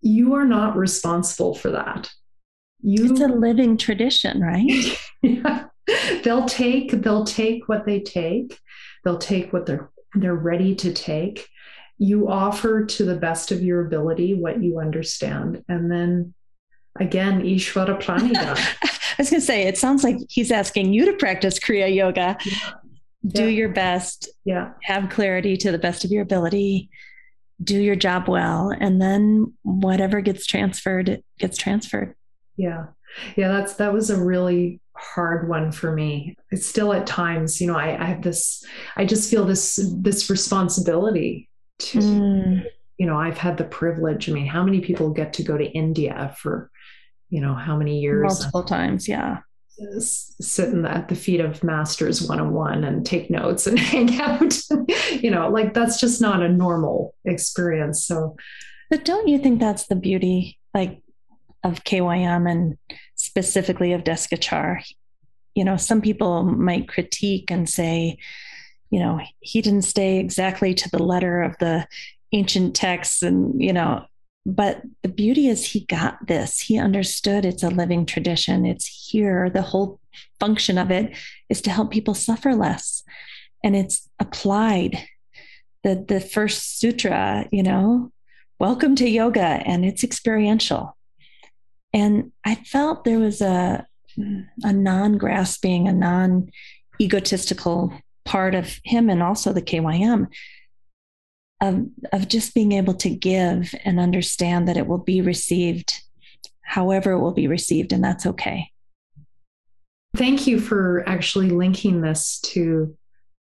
you 0.02 0.34
are 0.34 0.46
not 0.46 0.76
responsible 0.76 1.56
for 1.56 1.72
that. 1.72 2.12
You, 2.82 3.12
it's 3.12 3.22
a 3.22 3.28
living 3.28 3.78
tradition, 3.78 4.42
right? 4.42 5.00
yeah. 5.22 5.66
They'll 6.24 6.46
take, 6.46 6.92
they'll 6.92 7.26
take 7.26 7.68
what 7.68 7.86
they 7.86 8.00
take. 8.00 8.60
They'll 9.04 9.18
take 9.18 9.52
what 9.54 9.66
they're 9.66 9.92
they're 10.14 10.36
ready 10.36 10.76
to 10.76 10.94
take. 10.94 11.48
You 11.98 12.30
offer 12.30 12.86
to 12.86 13.06
the 13.06 13.16
best 13.16 13.52
of 13.52 13.62
your 13.62 13.86
ability 13.86 14.34
what 14.34 14.62
you 14.62 14.80
understand. 14.80 15.64
And 15.70 15.92
then 15.92 16.34
again, 17.00 17.42
Ishvara 17.42 18.02
Pranidhana. 18.02 18.58
I 18.84 19.16
was 19.18 19.30
going 19.30 19.42
to 19.42 19.46
say, 19.46 19.64
it 19.64 19.78
sounds 19.78 20.04
like 20.04 20.18
he's 20.30 20.52
asking 20.52 20.94
you 20.94 21.06
to 21.06 21.14
practice 21.14 21.60
Kriya 21.60 21.94
Yoga. 21.94 22.38
Yeah. 22.46 22.72
Do 23.28 23.44
yeah. 23.44 23.50
your 23.50 23.70
best. 23.70 24.30
Yeah. 24.46 24.72
Have 24.84 25.10
clarity 25.10 25.58
to 25.58 25.72
the 25.72 25.78
best 25.78 26.04
of 26.04 26.12
your 26.12 26.24
ability. 26.24 26.90
Do 27.64 27.80
your 27.80 27.96
job 27.96 28.28
well. 28.28 28.74
And 28.78 29.02
then 29.02 29.54
whatever 29.62 30.22
gets 30.22 30.46
transferred, 30.48 31.22
gets 31.38 31.58
transferred. 31.58 32.16
Yeah. 32.58 32.88
Yeah. 33.36 33.50
That's, 33.50 33.76
that 33.76 33.94
was 33.94 34.10
a 34.10 34.22
really 34.22 34.80
hard 34.96 35.48
one 35.50 35.72
for 35.72 35.92
me. 35.92 36.36
It's 36.50 36.66
still 36.66 36.94
at 36.94 37.06
times, 37.06 37.62
you 37.62 37.68
know, 37.68 37.78
I, 37.78 38.02
I 38.02 38.06
have 38.06 38.22
this, 38.24 38.66
I 38.96 39.06
just 39.06 39.30
feel 39.30 39.46
this, 39.46 39.80
this 39.98 40.30
responsibility 40.30 41.50
to, 41.80 42.00
mm. 42.00 42.66
you 42.98 43.06
know, 43.06 43.18
I've 43.18 43.38
had 43.38 43.58
the 43.58 43.64
privilege. 43.66 44.30
I 44.30 44.34
mean, 44.34 44.48
how 44.48 44.64
many 44.64 44.80
people 44.82 45.12
get 45.12 45.34
to 45.34 45.44
go 45.44 45.58
to 45.58 45.66
India 45.66 46.36
for 46.40 46.72
you 47.32 47.42
know 47.42 47.56
how 47.56 47.76
many 47.76 48.00
years 48.00 48.40
multiple 48.40 48.64
times 48.64 49.08
yeah. 49.08 49.40
sitting 49.98 50.86
at 50.86 51.08
the 51.08 51.16
feet 51.16 51.40
of 51.40 51.64
masters 51.64 52.22
one-on-one 52.22 52.84
and 52.84 53.04
take 53.04 53.32
notes 53.32 53.66
and 53.66 53.80
hang 53.92 54.22
out. 54.22 54.56
You 55.10 55.32
know 55.32 55.50
like 55.50 55.74
that's 55.74 56.00
just 56.00 56.22
not 56.22 56.44
a 56.44 56.50
normal 56.50 57.16
experience 57.26 58.06
so. 58.06 58.36
But 58.92 59.06
don't 59.06 59.28
you 59.28 59.40
think 59.40 59.60
that's 59.60 59.88
the 59.88 59.96
beauty 59.96 60.60
like 60.76 61.02
of 61.64 61.84
KYM 61.84 62.50
and 62.50 62.78
specifically 63.16 63.94
of 63.94 64.04
Desikachar 64.04 64.84
you 65.56 65.64
know 65.64 65.78
some 65.78 66.02
people 66.02 66.44
might 66.44 66.88
critique 66.88 67.52
and 67.52 67.70
say 67.70 68.18
you 68.90 69.00
know 69.00 69.20
he 69.40 69.62
didn't 69.62 69.84
stay 69.84 70.18
exactly 70.20 70.74
to 70.74 70.90
the 70.90 71.02
letter 71.04 71.42
of 71.42 71.56
the 71.60 71.88
ancient 72.32 72.76
texts 72.76 73.22
and 73.22 73.62
you 73.62 73.74
know 73.74 74.06
but 74.46 74.82
the 75.04 75.10
beauty 75.10 75.48
is 75.48 75.66
he 75.66 75.86
got 75.86 76.28
this. 76.28 76.60
He 76.60 76.80
understood 76.80 77.46
it's 77.46 77.64
a 77.64 77.70
living 77.70 78.06
tradition. 78.06 78.66
It's 78.66 78.88
here. 78.88 79.50
The 79.50 79.62
whole 79.62 80.00
function 80.40 80.78
of 80.78 80.90
it 80.90 81.16
is 81.50 81.62
to 81.62 81.70
help 81.70 81.92
people 81.92 82.16
suffer 82.16 82.56
less. 82.56 83.04
And 83.64 83.76
it's 83.76 84.10
applied. 84.20 85.04
The 85.84 86.04
the 86.08 86.20
first 86.20 86.80
sutra 86.80 87.48
you 87.52 87.64
know 87.64 88.12
welcome 88.60 88.96
to 88.96 89.10
yoga 89.10 89.42
and 89.42 89.86
it's 89.86 90.04
experiential. 90.04 90.98
And 91.94 92.32
i 92.46 92.56
felt 92.56 93.04
there 93.04 93.20
was 93.20 93.42
a 93.42 93.86
a 94.64 94.74
non-grasping 94.74 95.88
a 95.88 95.94
non-egotistical 95.94 97.94
part 98.26 98.56
of 98.56 98.80
him 98.84 99.10
and 99.10 99.24
also 99.24 99.54
the 99.54 99.62
kym 99.62 100.28
of, 101.62 101.86
of 102.12 102.28
just 102.28 102.54
being 102.54 102.72
able 102.72 102.96
to 102.96 103.10
give 103.10 103.74
and 103.86 104.00
understand 104.00 104.68
that 104.68 104.78
it 104.78 104.88
will 104.88 104.98
be 104.98 105.22
received 105.22 106.02
however 106.72 107.12
it 107.12 107.20
will 107.20 107.34
be 107.34 107.48
received, 107.48 107.92
and 107.92 108.02
that's 108.02 108.26
okay. 108.26 108.72
Thank 110.16 110.48
you 110.48 110.60
for 110.60 111.04
actually 111.08 111.50
linking 111.50 112.02
this 112.02 112.40
to 112.54 112.96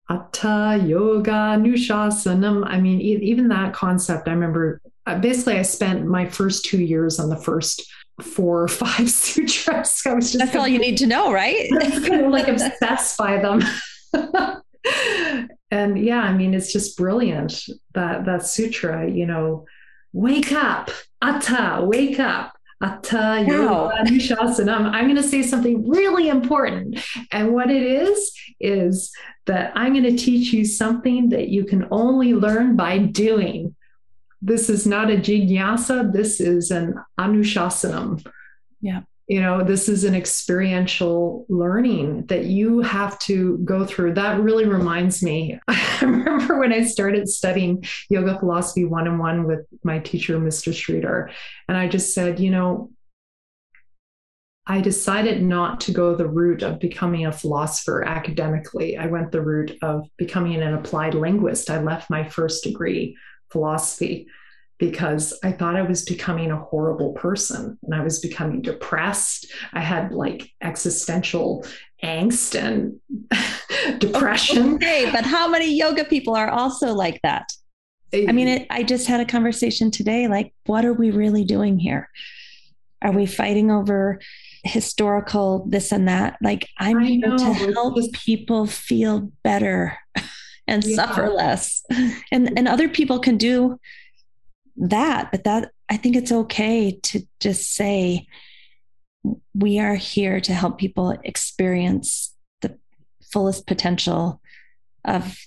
Atha 0.09 0.83
Yoga 0.85 1.57
Nushasanam. 1.57 2.65
I 2.67 2.79
mean, 2.79 2.99
even 3.01 3.47
that 3.47 3.73
concept, 3.73 4.27
I 4.27 4.31
remember 4.31 4.81
uh, 5.05 5.17
basically 5.19 5.57
I 5.57 5.61
spent 5.61 6.05
my 6.05 6.27
first 6.27 6.65
two 6.65 6.81
years 6.81 7.19
on 7.19 7.29
the 7.29 7.37
first 7.37 7.89
four 8.21 8.63
or 8.63 8.67
five 8.67 9.09
sutras. 9.21 10.01
I 10.05 10.13
was 10.13 10.33
just 10.33 10.43
that's 10.43 10.55
all 10.55 10.67
you 10.67 10.79
need 10.79 10.97
to 10.97 11.07
know, 11.07 11.31
right? 11.31 11.69
kind 11.79 12.25
of 12.25 12.31
like 12.31 12.49
obsessed 12.49 13.17
by 13.17 13.37
them. 13.37 13.61
and 15.71 15.99
yeah, 15.99 16.21
I 16.21 16.33
mean, 16.33 16.53
it's 16.53 16.71
just 16.71 16.97
brilliant 16.97 17.65
that 17.93 18.25
that 18.25 18.45
sutra, 18.45 19.09
you 19.09 19.25
know, 19.25 19.65
wake 20.13 20.51
up, 20.51 20.89
atha, 21.21 21.83
wake 21.83 22.19
up. 22.19 22.51
Atha 22.81 23.45
Yoga 23.47 24.03
Nushasanam. 24.03 24.91
I'm 24.91 25.05
going 25.05 25.15
to 25.15 25.23
say 25.23 25.41
something 25.41 25.89
really 25.89 26.27
important. 26.27 26.99
And 27.31 27.53
what 27.53 27.71
it 27.71 27.81
is, 27.81 28.37
is 28.59 29.13
that 29.45 29.71
I'm 29.75 29.93
going 29.93 30.03
to 30.03 30.17
teach 30.17 30.51
you 30.51 30.65
something 30.65 31.29
that 31.29 31.47
you 31.47 31.63
can 31.63 31.87
only 31.89 32.33
learn 32.33 32.75
by 32.75 32.97
doing. 32.97 33.75
This 34.41 34.69
is 34.69 34.85
not 34.85 35.09
a 35.09 35.15
jignasa, 35.15 36.11
this 36.11 36.41
is 36.41 36.69
an 36.69 36.95
anushasanam. 37.17 38.25
Yeah 38.81 39.03
you 39.27 39.41
know 39.41 39.63
this 39.63 39.89
is 39.89 40.03
an 40.03 40.13
experiential 40.13 41.45
learning 41.49 42.25
that 42.27 42.45
you 42.45 42.81
have 42.81 43.17
to 43.19 43.57
go 43.59 43.85
through 43.85 44.13
that 44.13 44.39
really 44.39 44.65
reminds 44.65 45.23
me 45.23 45.59
i 45.67 45.97
remember 46.01 46.59
when 46.59 46.71
i 46.71 46.83
started 46.83 47.27
studying 47.27 47.83
yoga 48.09 48.37
philosophy 48.39 48.85
one-on-one 48.85 49.45
with 49.45 49.65
my 49.83 49.99
teacher 49.99 50.37
mr 50.39 50.71
sridhar 50.71 51.31
and 51.67 51.77
i 51.77 51.87
just 51.87 52.13
said 52.13 52.39
you 52.39 52.51
know 52.51 52.89
I 54.67 54.81
decided 54.81 55.43
not 55.43 55.79
to 55.81 55.91
go 55.91 56.15
the 56.15 56.27
route 56.27 56.63
of 56.63 56.79
becoming 56.79 57.27
a 57.27 57.31
philosopher 57.31 58.03
academically. 58.03 58.97
I 58.97 59.05
went 59.05 59.31
the 59.31 59.41
route 59.41 59.77
of 59.83 60.09
becoming 60.17 60.59
an 60.59 60.73
applied 60.73 61.13
linguist. 61.13 61.69
I 61.69 61.83
left 61.83 62.09
my 62.09 62.27
first 62.27 62.63
degree, 62.63 63.15
philosophy, 63.51 64.27
because 64.77 65.37
I 65.43 65.51
thought 65.51 65.75
I 65.75 65.81
was 65.81 66.03
becoming 66.03 66.51
a 66.51 66.57
horrible 66.57 67.13
person 67.13 67.77
and 67.83 67.95
I 67.95 68.03
was 68.03 68.19
becoming 68.19 68.61
depressed. 68.61 69.51
I 69.73 69.81
had 69.81 70.11
like 70.11 70.49
existential 70.61 71.65
angst 72.03 72.59
and 72.59 72.99
depression. 73.99 74.75
Okay, 74.75 75.09
but 75.11 75.25
how 75.25 75.47
many 75.47 75.73
yoga 75.73 76.05
people 76.05 76.35
are 76.35 76.49
also 76.49 76.93
like 76.93 77.21
that? 77.23 77.47
I 78.13 78.31
mean, 78.31 78.47
it, 78.47 78.67
I 78.69 78.83
just 78.83 79.07
had 79.07 79.19
a 79.19 79.25
conversation 79.25 79.91
today 79.91 80.27
like, 80.27 80.53
what 80.65 80.85
are 80.85 80.93
we 80.93 81.11
really 81.11 81.43
doing 81.43 81.79
here? 81.79 82.09
Are 83.01 83.11
we 83.11 83.25
fighting 83.25 83.71
over 83.71 84.21
historical 84.63 85.65
this 85.67 85.91
and 85.91 86.07
that? 86.07 86.37
Like, 86.41 86.67
I'm 86.77 86.99
here 86.99 87.35
to 87.35 87.53
help 87.53 87.97
people 88.13 88.67
feel 88.67 89.31
better 89.43 89.97
and 90.67 90.83
yeah. 90.83 90.95
suffer 90.95 91.29
less. 91.29 91.83
And, 92.31 92.57
and 92.57 92.67
other 92.67 92.89
people 92.89 93.19
can 93.19 93.37
do 93.37 93.79
that 94.77 95.31
but 95.31 95.43
that 95.43 95.71
i 95.89 95.97
think 95.97 96.15
it's 96.15 96.31
okay 96.31 96.99
to 97.01 97.21
just 97.39 97.73
say 97.73 98.25
we 99.53 99.79
are 99.79 99.95
here 99.95 100.39
to 100.41 100.53
help 100.53 100.77
people 100.77 101.11
experience 101.23 102.35
the 102.61 102.77
fullest 103.31 103.65
potential 103.65 104.41
of 105.05 105.37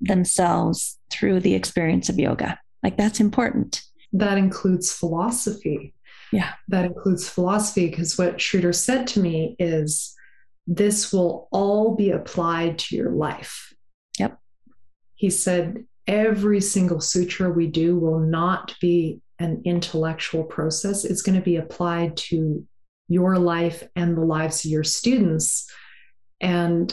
themselves 0.00 0.98
through 1.10 1.40
the 1.40 1.54
experience 1.54 2.08
of 2.08 2.18
yoga. 2.18 2.58
Like 2.82 2.96
that's 2.96 3.20
important. 3.20 3.82
That 4.12 4.38
includes 4.38 4.92
philosophy. 4.92 5.94
Yeah. 6.32 6.52
That 6.68 6.84
includes 6.84 7.28
philosophy 7.28 7.88
because 7.88 8.18
what 8.18 8.38
sridhar 8.38 8.74
said 8.74 9.06
to 9.08 9.20
me 9.20 9.56
is 9.58 10.14
this 10.66 11.12
will 11.12 11.48
all 11.50 11.94
be 11.94 12.10
applied 12.10 12.78
to 12.78 12.96
your 12.96 13.10
life. 13.10 13.74
Yep. 14.18 14.38
He 15.14 15.30
said 15.30 15.84
every 16.08 16.60
single 16.60 17.00
sutra 17.00 17.50
we 17.50 17.66
do 17.66 17.96
will 17.96 18.18
not 18.18 18.74
be 18.80 19.20
an 19.38 19.62
intellectual 19.64 20.42
process. 20.42 21.04
It's 21.04 21.22
going 21.22 21.38
to 21.38 21.44
be 21.44 21.56
applied 21.56 22.16
to 22.16 22.66
your 23.08 23.38
life 23.38 23.84
and 23.94 24.16
the 24.16 24.22
lives 24.22 24.64
of 24.64 24.70
your 24.70 24.84
students. 24.84 25.70
And 26.40 26.92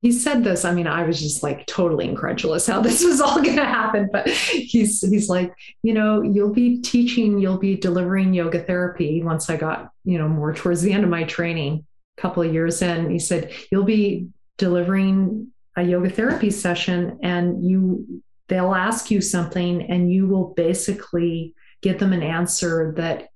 he 0.00 0.12
said 0.12 0.44
this. 0.44 0.64
I 0.64 0.74
mean, 0.74 0.86
I 0.86 1.04
was 1.04 1.20
just 1.20 1.42
like 1.42 1.66
totally 1.66 2.06
incredulous 2.08 2.66
how 2.66 2.80
this 2.80 3.04
was 3.04 3.20
all 3.20 3.36
going 3.42 3.56
to 3.56 3.64
happen. 3.64 4.08
But 4.12 4.28
he's 4.28 5.00
he's 5.00 5.28
like, 5.28 5.52
you 5.82 5.94
know, 5.94 6.22
you'll 6.22 6.52
be 6.52 6.80
teaching, 6.80 7.38
you'll 7.38 7.58
be 7.58 7.76
delivering 7.76 8.34
yoga 8.34 8.62
therapy. 8.62 9.22
Once 9.22 9.48
I 9.48 9.56
got, 9.56 9.90
you 10.04 10.18
know, 10.18 10.28
more 10.28 10.52
towards 10.52 10.82
the 10.82 10.92
end 10.92 11.04
of 11.04 11.10
my 11.10 11.24
training, 11.24 11.86
a 12.18 12.20
couple 12.20 12.42
of 12.42 12.52
years 12.52 12.82
in, 12.82 13.10
he 13.10 13.18
said, 13.18 13.52
you'll 13.70 13.84
be 13.84 14.28
delivering 14.58 15.48
a 15.76 15.82
yoga 15.82 16.10
therapy 16.10 16.50
session, 16.50 17.18
and 17.22 17.64
you 17.64 18.22
they'll 18.48 18.74
ask 18.74 19.10
you 19.10 19.20
something 19.20 19.82
and 19.90 20.12
you 20.12 20.26
will 20.26 20.54
basically 20.54 21.54
give 21.82 21.98
them 21.98 22.12
an 22.12 22.22
answer 22.22 22.94
that 22.96 23.28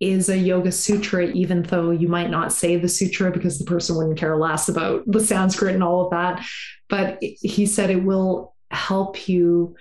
is 0.00 0.28
a 0.28 0.36
yoga 0.36 0.72
sutra, 0.72 1.26
even 1.26 1.62
though 1.62 1.92
you 1.92 2.08
might 2.08 2.28
not 2.28 2.52
say 2.52 2.76
the 2.76 2.88
sutra 2.88 3.30
because 3.30 3.58
the 3.58 3.64
person 3.64 3.96
wouldn't 3.96 4.18
care 4.18 4.36
less 4.36 4.68
about 4.68 5.04
the 5.06 5.20
Sanskrit 5.20 5.74
and 5.74 5.84
all 5.84 6.04
of 6.04 6.10
that. 6.10 6.44
But 6.88 7.18
he 7.20 7.66
said 7.66 7.88
it 7.88 8.02
will 8.02 8.56
help 8.70 9.28
you 9.28 9.76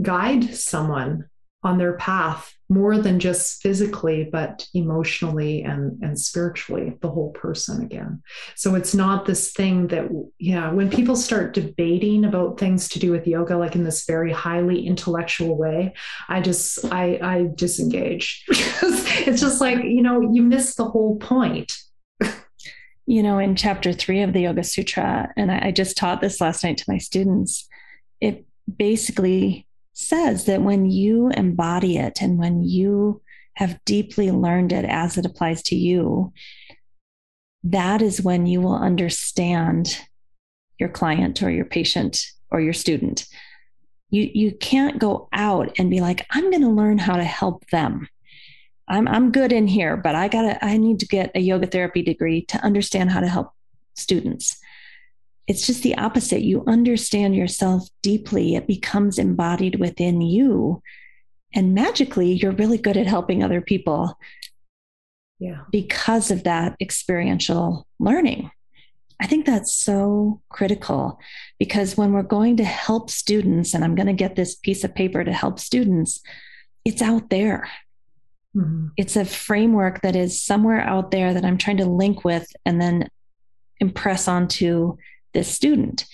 guide 0.00 0.54
someone 0.54 1.27
on 1.64 1.76
their 1.76 1.94
path 1.94 2.54
more 2.68 2.98
than 2.98 3.18
just 3.18 3.60
physically 3.62 4.28
but 4.30 4.66
emotionally 4.74 5.62
and 5.62 6.00
and 6.02 6.18
spiritually 6.18 6.96
the 7.00 7.10
whole 7.10 7.30
person 7.32 7.82
again. 7.82 8.22
So 8.54 8.74
it's 8.74 8.94
not 8.94 9.26
this 9.26 9.52
thing 9.52 9.88
that 9.88 10.08
yeah 10.38 10.70
when 10.70 10.90
people 10.90 11.16
start 11.16 11.54
debating 11.54 12.24
about 12.24 12.60
things 12.60 12.88
to 12.90 12.98
do 12.98 13.10
with 13.10 13.26
yoga 13.26 13.56
like 13.56 13.74
in 13.74 13.84
this 13.84 14.04
very 14.06 14.32
highly 14.32 14.86
intellectual 14.86 15.56
way 15.56 15.94
i 16.28 16.40
just 16.40 16.84
i 16.86 17.18
i 17.22 17.48
disengage. 17.54 18.44
It's 19.28 19.40
just 19.40 19.60
like 19.60 19.82
you 19.82 20.02
know 20.02 20.20
you 20.32 20.42
miss 20.42 20.74
the 20.74 20.84
whole 20.84 21.16
point. 21.16 21.72
You 23.06 23.22
know 23.22 23.38
in 23.38 23.56
chapter 23.56 23.92
3 23.92 24.22
of 24.22 24.32
the 24.32 24.42
yoga 24.42 24.62
sutra 24.62 25.32
and 25.36 25.50
I, 25.50 25.68
I 25.68 25.70
just 25.72 25.96
taught 25.96 26.20
this 26.20 26.40
last 26.40 26.62
night 26.62 26.76
to 26.78 26.84
my 26.88 26.98
students 26.98 27.66
it 28.20 28.44
basically 28.76 29.66
says 29.98 30.44
that 30.44 30.62
when 30.62 30.88
you 30.88 31.28
embody 31.30 31.98
it 31.98 32.22
and 32.22 32.38
when 32.38 32.62
you 32.62 33.20
have 33.54 33.84
deeply 33.84 34.30
learned 34.30 34.72
it 34.72 34.84
as 34.84 35.18
it 35.18 35.26
applies 35.26 35.60
to 35.60 35.74
you, 35.74 36.32
that 37.64 38.00
is 38.00 38.22
when 38.22 38.46
you 38.46 38.60
will 38.60 38.76
understand 38.76 39.98
your 40.78 40.88
client 40.88 41.42
or 41.42 41.50
your 41.50 41.64
patient 41.64 42.24
or 42.48 42.60
your 42.60 42.72
student. 42.72 43.26
You, 44.10 44.30
you 44.32 44.52
can't 44.52 45.00
go 45.00 45.28
out 45.32 45.76
and 45.80 45.90
be 45.90 46.00
like, 46.00 46.24
I'm 46.30 46.48
going 46.48 46.62
to 46.62 46.68
learn 46.68 46.98
how 46.98 47.16
to 47.16 47.24
help 47.24 47.68
them. 47.70 48.08
I'm, 48.86 49.08
I'm 49.08 49.32
good 49.32 49.52
in 49.52 49.66
here, 49.66 49.96
but 49.96 50.14
I 50.14 50.28
gotta, 50.28 50.64
I 50.64 50.76
need 50.76 51.00
to 51.00 51.06
get 51.06 51.32
a 51.34 51.40
yoga 51.40 51.66
therapy 51.66 52.02
degree 52.02 52.42
to 52.46 52.64
understand 52.64 53.10
how 53.10 53.18
to 53.18 53.28
help 53.28 53.50
students 53.96 54.60
it's 55.48 55.66
just 55.66 55.82
the 55.82 55.96
opposite. 55.96 56.42
You 56.42 56.62
understand 56.66 57.34
yourself 57.34 57.88
deeply, 58.02 58.54
it 58.54 58.66
becomes 58.66 59.18
embodied 59.18 59.80
within 59.80 60.20
you. 60.20 60.82
And 61.54 61.74
magically, 61.74 62.32
you're 62.32 62.52
really 62.52 62.76
good 62.76 62.98
at 62.98 63.06
helping 63.06 63.42
other 63.42 63.62
people. 63.62 64.18
Yeah. 65.40 65.62
Because 65.72 66.30
of 66.30 66.44
that 66.44 66.76
experiential 66.80 67.86
learning. 67.98 68.50
I 69.20 69.26
think 69.26 69.46
that's 69.46 69.74
so 69.74 70.42
critical 70.48 71.18
because 71.58 71.96
when 71.96 72.12
we're 72.12 72.22
going 72.22 72.58
to 72.58 72.64
help 72.64 73.10
students, 73.10 73.74
and 73.74 73.82
I'm 73.82 73.94
going 73.94 74.06
to 74.06 74.12
get 74.12 74.36
this 74.36 74.54
piece 74.54 74.84
of 74.84 74.94
paper 74.94 75.24
to 75.24 75.32
help 75.32 75.58
students, 75.58 76.20
it's 76.84 77.02
out 77.02 77.30
there. 77.30 77.68
Mm-hmm. 78.54 78.88
It's 78.96 79.16
a 79.16 79.24
framework 79.24 80.02
that 80.02 80.14
is 80.14 80.40
somewhere 80.40 80.80
out 80.80 81.10
there 81.10 81.34
that 81.34 81.44
I'm 81.44 81.58
trying 81.58 81.78
to 81.78 81.86
link 81.86 82.24
with 82.24 82.46
and 82.64 82.80
then 82.80 83.08
impress 83.80 84.28
onto 84.28 84.96
this 85.38 85.54
student 85.54 86.04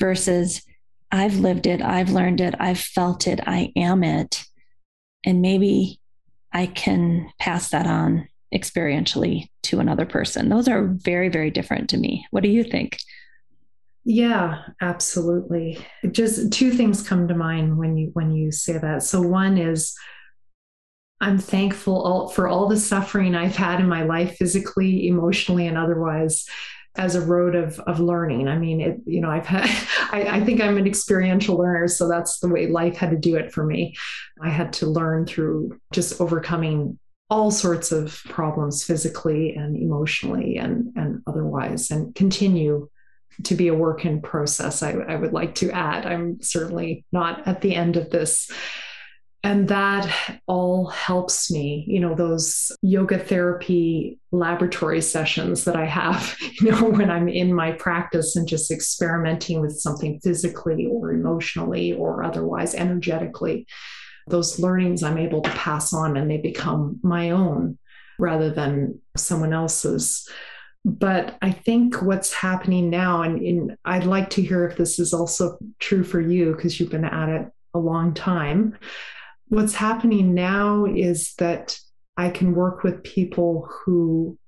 versus 0.00 0.62
I've 1.12 1.36
lived 1.36 1.66
it, 1.66 1.80
I've 1.80 2.10
learned 2.10 2.40
it, 2.40 2.56
I've 2.58 2.80
felt 2.80 3.28
it, 3.28 3.38
I 3.46 3.72
am 3.76 4.02
it. 4.02 4.44
And 5.24 5.40
maybe 5.40 6.00
I 6.52 6.66
can 6.66 7.30
pass 7.38 7.70
that 7.70 7.86
on 7.86 8.26
experientially 8.52 9.50
to 9.64 9.78
another 9.78 10.04
person. 10.04 10.48
Those 10.48 10.66
are 10.66 10.88
very, 10.88 11.28
very 11.28 11.50
different 11.50 11.90
to 11.90 11.96
me. 11.96 12.26
What 12.32 12.42
do 12.42 12.48
you 12.48 12.64
think? 12.64 12.98
Yeah, 14.04 14.62
absolutely. 14.80 15.78
Just 16.10 16.52
two 16.52 16.72
things 16.72 17.06
come 17.06 17.28
to 17.28 17.36
mind 17.36 17.78
when 17.78 17.96
you 17.96 18.10
when 18.14 18.32
you 18.32 18.50
say 18.50 18.78
that. 18.78 19.04
So 19.04 19.22
one 19.22 19.58
is 19.58 19.94
I'm 21.20 21.38
thankful 21.38 22.02
all, 22.02 22.28
for 22.28 22.48
all 22.48 22.66
the 22.66 22.76
suffering 22.76 23.36
I've 23.36 23.54
had 23.54 23.78
in 23.78 23.88
my 23.88 24.02
life 24.02 24.34
physically, 24.38 25.06
emotionally 25.06 25.68
and 25.68 25.78
otherwise 25.78 26.44
as 26.96 27.14
a 27.14 27.20
road 27.20 27.54
of 27.54 27.78
of 27.80 28.00
learning. 28.00 28.48
I 28.48 28.58
mean, 28.58 28.80
it, 28.80 29.00
you 29.06 29.20
know, 29.20 29.30
I've 29.30 29.46
had 29.46 29.64
I, 30.12 30.38
I, 30.38 30.44
think 30.44 30.60
I'm 30.60 30.76
an 30.76 30.86
experiential 30.86 31.56
learner, 31.56 31.88
so 31.88 32.08
that's 32.08 32.40
the 32.40 32.48
way 32.48 32.66
life 32.66 32.96
had 32.96 33.10
to 33.10 33.16
do 33.16 33.36
it 33.36 33.52
for 33.52 33.64
me. 33.64 33.94
I 34.42 34.50
had 34.50 34.72
to 34.74 34.86
learn 34.86 35.26
through 35.26 35.80
just 35.92 36.20
overcoming 36.20 36.98
all 37.32 37.50
sorts 37.50 37.92
of 37.92 38.22
problems 38.24 38.84
physically 38.84 39.54
and 39.54 39.74
emotionally 39.74 40.58
and 40.58 40.92
and 40.96 41.22
otherwise 41.26 41.90
and 41.90 42.14
continue 42.14 42.90
to 43.44 43.54
be 43.54 43.68
a 43.68 43.74
work 43.74 44.04
in 44.04 44.20
process 44.20 44.82
I, 44.82 44.90
I 44.92 45.16
would 45.16 45.32
like 45.32 45.54
to 45.56 45.70
add 45.70 46.04
i'm 46.04 46.42
certainly 46.42 47.06
not 47.10 47.48
at 47.48 47.62
the 47.62 47.74
end 47.74 47.96
of 47.96 48.10
this 48.10 48.50
and 49.44 49.68
that 49.68 50.40
all 50.46 50.86
helps 50.86 51.50
me 51.50 51.84
you 51.88 52.00
know 52.00 52.14
those 52.14 52.70
yoga 52.82 53.18
therapy 53.18 54.18
laboratory 54.30 55.00
sessions 55.00 55.64
that 55.64 55.76
i 55.76 55.84
have 55.84 56.36
you 56.60 56.70
know 56.70 56.90
when 56.90 57.10
i'm 57.10 57.28
in 57.28 57.52
my 57.52 57.72
practice 57.72 58.36
and 58.36 58.48
just 58.48 58.70
experimenting 58.70 59.60
with 59.60 59.78
something 59.78 60.20
physically 60.20 60.86
or 60.86 61.12
emotionally 61.12 61.92
or 61.92 62.22
otherwise 62.22 62.74
energetically 62.74 63.66
those 64.28 64.58
learnings 64.58 65.02
i'm 65.02 65.18
able 65.18 65.42
to 65.42 65.50
pass 65.50 65.92
on 65.92 66.16
and 66.16 66.30
they 66.30 66.38
become 66.38 66.98
my 67.02 67.30
own 67.30 67.78
rather 68.18 68.50
than 68.50 69.00
someone 69.16 69.52
else's. 69.52 70.28
But 70.84 71.36
i 71.42 71.50
think 71.50 72.02
what's 72.02 72.32
happening 72.32 72.90
now 72.90 73.22
and, 73.22 73.76
i'd 73.84 74.04
like 74.04 74.30
to 74.30 74.42
hear 74.42 74.66
if 74.66 74.76
this 74.76 74.98
is 74.98 75.12
also 75.14 75.58
true 75.78 76.02
for 76.02 76.20
you 76.20 76.54
because 76.54 76.80
you've 76.80 76.90
been 76.90 77.04
at 77.04 77.28
it 77.28 77.46
a 77.74 77.78
long 77.78 78.14
time 78.14 78.76
what's 79.52 79.74
happening 79.74 80.32
now 80.32 80.86
is 80.86 81.34
that 81.34 81.78
I 82.16 82.30
can 82.30 82.54
work 82.54 82.82
with 82.82 83.04
people 83.04 83.68
who 83.70 84.38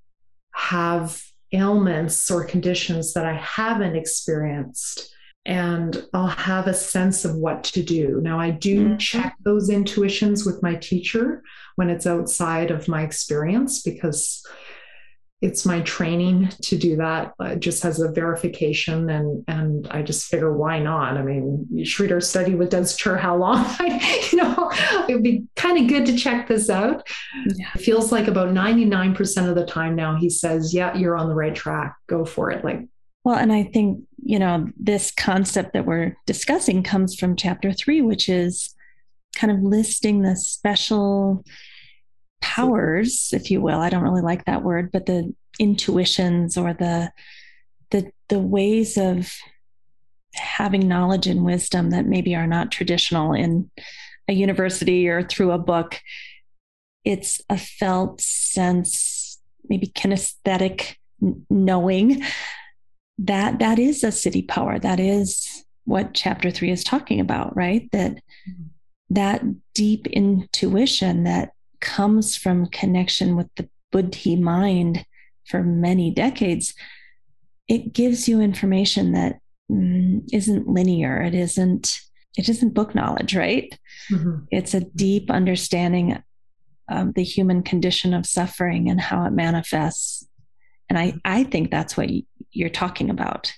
have 0.54 1.22
ailments 1.52 2.30
or 2.30 2.42
conditions 2.44 3.12
that 3.12 3.26
I 3.26 3.34
haven't 3.34 3.96
experienced. 3.96 5.14
And 5.44 6.02
I'll 6.14 6.28
have 6.28 6.66
a 6.66 6.72
sense 6.72 7.26
of 7.26 7.36
what 7.36 7.64
to 7.64 7.82
do. 7.82 8.18
Now, 8.22 8.40
I 8.40 8.50
do 8.50 8.86
mm-hmm. 8.86 8.96
check 8.96 9.36
those 9.44 9.68
intuitions 9.68 10.46
with 10.46 10.62
my 10.62 10.74
teacher 10.76 11.42
when 11.76 11.90
it's 11.90 12.06
outside 12.06 12.70
of 12.70 12.88
my 12.88 13.02
experience 13.02 13.82
because 13.82 14.42
it's 15.44 15.66
my 15.66 15.82
training 15.82 16.48
to 16.62 16.74
do 16.74 16.96
that 16.96 17.34
uh, 17.38 17.54
just 17.54 17.84
as 17.84 18.00
a 18.00 18.10
verification 18.10 19.10
and 19.10 19.44
and 19.46 19.86
I 19.90 20.00
just 20.00 20.26
figure 20.26 20.56
why 20.56 20.78
not? 20.78 21.18
I 21.18 21.22
mean 21.22 21.68
Sridhar 21.80 22.22
studied 22.22 22.54
with 22.54 22.70
Des 22.70 22.96
sure 22.96 23.18
how 23.18 23.36
long? 23.36 23.58
I, 23.78 24.26
you 24.32 24.38
know 24.38 24.70
it 25.06 25.12
would 25.12 25.22
be 25.22 25.44
kind 25.54 25.78
of 25.78 25.86
good 25.86 26.06
to 26.06 26.16
check 26.16 26.48
this 26.48 26.70
out. 26.70 27.06
Yeah. 27.56 27.68
it 27.74 27.82
feels 27.82 28.10
like 28.10 28.26
about 28.26 28.54
99% 28.54 29.48
of 29.48 29.54
the 29.54 29.66
time 29.66 29.94
now 29.94 30.16
he 30.16 30.30
says 30.30 30.72
yeah 30.72 30.96
you're 30.96 31.16
on 31.16 31.28
the 31.28 31.34
right 31.34 31.54
track. 31.54 31.94
Go 32.06 32.24
for 32.24 32.50
it. 32.50 32.64
Like 32.64 32.88
well 33.22 33.36
and 33.36 33.52
I 33.52 33.64
think 33.64 34.02
you 34.24 34.38
know 34.38 34.70
this 34.78 35.10
concept 35.10 35.74
that 35.74 35.84
we're 35.84 36.16
discussing 36.24 36.82
comes 36.82 37.14
from 37.14 37.36
chapter 37.36 37.70
3 37.70 38.00
which 38.00 38.30
is 38.30 38.74
kind 39.36 39.52
of 39.52 39.60
listing 39.60 40.22
the 40.22 40.36
special 40.36 41.44
powers, 42.44 43.30
if 43.32 43.50
you 43.50 43.62
will. 43.62 43.80
I 43.80 43.88
don't 43.88 44.02
really 44.02 44.20
like 44.20 44.44
that 44.44 44.62
word, 44.62 44.92
but 44.92 45.06
the 45.06 45.34
intuitions 45.58 46.58
or 46.58 46.74
the 46.74 47.10
the 47.90 48.12
the 48.28 48.38
ways 48.38 48.98
of 48.98 49.32
having 50.34 50.86
knowledge 50.86 51.26
and 51.26 51.42
wisdom 51.42 51.90
that 51.90 52.04
maybe 52.04 52.36
are 52.36 52.46
not 52.46 52.70
traditional 52.70 53.32
in 53.32 53.70
a 54.28 54.34
university 54.34 55.08
or 55.08 55.22
through 55.22 55.52
a 55.52 55.58
book. 55.58 56.00
It's 57.02 57.40
a 57.48 57.56
felt 57.56 58.20
sense, 58.20 59.40
maybe 59.66 59.86
kinesthetic 59.86 60.96
knowing 61.48 62.22
that 63.16 63.58
that 63.60 63.78
is 63.78 64.04
a 64.04 64.08
siddhi 64.08 64.46
power. 64.46 64.78
That 64.78 65.00
is 65.00 65.64
what 65.84 66.12
chapter 66.12 66.50
three 66.50 66.70
is 66.70 66.84
talking 66.84 67.20
about, 67.20 67.56
right? 67.56 67.88
That 67.92 68.12
mm-hmm. 68.12 68.64
that 69.10 69.42
deep 69.72 70.08
intuition 70.08 71.24
that 71.24 71.54
comes 71.84 72.36
from 72.36 72.66
connection 72.66 73.36
with 73.36 73.48
the 73.54 73.68
buddhi 73.92 74.34
mind 74.34 75.04
for 75.46 75.62
many 75.62 76.10
decades, 76.10 76.74
it 77.68 77.92
gives 77.92 78.26
you 78.26 78.40
information 78.40 79.12
that 79.12 79.38
mm, 79.70 80.22
not 80.32 80.66
linear. 80.66 81.22
It 81.22 81.34
isn't. 81.34 82.00
It 82.36 82.48
isn't 82.48 82.74
book 82.74 82.96
knowledge, 82.96 83.36
right? 83.36 83.72
Mm-hmm. 84.10 84.46
It's 84.50 84.74
a 84.74 84.80
deep 84.80 85.30
understanding 85.30 86.20
of 86.90 87.14
the 87.14 87.22
human 87.22 87.62
condition 87.62 88.12
of 88.12 88.26
suffering 88.26 88.90
and 88.90 89.00
how 89.00 89.24
it 89.24 89.30
manifests. 89.30 90.26
And 90.90 90.98
I, 90.98 91.14
I 91.24 91.44
think 91.44 91.70
that's 91.70 91.96
what 91.96 92.10
you're 92.50 92.70
talking 92.70 93.08
about. 93.08 93.52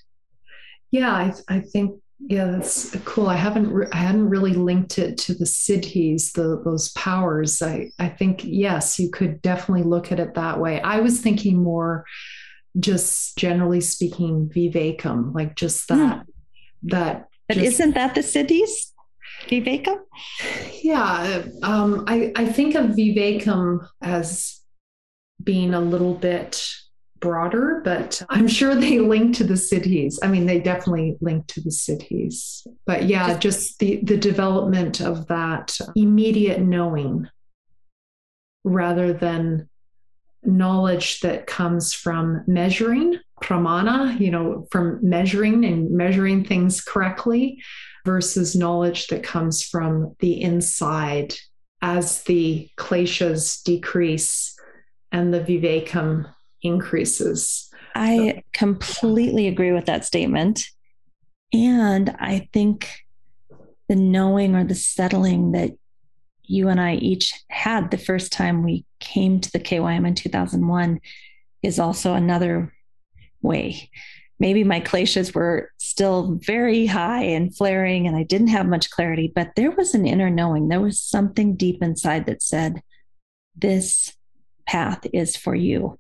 Yeah, 0.91 1.11
I, 1.11 1.33
I 1.49 1.61
think 1.61 2.03
yeah, 2.19 2.47
that's 2.47 2.97
cool. 3.05 3.29
I 3.29 3.37
haven't 3.37 3.71
re- 3.71 3.89
I 3.93 3.99
hadn't 3.99 4.31
really 4.31 4.55
linked 4.55 4.99
it 4.99 5.19
to 5.19 5.35
the 5.35 5.45
siddhis, 5.45 6.33
the 6.33 6.63
those 6.65 6.91
powers. 6.93 7.61
I 7.63 7.91
I 7.99 8.09
think 8.09 8.43
yes, 8.45 8.99
you 8.99 9.11
could 9.11 9.43
definitely 9.43 9.85
look 9.85 10.11
at 10.13 10.21
it 10.21 10.35
that 10.35 10.59
way. 10.59 10.81
I 10.81 11.01
was 11.01 11.21
thinking 11.21 11.63
more 11.63 12.05
just 12.79 13.37
generally 13.37 13.81
speaking 13.81 14.49
vivekam, 14.49 15.35
like 15.35 15.57
just 15.57 15.89
hmm. 15.89 15.99
that 15.99 16.27
that 16.85 17.29
But 17.49 17.59
just, 17.59 17.67
isn't 17.67 17.95
that 17.95 18.15
the 18.15 18.23
siddhis? 18.23 18.93
Vivekam? 19.49 19.99
Yeah, 20.83 21.45
um, 21.63 22.05
I, 22.07 22.33
I 22.35 22.47
think 22.47 22.75
of 22.75 22.87
Vivekam 22.91 23.87
as 24.01 24.61
being 25.43 25.75
a 25.75 25.81
little 25.81 26.15
bit 26.15 26.67
broader, 27.21 27.81
but 27.85 28.23
I'm 28.29 28.49
sure 28.49 28.75
they 28.75 28.99
link 28.99 29.37
to 29.37 29.45
the 29.45 29.55
siddhis. 29.55 30.19
I 30.23 30.29
mean, 30.29 30.47
they 30.47 30.61
definitely 30.61 31.17
link 31.21 31.47
to 31.49 31.61
the 31.61 31.71
siddhis. 31.71 32.67
But 32.85 33.05
yeah, 33.05 33.39
just 33.39 33.79
the 33.79 34.01
the 34.03 34.17
development 34.17 35.01
of 35.01 35.27
that 35.29 35.77
immediate 35.95 36.61
knowing 36.61 37.29
rather 38.65 39.13
than 39.13 39.69
knowledge 40.43 41.21
that 41.21 41.47
comes 41.47 41.93
from 41.93 42.45
measuring 42.47 43.19
pramana, 43.43 44.19
you 44.19 44.31
know, 44.31 44.67
from 44.71 44.99
measuring 45.03 45.65
and 45.65 45.91
measuring 45.91 46.45
things 46.45 46.81
correctly 46.81 47.63
versus 48.05 48.57
knowledge 48.57 49.09
that 49.09 49.23
comes 49.23 49.63
from 49.63 50.15
the 50.21 50.41
inside 50.41 51.35
as 51.83 52.23
the 52.23 52.69
kleshas 52.79 53.63
decrease 53.63 54.57
and 55.13 55.35
the 55.35 55.41
vivekam 55.41 56.33
increases. 56.67 57.71
I 57.95 58.43
completely 58.53 59.49
agree 59.49 59.73
with 59.73 59.87
that 59.87 60.05
statement. 60.05 60.67
And 61.53 62.15
I 62.19 62.49
think 62.53 62.91
the 63.89 63.97
knowing 63.97 64.55
or 64.55 64.65
the 64.65 64.75
settling 64.75 65.53
that 65.53 65.71
you 66.45 66.69
and 66.69 66.81
I 66.81 66.95
each 66.95 67.33
had 67.49 67.91
the 67.91 67.99
first 67.99 68.33
time 68.33 68.63
we 68.63 68.85
came 69.01 69.41
to 69.41 69.51
the 69.51 69.61
KYM 69.61 70.07
in 70.07 70.15
2001 70.15 71.01
is 71.63 71.79
also 71.79 72.15
another 72.15 72.73
way. 73.43 73.91
Maybe 74.39 74.65
my 74.65 74.81
kleshas 74.81 75.35
were 75.35 75.71
still 75.79 76.39
very 76.43 76.85
high 76.87 77.23
and 77.23 77.57
flaring, 77.57 78.07
and 78.07 78.15
I 78.15 78.23
didn't 78.23 78.49
have 78.49 78.67
much 78.67 78.91
clarity, 78.91 79.33
but 79.35 79.53
there 79.57 79.71
was 79.71 79.95
an 79.95 80.07
inner 80.07 80.29
knowing. 80.29 80.69
There 80.69 80.81
was 80.81 81.01
something 81.01 81.57
deep 81.57 81.83
inside 81.83 82.27
that 82.27 82.43
said, 82.43 82.83
This 83.55 84.13
path 84.67 85.07
is 85.13 85.37
for 85.37 85.55
you. 85.55 85.99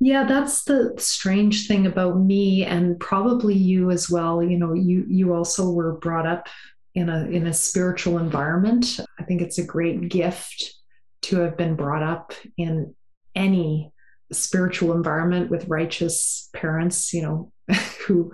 Yeah, 0.00 0.24
that's 0.24 0.64
the 0.64 0.94
strange 0.98 1.66
thing 1.66 1.86
about 1.86 2.20
me 2.20 2.64
and 2.64 2.98
probably 3.00 3.54
you 3.54 3.90
as 3.90 4.08
well. 4.08 4.42
You 4.42 4.56
know, 4.56 4.72
you 4.72 5.04
you 5.08 5.34
also 5.34 5.70
were 5.70 5.94
brought 5.94 6.26
up 6.26 6.48
in 6.94 7.08
a 7.08 7.24
in 7.26 7.46
a 7.46 7.52
spiritual 7.52 8.18
environment. 8.18 9.00
I 9.18 9.24
think 9.24 9.42
it's 9.42 9.58
a 9.58 9.64
great 9.64 10.08
gift 10.08 10.74
to 11.22 11.40
have 11.40 11.56
been 11.56 11.74
brought 11.74 12.02
up 12.02 12.32
in 12.56 12.94
any 13.34 13.92
spiritual 14.30 14.92
environment 14.92 15.50
with 15.50 15.68
righteous 15.68 16.48
parents, 16.52 17.12
you 17.12 17.22
know, 17.22 17.52
who 18.06 18.32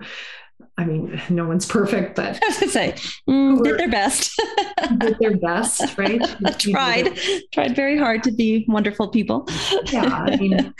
I 0.77 0.85
mean, 0.85 1.21
no 1.29 1.47
one's 1.47 1.65
perfect, 1.65 2.15
but 2.15 2.35
I 2.43 2.47
was 2.47 2.59
gonna 2.59 2.71
say 2.71 2.95
mm, 3.27 3.63
did 3.63 3.77
their 3.77 3.89
best. 3.89 4.39
did 4.99 5.17
their 5.19 5.37
best, 5.37 5.97
right? 5.97 6.21
tried, 6.59 7.17
tried 7.51 7.75
very 7.75 7.97
hard 7.97 8.23
to 8.23 8.31
be 8.31 8.65
wonderful 8.67 9.07
people. 9.07 9.47
yeah, 9.91 10.25
I 10.27 10.35
mean, 10.37 10.73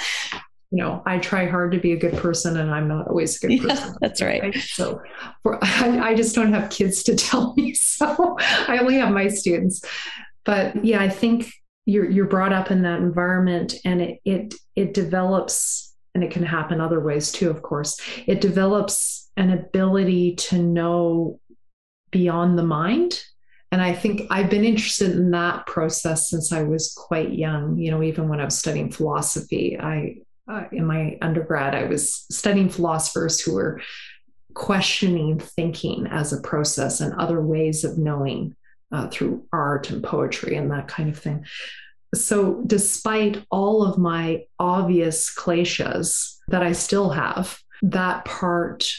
you 0.75 0.83
know, 0.83 1.01
I 1.05 1.19
try 1.19 1.45
hard 1.47 1.71
to 1.71 1.79
be 1.79 1.93
a 1.93 1.97
good 1.97 2.17
person, 2.17 2.57
and 2.57 2.69
I'm 2.69 2.89
not 2.89 3.07
always 3.07 3.41
a 3.41 3.47
good 3.47 3.61
person. 3.61 3.87
Yeah, 3.87 3.93
that's 4.01 4.21
right. 4.21 4.41
right? 4.41 4.55
So, 4.55 5.01
for, 5.41 5.57
I, 5.63 6.09
I 6.09 6.15
just 6.15 6.35
don't 6.35 6.51
have 6.51 6.69
kids 6.69 7.01
to 7.03 7.15
tell 7.27 7.53
me. 7.55 7.73
So, 7.73 8.35
I 8.39 8.79
only 8.79 8.95
have 8.95 9.13
my 9.13 9.29
students. 9.29 9.81
But 10.43 10.83
yeah, 10.83 11.01
I 11.01 11.07
think 11.07 11.49
you're 11.85 12.09
you're 12.09 12.27
brought 12.27 12.51
up 12.51 12.71
in 12.71 12.81
that 12.81 12.99
environment, 12.99 13.75
and 13.85 14.01
it 14.01 14.19
it 14.25 14.53
it 14.75 14.93
develops, 14.93 15.95
and 16.13 16.25
it 16.25 16.31
can 16.31 16.43
happen 16.43 16.81
other 16.81 16.99
ways 16.99 17.31
too. 17.31 17.49
Of 17.49 17.61
course, 17.61 17.97
it 18.27 18.41
develops 18.41 19.31
an 19.37 19.51
ability 19.51 20.35
to 20.35 20.57
know 20.61 21.39
beyond 22.11 22.59
the 22.59 22.63
mind 22.63 23.23
and 23.71 23.81
I 23.81 23.93
think 23.93 24.21
I've 24.29 24.49
been 24.49 24.63
interested 24.63 25.11
in 25.11 25.31
that 25.31 25.65
process 25.65 26.29
since 26.29 26.53
I 26.53 26.63
was 26.63 26.93
quite 26.95 27.33
young. 27.33 27.77
You 27.77 27.91
know, 27.91 28.03
even 28.03 28.29
when 28.29 28.39
I 28.39 28.45
was 28.45 28.57
studying 28.57 28.89
philosophy, 28.89 29.77
I 29.77 30.15
uh, 30.47 30.65
in 30.71 30.85
my 30.85 31.17
undergrad, 31.21 31.73
I 31.75 31.85
was 31.85 32.25
studying 32.31 32.69
philosophers 32.69 33.41
who 33.41 33.55
were 33.55 33.81
questioning 34.53 35.39
thinking 35.39 36.07
as 36.07 36.31
a 36.31 36.41
process 36.41 37.01
and 37.01 37.13
other 37.13 37.41
ways 37.41 37.83
of 37.83 37.97
knowing 37.97 38.55
uh, 38.91 39.07
through 39.09 39.45
art 39.51 39.89
and 39.89 40.03
poetry 40.03 40.55
and 40.55 40.71
that 40.71 40.87
kind 40.87 41.09
of 41.09 41.17
thing. 41.17 41.45
So, 42.13 42.63
despite 42.65 43.43
all 43.51 43.83
of 43.83 43.97
my 43.97 44.43
obvious 44.59 45.33
kleshas 45.35 46.37
that 46.47 46.63
I 46.63 46.71
still 46.71 47.09
have, 47.09 47.59
that 47.81 48.23
part 48.23 48.89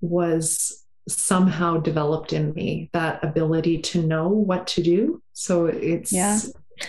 was 0.00 0.84
somehow 1.08 1.78
developed 1.78 2.32
in 2.32 2.52
me 2.54 2.90
that 2.92 3.22
ability 3.22 3.78
to 3.80 4.02
know 4.02 4.28
what 4.28 4.66
to 4.68 4.82
do. 4.82 5.22
So, 5.34 5.66
it's. 5.66 6.12
Yeah. 6.12 6.40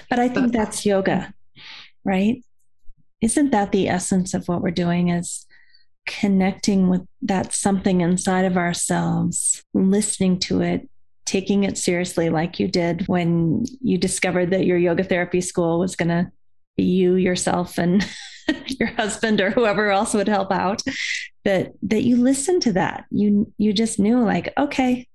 But 0.09 0.19
I 0.19 0.29
think 0.29 0.53
that's 0.53 0.85
yoga, 0.85 1.33
right? 2.03 2.43
Isn't 3.21 3.51
that 3.51 3.71
the 3.71 3.87
essence 3.87 4.33
of 4.33 4.47
what 4.47 4.61
we're 4.61 4.71
doing 4.71 5.09
is 5.09 5.45
connecting 6.05 6.89
with 6.89 7.05
that 7.21 7.53
something 7.53 8.01
inside 8.01 8.45
of 8.45 8.57
ourselves 8.57 9.63
listening 9.73 10.39
to 10.39 10.61
it 10.61 10.89
taking 11.25 11.63
it 11.63 11.77
seriously 11.77 12.29
like 12.29 12.59
you 12.59 12.67
did 12.67 13.07
when 13.07 13.63
you 13.81 13.99
discovered 13.99 14.49
that 14.49 14.65
your 14.65 14.77
yoga 14.77 15.03
therapy 15.03 15.41
school 15.41 15.77
was 15.77 15.95
going 15.95 16.09
to 16.09 16.31
be 16.75 16.83
you 16.83 17.15
yourself 17.15 17.77
and 17.77 18.03
your 18.79 18.89
husband 18.89 19.39
or 19.39 19.51
whoever 19.51 19.91
else 19.91 20.13
would 20.15 20.27
help 20.27 20.51
out. 20.51 20.81
That 21.45 21.73
that 21.83 22.03
you 22.03 22.17
listened 22.17 22.63
to 22.63 22.73
that. 22.73 23.05
You 23.11 23.53
you 23.57 23.73
just 23.73 23.99
knew 23.99 24.19
like 24.23 24.51
okay 24.57 25.07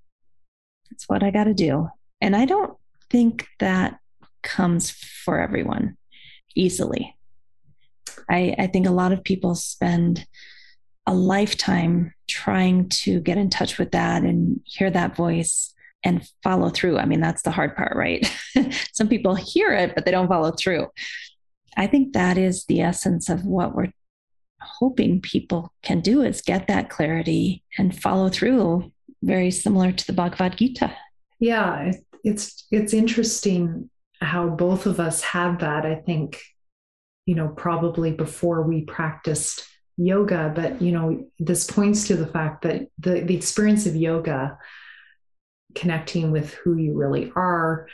that's 0.91 1.09
what 1.09 1.25
i 1.25 1.31
got 1.31 1.45
to 1.45 1.55
do. 1.55 1.89
And 2.21 2.37
i 2.37 2.45
don't 2.45 2.77
think 3.11 3.47
that 3.59 3.99
comes 4.43 4.91
for 4.91 5.41
everyone 5.41 5.97
easily 6.55 7.17
I, 8.29 8.55
I 8.59 8.66
think 8.66 8.87
a 8.87 8.93
lot 8.93 9.12
of 9.12 9.25
people 9.25 9.55
spend 9.55 10.27
a 11.07 11.14
lifetime 11.14 12.14
trying 12.29 12.89
to 12.89 13.20
get 13.20 13.37
in 13.37 13.51
touch 13.51 13.79
with 13.79 13.93
that 13.93 14.22
and 14.22 14.61
hear 14.64 14.91
that 14.91 15.16
voice 15.16 15.72
and 16.03 16.27
follow 16.43 16.70
through. 16.70 16.99
I 16.99 17.07
mean, 17.07 17.20
that's 17.20 17.43
the 17.43 17.51
hard 17.51 17.77
part, 17.77 17.97
right? 17.97 18.31
Some 18.93 19.09
people 19.09 19.35
hear 19.35 19.72
it, 19.72 19.95
but 19.95 20.05
they 20.05 20.11
don't 20.11 20.29
follow 20.29 20.53
through. 20.53 20.89
I 21.77 21.87
think 21.87 22.12
that 22.12 22.39
is 22.39 22.64
the 22.66 22.81
essence 22.81 23.29
of 23.29 23.45
what 23.45 23.75
we're 23.75 23.93
hoping 24.64 25.20
people 25.20 25.72
can 25.83 26.01
do 26.01 26.22
is 26.22 26.41
get 26.41 26.66
that 26.68 26.91
clarity 26.91 27.62
and 27.79 27.99
follow 27.99 28.29
through 28.29 28.91
very 29.22 29.51
similar 29.51 29.93
to 29.93 30.07
the 30.07 30.12
bhagavad 30.12 30.57
gita 30.57 30.95
yeah 31.39 31.93
it's 32.25 32.66
it's 32.70 32.95
interesting 32.95 33.89
how 34.20 34.49
both 34.49 34.87
of 34.87 35.01
us 35.01 35.22
have 35.22 35.59
that 35.59 35.85
i 35.85 35.95
think 35.95 36.41
you 37.27 37.35
know, 37.35 37.49
probably 37.49 38.12
before 38.12 38.62
we 38.62 38.83
practiced 38.83 39.66
yoga. 39.97 40.53
But, 40.55 40.83
you 40.83 40.93
know, 40.93 41.27
this 41.39 41.66
points 41.66 42.07
to 42.09 42.16
the 42.16 42.27
fact 42.27 42.62
that 42.62 42.89
the, 42.99 43.20
the 43.20 43.37
experience 43.37 43.87
of 43.87 43.97
yoga, 43.97 44.59
connecting 45.75 46.31
with 46.31 46.53
who 46.55 46.77
you 46.77 46.95
really 46.95 47.33
are, 47.35 47.89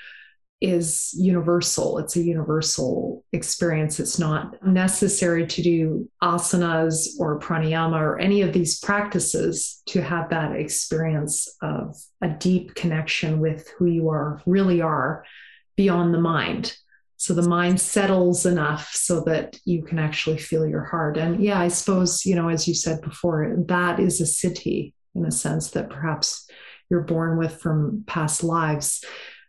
is 0.61 1.15
universal. 1.17 1.97
It's 1.99 2.17
a 2.17 2.23
universal 2.23 3.25
experience. 3.33 3.99
It's 3.99 4.19
not 4.19 4.63
necessary 4.67 5.47
to 5.47 5.63
do 5.63 6.11
asanas 6.23 7.19
or 7.19 7.41
pranayama 7.41 7.99
or 7.99 8.19
any 8.19 8.43
of 8.43 8.53
these 8.53 8.79
practices 8.79 9.83
to 9.87 10.03
have 10.03 10.29
that 10.31 10.55
experience 10.57 11.49
of 11.63 11.97
a 12.21 12.29
deep 12.29 12.75
connection 12.75 13.41
with 13.41 13.71
who 13.79 13.87
you 13.87 14.11
are, 14.11 14.43
really 14.45 14.83
are, 14.83 15.25
beyond 15.77 16.13
the 16.13 16.21
mind 16.21 16.77
so 17.21 17.35
the 17.35 17.47
mind 17.47 17.79
settles 17.79 18.47
enough 18.47 18.93
so 18.95 19.21
that 19.21 19.61
you 19.67 19.83
can 19.83 19.99
actually 19.99 20.39
feel 20.39 20.67
your 20.67 20.85
heart 20.85 21.19
and 21.19 21.45
yeah 21.45 21.61
i 21.61 21.69
suppose 21.69 22.25
you 22.25 22.35
know 22.35 22.49
as 22.49 22.67
you 22.67 22.73
said 22.73 22.99
before 23.03 23.55
that 23.67 24.01
is 24.01 24.23
a 24.23 24.25
siddhi 24.25 24.95
in 25.15 25.27
a 25.27 25.31
sense 25.31 25.73
that 25.73 25.91
perhaps 25.91 26.49
you're 26.89 27.03
born 27.03 27.37
with 27.37 27.61
from 27.61 28.03
past 28.07 28.43
lives 28.43 29.05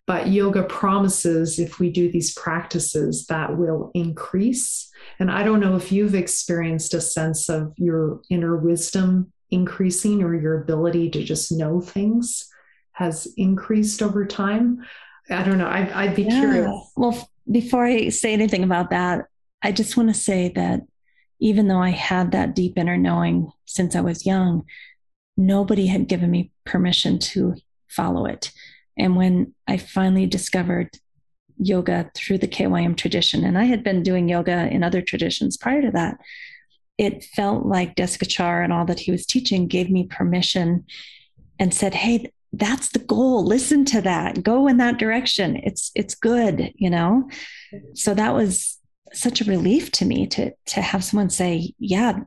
but 0.05 0.27
yoga 0.27 0.63
promises 0.63 1.59
if 1.59 1.79
we 1.79 1.89
do 1.89 2.11
these 2.11 2.33
practices 2.33 3.25
that 3.27 3.57
will 3.57 3.89
increase 3.93 4.91
and 5.19 5.31
i 5.31 5.41
don't 5.41 5.61
know 5.61 5.77
if 5.77 5.93
you've 5.93 6.15
experienced 6.15 6.93
a 6.93 6.99
sense 6.99 7.47
of 7.47 7.73
your 7.77 8.19
inner 8.29 8.57
wisdom 8.57 9.31
increasing 9.49 10.21
or 10.21 10.35
your 10.35 10.61
ability 10.61 11.09
to 11.09 11.23
just 11.23 11.53
know 11.53 11.79
things 11.79 12.49
has 12.91 13.29
increased 13.37 14.01
over 14.01 14.25
time 14.25 14.81
I 15.29 15.43
don't 15.43 15.57
know. 15.57 15.67
I'd, 15.67 15.91
I'd 15.91 16.15
be 16.15 16.23
yeah. 16.23 16.39
curious. 16.39 16.91
Well, 16.95 17.29
before 17.49 17.85
I 17.85 18.09
say 18.09 18.33
anything 18.33 18.63
about 18.63 18.89
that, 18.89 19.25
I 19.61 19.71
just 19.71 19.97
want 19.97 20.09
to 20.09 20.19
say 20.19 20.49
that 20.55 20.81
even 21.39 21.67
though 21.67 21.81
I 21.81 21.89
had 21.89 22.31
that 22.31 22.55
deep 22.55 22.77
inner 22.77 22.97
knowing 22.97 23.51
since 23.65 23.95
I 23.95 24.01
was 24.01 24.25
young, 24.25 24.65
nobody 25.37 25.87
had 25.87 26.07
given 26.07 26.29
me 26.29 26.51
permission 26.65 27.19
to 27.19 27.55
follow 27.87 28.25
it. 28.25 28.51
And 28.97 29.15
when 29.15 29.53
I 29.67 29.77
finally 29.77 30.25
discovered 30.25 30.89
yoga 31.57 32.11
through 32.15 32.39
the 32.39 32.47
KYM 32.47 32.95
tradition, 32.95 33.43
and 33.43 33.57
I 33.57 33.63
had 33.63 33.83
been 33.83 34.03
doing 34.03 34.29
yoga 34.29 34.67
in 34.71 34.83
other 34.83 35.01
traditions 35.01 35.57
prior 35.57 35.81
to 35.81 35.91
that, 35.91 36.19
it 36.97 37.23
felt 37.23 37.65
like 37.65 37.95
Desikachar 37.95 38.63
and 38.63 38.71
all 38.71 38.85
that 38.85 38.99
he 38.99 39.11
was 39.11 39.25
teaching 39.25 39.67
gave 39.67 39.89
me 39.89 40.05
permission 40.05 40.85
and 41.57 41.73
said, 41.73 41.95
Hey, 41.95 42.31
that's 42.53 42.89
the 42.89 42.99
goal 42.99 43.45
listen 43.45 43.85
to 43.85 44.01
that 44.01 44.43
go 44.43 44.67
in 44.67 44.77
that 44.77 44.97
direction 44.97 45.55
it's 45.57 45.91
it's 45.95 46.15
good 46.15 46.73
you 46.75 46.89
know 46.89 47.29
so 47.93 48.13
that 48.13 48.33
was 48.33 48.79
such 49.13 49.41
a 49.41 49.45
relief 49.45 49.91
to 49.91 50.05
me 50.05 50.27
to 50.27 50.51
to 50.67 50.81
have 50.81 51.03
someone 51.03 51.29
say, 51.29 51.73
"Yeah, 51.79 52.21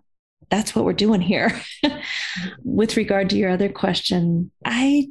that's 0.51 0.75
what 0.75 0.85
we're 0.85 0.93
doing 0.93 1.20
here." 1.20 1.61
With 2.64 2.97
regard 2.97 3.31
to 3.31 3.37
your 3.37 3.51
other 3.51 3.68
question, 3.68 4.51
I 4.64 5.09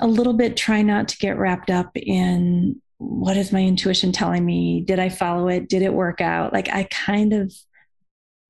a 0.00 0.06
little 0.06 0.34
bit 0.34 0.56
try 0.56 0.82
not 0.82 1.08
to 1.08 1.18
get 1.18 1.38
wrapped 1.38 1.70
up 1.70 1.90
in 1.94 2.80
what 2.98 3.36
is 3.36 3.52
my 3.52 3.60
intuition 3.60 4.12
telling 4.12 4.44
me? 4.44 4.82
Did 4.82 4.98
I 4.98 5.08
follow 5.08 5.48
it? 5.48 5.68
Did 5.68 5.82
it 5.82 5.92
work 5.92 6.20
out? 6.20 6.52
Like 6.52 6.68
I 6.68 6.84
kind 6.84 7.32
of 7.32 7.52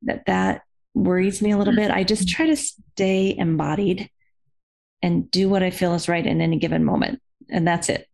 that 0.02 0.26
that 0.26 0.62
worries 0.94 1.40
me 1.40 1.52
a 1.52 1.58
little 1.58 1.74
bit. 1.74 1.90
I 1.90 2.04
just 2.04 2.26
mm-hmm. 2.26 2.36
try 2.36 2.46
to 2.46 2.56
stay 2.56 3.34
embodied 3.36 4.10
and 5.02 5.30
do 5.30 5.48
what 5.48 5.62
I 5.62 5.70
feel 5.70 5.94
is 5.94 6.08
right 6.08 6.26
in 6.26 6.40
any 6.40 6.58
given 6.58 6.84
moment. 6.84 7.20
And 7.50 7.66
that's 7.66 7.88
it. 7.88 8.08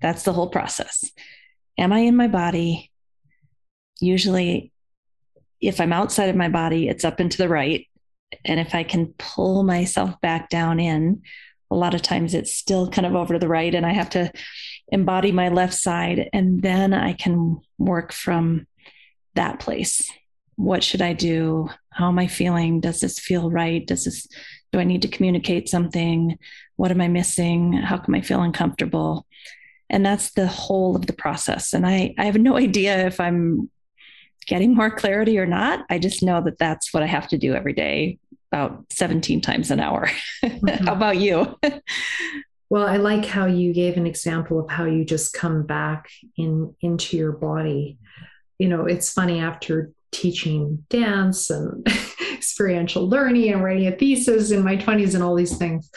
That's 0.00 0.24
the 0.24 0.32
whole 0.32 0.48
process. 0.48 1.10
Am 1.78 1.92
I 1.92 2.00
in 2.00 2.16
my 2.16 2.28
body? 2.28 2.90
Usually, 4.00 4.72
if 5.60 5.80
I'm 5.80 5.92
outside 5.92 6.28
of 6.28 6.36
my 6.36 6.48
body, 6.48 6.88
it's 6.88 7.04
up 7.04 7.20
and 7.20 7.30
to 7.30 7.38
the 7.38 7.48
right. 7.48 7.86
And 8.44 8.58
if 8.58 8.74
I 8.74 8.82
can 8.82 9.14
pull 9.18 9.62
myself 9.62 10.20
back 10.20 10.50
down 10.50 10.80
in, 10.80 11.22
a 11.70 11.76
lot 11.76 11.94
of 11.94 12.02
times 12.02 12.34
it's 12.34 12.52
still 12.52 12.90
kind 12.90 13.06
of 13.06 13.14
over 13.14 13.34
to 13.34 13.38
the 13.38 13.48
right, 13.48 13.74
and 13.74 13.86
I 13.86 13.92
have 13.92 14.10
to 14.10 14.30
embody 14.88 15.32
my 15.32 15.48
left 15.48 15.74
side. 15.74 16.28
And 16.32 16.60
then 16.60 16.92
I 16.92 17.12
can 17.12 17.60
work 17.78 18.12
from 18.12 18.66
that 19.34 19.60
place. 19.60 20.10
What 20.56 20.84
should 20.84 21.00
I 21.00 21.14
do? 21.14 21.70
How 21.90 22.08
am 22.08 22.18
I 22.18 22.26
feeling? 22.26 22.80
Does 22.80 23.00
this 23.00 23.18
feel 23.18 23.50
right? 23.50 23.86
Does 23.86 24.04
this, 24.04 24.26
do 24.72 24.80
I 24.80 24.84
need 24.84 25.02
to 25.02 25.08
communicate 25.08 25.68
something? 25.68 26.38
What 26.76 26.90
am 26.90 27.00
I 27.00 27.08
missing? 27.08 27.74
How 27.74 27.98
come 27.98 28.14
I 28.14 28.22
feel 28.22 28.42
uncomfortable? 28.42 29.26
And 29.90 30.04
that's 30.04 30.32
the 30.32 30.46
whole 30.46 30.96
of 30.96 31.06
the 31.06 31.12
process. 31.12 31.74
And 31.74 31.86
I, 31.86 32.14
I 32.18 32.24
have 32.24 32.38
no 32.38 32.56
idea 32.66 33.06
if 33.06 33.20
I'm 33.20 33.70
getting 34.46 34.74
more 34.74 34.90
clarity 34.90 35.38
or 35.38 35.46
not. 35.46 35.84
I 35.90 35.98
just 35.98 36.22
know 36.22 36.42
that 36.42 36.58
that's 36.58 36.92
what 36.92 37.02
I 37.02 37.06
have 37.06 37.28
to 37.28 37.38
do 37.38 37.54
every 37.54 37.74
day, 37.74 38.18
about 38.50 38.84
17 38.90 39.40
times 39.40 39.70
an 39.70 39.80
hour. 39.80 40.10
Mm-hmm. 40.42 40.86
how 40.86 40.92
about 40.94 41.18
you? 41.18 41.56
well, 42.68 42.86
I 42.86 42.96
like 42.96 43.24
how 43.24 43.46
you 43.46 43.72
gave 43.72 43.96
an 43.96 44.08
example 44.08 44.58
of 44.58 44.68
how 44.70 44.86
you 44.86 45.04
just 45.04 45.32
come 45.34 45.64
back 45.64 46.08
in 46.36 46.74
into 46.80 47.16
your 47.16 47.32
body. 47.32 47.98
You 48.58 48.68
know, 48.68 48.86
it's 48.86 49.12
funny 49.12 49.38
after 49.38 49.92
teaching 50.10 50.84
dance 50.88 51.48
and 51.50 51.86
experiential 52.42 53.08
learning 53.08 53.52
and 53.52 53.62
writing 53.62 53.86
a 53.86 53.92
thesis 53.92 54.50
in 54.50 54.64
my 54.64 54.76
20s 54.76 55.14
and 55.14 55.22
all 55.22 55.36
these 55.36 55.56
things. 55.56 55.88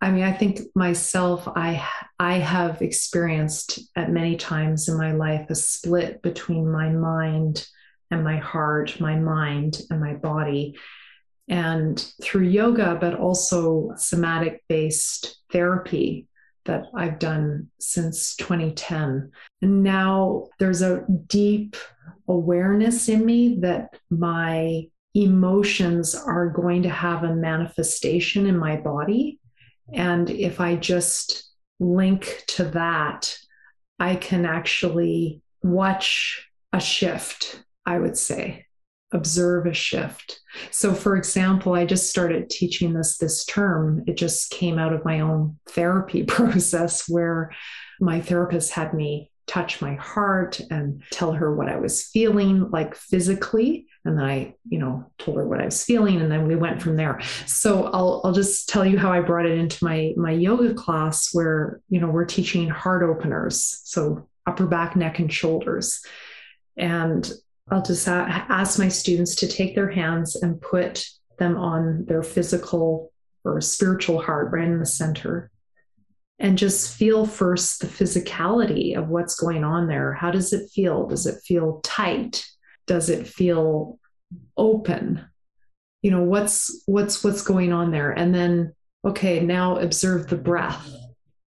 I 0.00 0.10
mean, 0.10 0.24
I 0.24 0.32
think 0.32 0.58
myself, 0.74 1.46
I 1.46 1.86
I 2.18 2.34
have 2.34 2.82
experienced 2.82 3.78
at 3.94 4.10
many 4.10 4.34
times 4.34 4.88
in 4.88 4.98
my 4.98 5.12
life 5.12 5.48
a 5.50 5.54
split 5.54 6.20
between 6.20 6.68
my 6.70 6.88
mind 6.88 7.64
and 8.10 8.24
my 8.24 8.38
heart, 8.38 9.00
my 9.00 9.16
mind 9.16 9.80
and 9.90 10.00
my 10.00 10.14
body. 10.14 10.76
And 11.48 11.96
through 12.20 12.48
yoga, 12.48 12.98
but 13.00 13.14
also 13.14 13.92
somatic 13.96 14.64
based 14.68 15.38
therapy 15.52 16.26
that 16.64 16.86
I've 16.94 17.20
done 17.20 17.68
since 17.78 18.34
2010. 18.36 19.30
And 19.62 19.82
now 19.84 20.48
there's 20.58 20.82
a 20.82 21.04
deep 21.28 21.76
awareness 22.26 23.08
in 23.08 23.24
me 23.24 23.58
that 23.60 23.94
my 24.10 24.88
emotions 25.14 26.14
are 26.14 26.48
going 26.48 26.82
to 26.82 26.90
have 26.90 27.22
a 27.22 27.34
manifestation 27.34 28.46
in 28.46 28.58
my 28.58 28.76
body. 28.76 29.38
And 29.92 30.28
if 30.28 30.60
I 30.60 30.76
just 30.76 31.50
link 31.78 32.42
to 32.48 32.64
that, 32.64 33.36
I 33.98 34.16
can 34.16 34.44
actually 34.44 35.42
watch 35.62 36.48
a 36.72 36.80
shift, 36.80 37.62
I 37.86 37.98
would 37.98 38.16
say, 38.16 38.66
observe 39.12 39.66
a 39.66 39.72
shift. 39.72 40.40
So, 40.70 40.92
for 40.92 41.16
example, 41.16 41.74
I 41.74 41.86
just 41.86 42.10
started 42.10 42.50
teaching 42.50 42.92
this 42.92 43.18
this 43.18 43.44
term. 43.44 44.02
It 44.06 44.16
just 44.16 44.50
came 44.50 44.78
out 44.78 44.92
of 44.92 45.04
my 45.04 45.20
own 45.20 45.58
therapy 45.68 46.22
process 46.24 47.08
where 47.08 47.52
my 48.00 48.20
therapist 48.20 48.72
had 48.72 48.92
me 48.92 49.30
touch 49.46 49.80
my 49.80 49.94
heart 49.94 50.60
and 50.70 51.02
tell 51.10 51.32
her 51.32 51.54
what 51.54 51.68
I 51.68 51.76
was 51.76 52.06
feeling, 52.06 52.70
like 52.70 52.94
physically. 52.94 53.86
And 54.04 54.18
then 54.18 54.24
I, 54.24 54.54
you 54.68 54.78
know, 54.78 55.06
told 55.18 55.38
her 55.38 55.48
what 55.48 55.60
I 55.60 55.64
was 55.64 55.82
feeling, 55.82 56.20
and 56.20 56.30
then 56.30 56.46
we 56.46 56.56
went 56.56 56.82
from 56.82 56.96
there. 56.96 57.20
So 57.46 57.84
I'll 57.84 58.20
I'll 58.24 58.32
just 58.32 58.68
tell 58.68 58.84
you 58.84 58.98
how 58.98 59.12
I 59.12 59.20
brought 59.20 59.46
it 59.46 59.58
into 59.58 59.82
my 59.82 60.12
my 60.16 60.32
yoga 60.32 60.74
class, 60.74 61.30
where 61.32 61.80
you 61.88 62.00
know 62.00 62.08
we're 62.08 62.26
teaching 62.26 62.68
heart 62.68 63.02
openers, 63.02 63.80
so 63.84 64.28
upper 64.46 64.66
back, 64.66 64.94
neck, 64.94 65.18
and 65.18 65.32
shoulders. 65.32 66.02
And 66.76 67.30
I'll 67.70 67.82
just 67.82 68.06
ask 68.06 68.78
my 68.78 68.88
students 68.88 69.36
to 69.36 69.48
take 69.48 69.74
their 69.74 69.90
hands 69.90 70.36
and 70.36 70.60
put 70.60 71.06
them 71.38 71.56
on 71.56 72.04
their 72.04 72.22
physical 72.22 73.10
or 73.44 73.60
spiritual 73.60 74.20
heart 74.20 74.52
right 74.52 74.68
in 74.68 74.78
the 74.78 74.86
center 74.86 75.50
and 76.38 76.58
just 76.58 76.94
feel 76.94 77.26
first 77.26 77.80
the 77.80 77.86
physicality 77.86 78.96
of 78.96 79.08
what's 79.08 79.36
going 79.36 79.64
on 79.64 79.86
there. 79.86 80.12
How 80.12 80.30
does 80.30 80.52
it 80.52 80.70
feel? 80.70 81.06
Does 81.06 81.26
it 81.26 81.42
feel 81.44 81.80
tight? 81.82 82.44
Does 82.86 83.08
it 83.08 83.26
feel 83.26 83.98
open? 84.56 85.24
You 86.02 86.10
know, 86.10 86.22
what's 86.22 86.82
what's 86.86 87.24
what's 87.24 87.42
going 87.42 87.72
on 87.72 87.90
there? 87.90 88.10
And 88.10 88.34
then 88.34 88.74
okay, 89.04 89.40
now 89.40 89.76
observe 89.76 90.28
the 90.28 90.36
breath. 90.36 90.90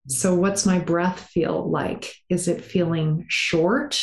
So 0.08 0.34
what's 0.34 0.66
my 0.66 0.78
breath 0.78 1.28
feel 1.32 1.70
like? 1.70 2.14
Is 2.28 2.48
it 2.48 2.64
feeling 2.64 3.26
short 3.28 4.02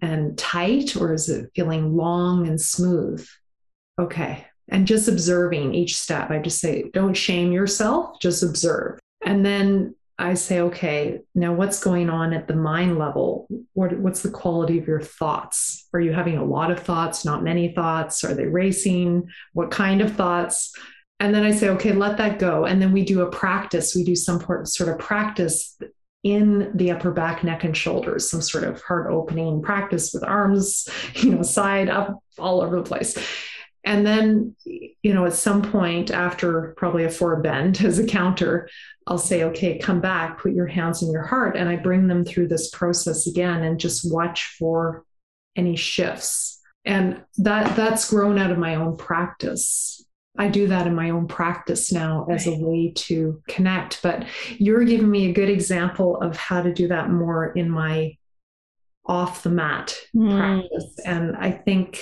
and 0.00 0.36
tight 0.38 0.96
or 0.96 1.12
is 1.12 1.28
it 1.28 1.50
feeling 1.54 1.96
long 1.96 2.46
and 2.46 2.60
smooth? 2.60 3.26
Okay. 3.98 4.46
And 4.68 4.86
just 4.86 5.08
observing 5.08 5.74
each 5.74 5.98
step. 5.98 6.30
I 6.30 6.38
just 6.38 6.60
say 6.60 6.90
don't 6.92 7.14
shame 7.14 7.52
yourself, 7.52 8.18
just 8.20 8.42
observe. 8.42 8.98
And 9.24 9.44
then 9.44 9.94
I 10.22 10.34
say, 10.34 10.60
okay, 10.60 11.20
now 11.34 11.52
what's 11.52 11.82
going 11.82 12.08
on 12.08 12.32
at 12.32 12.46
the 12.46 12.54
mind 12.54 12.98
level? 12.98 13.48
What, 13.72 13.98
what's 13.98 14.22
the 14.22 14.30
quality 14.30 14.78
of 14.78 14.86
your 14.86 15.00
thoughts? 15.00 15.88
Are 15.92 16.00
you 16.00 16.12
having 16.12 16.38
a 16.38 16.44
lot 16.44 16.70
of 16.70 16.78
thoughts, 16.78 17.24
not 17.24 17.42
many 17.42 17.74
thoughts? 17.74 18.22
Are 18.22 18.32
they 18.32 18.46
racing? 18.46 19.28
What 19.52 19.72
kind 19.72 20.00
of 20.00 20.14
thoughts? 20.14 20.72
And 21.18 21.34
then 21.34 21.42
I 21.42 21.50
say, 21.50 21.70
okay, 21.70 21.92
let 21.92 22.18
that 22.18 22.38
go. 22.38 22.66
And 22.66 22.80
then 22.80 22.92
we 22.92 23.04
do 23.04 23.22
a 23.22 23.30
practice. 23.30 23.94
We 23.94 24.04
do 24.04 24.14
some 24.14 24.40
sort 24.64 24.88
of 24.88 24.98
practice 24.98 25.76
in 26.22 26.70
the 26.76 26.92
upper 26.92 27.10
back, 27.10 27.42
neck, 27.42 27.64
and 27.64 27.76
shoulders, 27.76 28.30
some 28.30 28.42
sort 28.42 28.62
of 28.62 28.80
heart 28.82 29.10
opening 29.10 29.60
practice 29.60 30.12
with 30.14 30.22
arms, 30.22 30.88
you 31.16 31.34
know, 31.34 31.42
side 31.42 31.88
up, 31.88 32.22
all 32.38 32.60
over 32.60 32.76
the 32.76 32.82
place. 32.82 33.16
And 33.84 34.06
then, 34.06 34.54
you 34.64 35.12
know, 35.12 35.26
at 35.26 35.32
some 35.32 35.62
point 35.62 36.10
after 36.10 36.74
probably 36.76 37.04
a 37.04 37.10
four 37.10 37.40
bend 37.40 37.80
as 37.84 37.98
a 37.98 38.06
counter, 38.06 38.68
I'll 39.06 39.18
say, 39.18 39.42
okay, 39.44 39.78
come 39.78 40.00
back, 40.00 40.38
put 40.38 40.52
your 40.52 40.68
hands 40.68 41.02
in 41.02 41.10
your 41.10 41.24
heart. 41.24 41.56
And 41.56 41.68
I 41.68 41.76
bring 41.76 42.06
them 42.06 42.24
through 42.24 42.48
this 42.48 42.70
process 42.70 43.26
again 43.26 43.64
and 43.64 43.80
just 43.80 44.12
watch 44.12 44.54
for 44.58 45.04
any 45.56 45.76
shifts. 45.76 46.60
And 46.84 47.22
that 47.38 47.76
that's 47.76 48.10
grown 48.10 48.38
out 48.38 48.50
of 48.50 48.58
my 48.58 48.76
own 48.76 48.96
practice. 48.96 50.04
I 50.38 50.48
do 50.48 50.66
that 50.68 50.86
in 50.86 50.94
my 50.94 51.10
own 51.10 51.28
practice 51.28 51.92
now 51.92 52.26
as 52.30 52.46
a 52.46 52.56
way 52.58 52.92
to 52.96 53.42
connect. 53.48 54.02
But 54.02 54.26
you're 54.58 54.84
giving 54.84 55.10
me 55.10 55.28
a 55.28 55.34
good 55.34 55.50
example 55.50 56.16
of 56.20 56.36
how 56.36 56.62
to 56.62 56.72
do 56.72 56.88
that 56.88 57.10
more 57.10 57.52
in 57.52 57.68
my 57.68 58.16
off 59.04 59.42
the 59.42 59.50
mat 59.50 59.96
mm. 60.14 60.36
practice. 60.36 61.00
And 61.04 61.36
I 61.36 61.50
think 61.50 62.00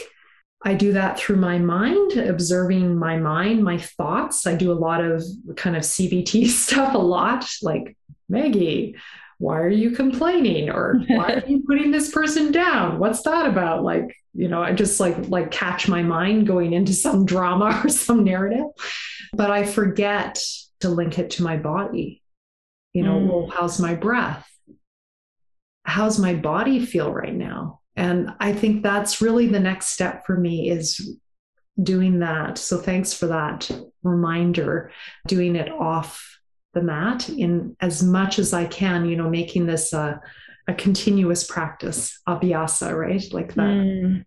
I 0.62 0.74
do 0.74 0.92
that 0.92 1.18
through 1.18 1.36
my 1.36 1.58
mind, 1.58 2.12
observing 2.12 2.98
my 2.98 3.16
mind, 3.16 3.64
my 3.64 3.78
thoughts. 3.78 4.46
I 4.46 4.54
do 4.54 4.72
a 4.72 4.74
lot 4.74 5.02
of 5.02 5.24
kind 5.56 5.74
of 5.74 5.82
CBT 5.82 6.46
stuff, 6.48 6.94
a 6.94 6.98
lot 6.98 7.48
like, 7.62 7.96
Maggie, 8.28 8.96
why 9.38 9.58
are 9.60 9.70
you 9.70 9.92
complaining? 9.92 10.68
Or 10.68 11.00
why 11.08 11.32
are 11.32 11.46
you 11.46 11.62
putting 11.66 11.90
this 11.90 12.10
person 12.10 12.52
down? 12.52 12.98
What's 12.98 13.22
that 13.22 13.46
about? 13.46 13.82
Like, 13.82 14.14
you 14.34 14.48
know, 14.48 14.62
I 14.62 14.72
just 14.72 15.00
like 15.00 15.28
like 15.28 15.50
catch 15.50 15.88
my 15.88 16.02
mind 16.02 16.46
going 16.46 16.74
into 16.74 16.92
some 16.92 17.24
drama 17.24 17.80
or 17.84 17.88
some 17.88 18.22
narrative. 18.22 18.66
But 19.32 19.50
I 19.50 19.64
forget 19.64 20.38
to 20.80 20.90
link 20.90 21.18
it 21.18 21.30
to 21.30 21.42
my 21.42 21.56
body. 21.56 22.22
You 22.92 23.04
know, 23.04 23.18
mm. 23.18 23.28
well, 23.28 23.50
how's 23.50 23.80
my 23.80 23.94
breath? 23.94 24.46
How's 25.84 26.18
my 26.18 26.34
body 26.34 26.84
feel 26.84 27.12
right 27.12 27.34
now? 27.34 27.79
And 27.96 28.32
i 28.40 28.52
think 28.52 28.82
that's 28.82 29.20
really 29.20 29.46
the 29.46 29.60
next 29.60 29.88
step 29.88 30.24
for 30.26 30.36
me 30.36 30.70
is 30.70 31.18
doing 31.82 32.20
that. 32.20 32.58
So 32.58 32.78
thanks 32.78 33.12
for 33.12 33.26
that 33.28 33.70
reminder 34.02 34.90
doing 35.26 35.56
it 35.56 35.70
off 35.70 36.38
the 36.72 36.82
mat 36.82 37.28
in 37.28 37.76
as 37.80 38.02
much 38.02 38.38
as 38.38 38.52
i 38.54 38.64
can 38.64 39.04
you 39.04 39.16
know 39.16 39.28
making 39.28 39.66
this 39.66 39.92
a, 39.92 40.20
a 40.68 40.74
continuous 40.74 41.44
practice 41.44 42.18
abhyasa 42.28 42.96
right? 42.96 43.24
Like 43.32 43.54
that 43.54 43.62
mm. 43.62 44.24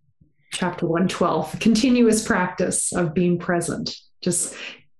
chapter 0.51 0.85
112 0.85 1.59
continuous 1.59 2.25
practice 2.25 2.93
of 2.93 3.13
being 3.13 3.39
present. 3.39 3.95
Just 4.21 4.55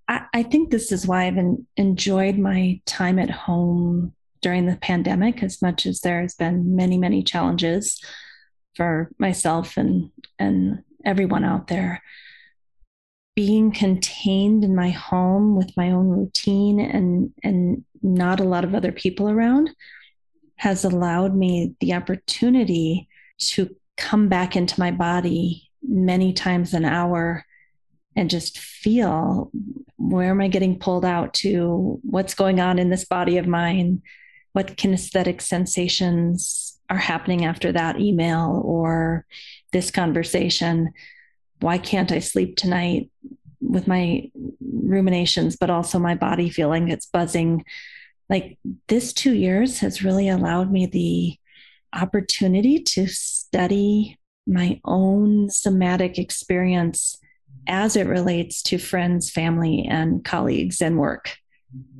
I, 0.08 0.22
I 0.32 0.42
think 0.42 0.70
this 0.70 0.90
is 0.90 1.06
why 1.06 1.26
i've 1.26 1.38
enjoyed 1.76 2.38
my 2.38 2.80
time 2.86 3.18
at 3.18 3.30
home 3.30 4.14
during 4.42 4.66
the 4.66 4.76
pandemic 4.76 5.42
as 5.42 5.62
much 5.62 5.86
as 5.86 6.00
there 6.00 6.22
has 6.22 6.34
been 6.34 6.74
many 6.74 6.98
many 6.98 7.22
challenges 7.22 8.02
for 8.76 9.10
myself 9.18 9.76
and 9.76 10.10
and 10.38 10.82
everyone 11.04 11.44
out 11.44 11.68
there 11.68 12.02
being 13.36 13.72
contained 13.72 14.64
in 14.64 14.74
my 14.74 14.90
home 14.90 15.56
with 15.56 15.76
my 15.76 15.90
own 15.90 16.08
routine 16.08 16.80
and 16.80 17.32
and 17.42 17.84
not 18.02 18.40
a 18.40 18.44
lot 18.44 18.64
of 18.64 18.74
other 18.74 18.92
people 18.92 19.28
around 19.28 19.70
has 20.56 20.84
allowed 20.84 21.34
me 21.34 21.74
the 21.80 21.92
opportunity 21.94 23.08
to 23.38 23.74
come 23.96 24.28
back 24.28 24.56
into 24.56 24.78
my 24.78 24.90
body 24.90 25.70
many 25.82 26.32
times 26.32 26.74
an 26.74 26.84
hour 26.84 27.44
and 28.16 28.30
just 28.30 28.58
feel 28.58 29.50
where 29.96 30.30
am 30.30 30.40
I 30.40 30.48
getting 30.48 30.78
pulled 30.78 31.04
out 31.04 31.34
to? 31.34 31.98
What's 32.02 32.34
going 32.34 32.60
on 32.60 32.78
in 32.78 32.90
this 32.90 33.04
body 33.04 33.38
of 33.38 33.46
mine? 33.46 34.02
What 34.52 34.76
kinesthetic 34.76 35.40
sensations 35.40 36.73
are 36.90 36.96
happening 36.96 37.44
after 37.44 37.72
that 37.72 38.00
email 38.00 38.62
or 38.64 39.26
this 39.72 39.90
conversation? 39.90 40.92
Why 41.60 41.78
can't 41.78 42.12
I 42.12 42.18
sleep 42.18 42.56
tonight 42.56 43.10
with 43.60 43.86
my 43.86 44.30
ruminations, 44.60 45.56
but 45.56 45.70
also 45.70 45.98
my 45.98 46.14
body 46.14 46.50
feeling 46.50 46.88
it's 46.88 47.06
buzzing? 47.06 47.64
Like 48.28 48.58
this 48.88 49.12
two 49.12 49.34
years 49.34 49.80
has 49.80 50.02
really 50.02 50.28
allowed 50.28 50.70
me 50.70 50.86
the 50.86 51.36
opportunity 51.98 52.80
to 52.80 53.06
study 53.06 54.18
my 54.46 54.80
own 54.84 55.48
somatic 55.50 56.18
experience 56.18 57.18
as 57.66 57.96
it 57.96 58.06
relates 58.06 58.62
to 58.62 58.78
friends, 58.78 59.30
family, 59.30 59.86
and 59.88 60.24
colleagues 60.24 60.82
and 60.82 60.98
work. 60.98 61.36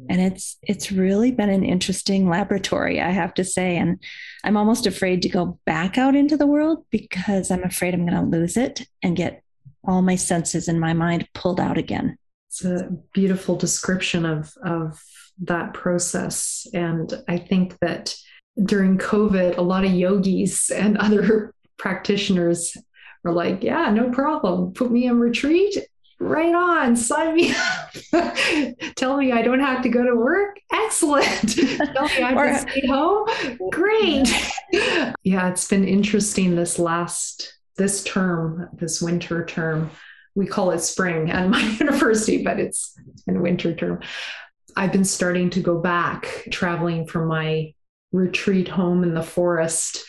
And 0.09 0.21
it's 0.21 0.59
it's 0.63 0.93
really 0.93 1.31
been 1.31 1.49
an 1.49 1.65
interesting 1.65 2.29
laboratory, 2.29 3.01
I 3.01 3.11
have 3.11 3.35
to 3.35 3.45
say. 3.45 3.77
And 3.77 4.03
I'm 4.45 4.57
almost 4.57 4.87
afraid 4.87 5.23
to 5.23 5.29
go 5.29 5.59
back 5.65 5.97
out 5.97 6.15
into 6.15 6.37
the 6.37 6.47
world 6.47 6.85
because 6.91 7.51
I'm 7.51 7.65
afraid 7.65 7.95
I'm 7.95 8.07
going 8.07 8.31
to 8.31 8.39
lose 8.39 8.57
it 8.57 8.87
and 9.03 9.17
get 9.17 9.43
all 9.87 10.03
my 10.03 10.17
senses 10.17 10.69
in 10.69 10.79
my 10.79 10.93
mind 10.93 11.29
pulled 11.35 11.61
out 11.61 11.79
again. 11.79 12.17
It's 12.49 12.65
a 12.65 12.91
beautiful 13.13 13.57
description 13.57 14.27
of 14.27 14.55
of 14.63 15.03
that 15.43 15.75
process. 15.75 16.67
And 16.75 17.13
I 17.29 17.39
think 17.39 17.79
that 17.81 18.15
during 18.63 18.99
COVID, 18.99 19.57
a 19.57 19.63
lot 19.63 19.85
of 19.85 19.93
yogis 19.93 20.71
and 20.71 20.99
other 20.99 21.55
practitioners 21.79 22.77
were 23.23 23.33
like, 23.33 23.63
yeah, 23.63 23.91
no 23.91 24.11
problem. 24.11 24.73
Put 24.73 24.91
me 24.91 25.07
in 25.07 25.19
retreat. 25.19 25.79
Right 26.21 26.55
on, 26.55 26.97
sign 26.97 27.35
me 27.35 27.53
up. 27.53 27.91
Tell 28.97 29.17
me 29.17 29.33
I 29.33 29.43
don't 29.43 29.61
have 29.61 29.83
to 29.83 29.89
go 29.89 30.03
to 30.05 30.15
work. 30.15 30.59
Excellent. 30.73 31.27
Tell 31.57 32.09
me 32.09 32.23
I 32.23 32.35
to 32.35 32.59
stay 32.59 32.87
home. 32.87 33.27
Great. 33.71 34.33
yeah, 35.23 35.49
it's 35.51 35.69
been 35.69 35.87
interesting 35.87 36.55
this 36.55 36.79
last 36.79 37.59
this 37.77 38.05
term, 38.05 38.69
this 38.75 39.03
winter 39.03 39.45
term. 39.45 39.91
We 40.37 40.47
call 40.47 40.71
it 40.71 40.81
spring 40.81 41.31
at 41.31 41.49
my 41.49 41.61
university, 41.61 42.43
but 42.43 42.61
it's 42.61 42.97
been 43.27 43.43
winter 43.43 43.75
term. 43.75 44.01
I've 44.77 44.93
been 44.93 45.05
starting 45.05 45.51
to 45.51 45.61
go 45.61 45.81
back 45.81 46.47
traveling 46.51 47.07
from 47.07 47.29
my 47.29 47.75
retreat 48.13 48.69
home 48.69 49.03
in 49.03 49.15
the 49.15 49.23
forest 49.23 50.05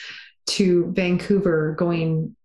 to 0.48 0.92
Vancouver, 0.92 1.76
going 1.78 2.36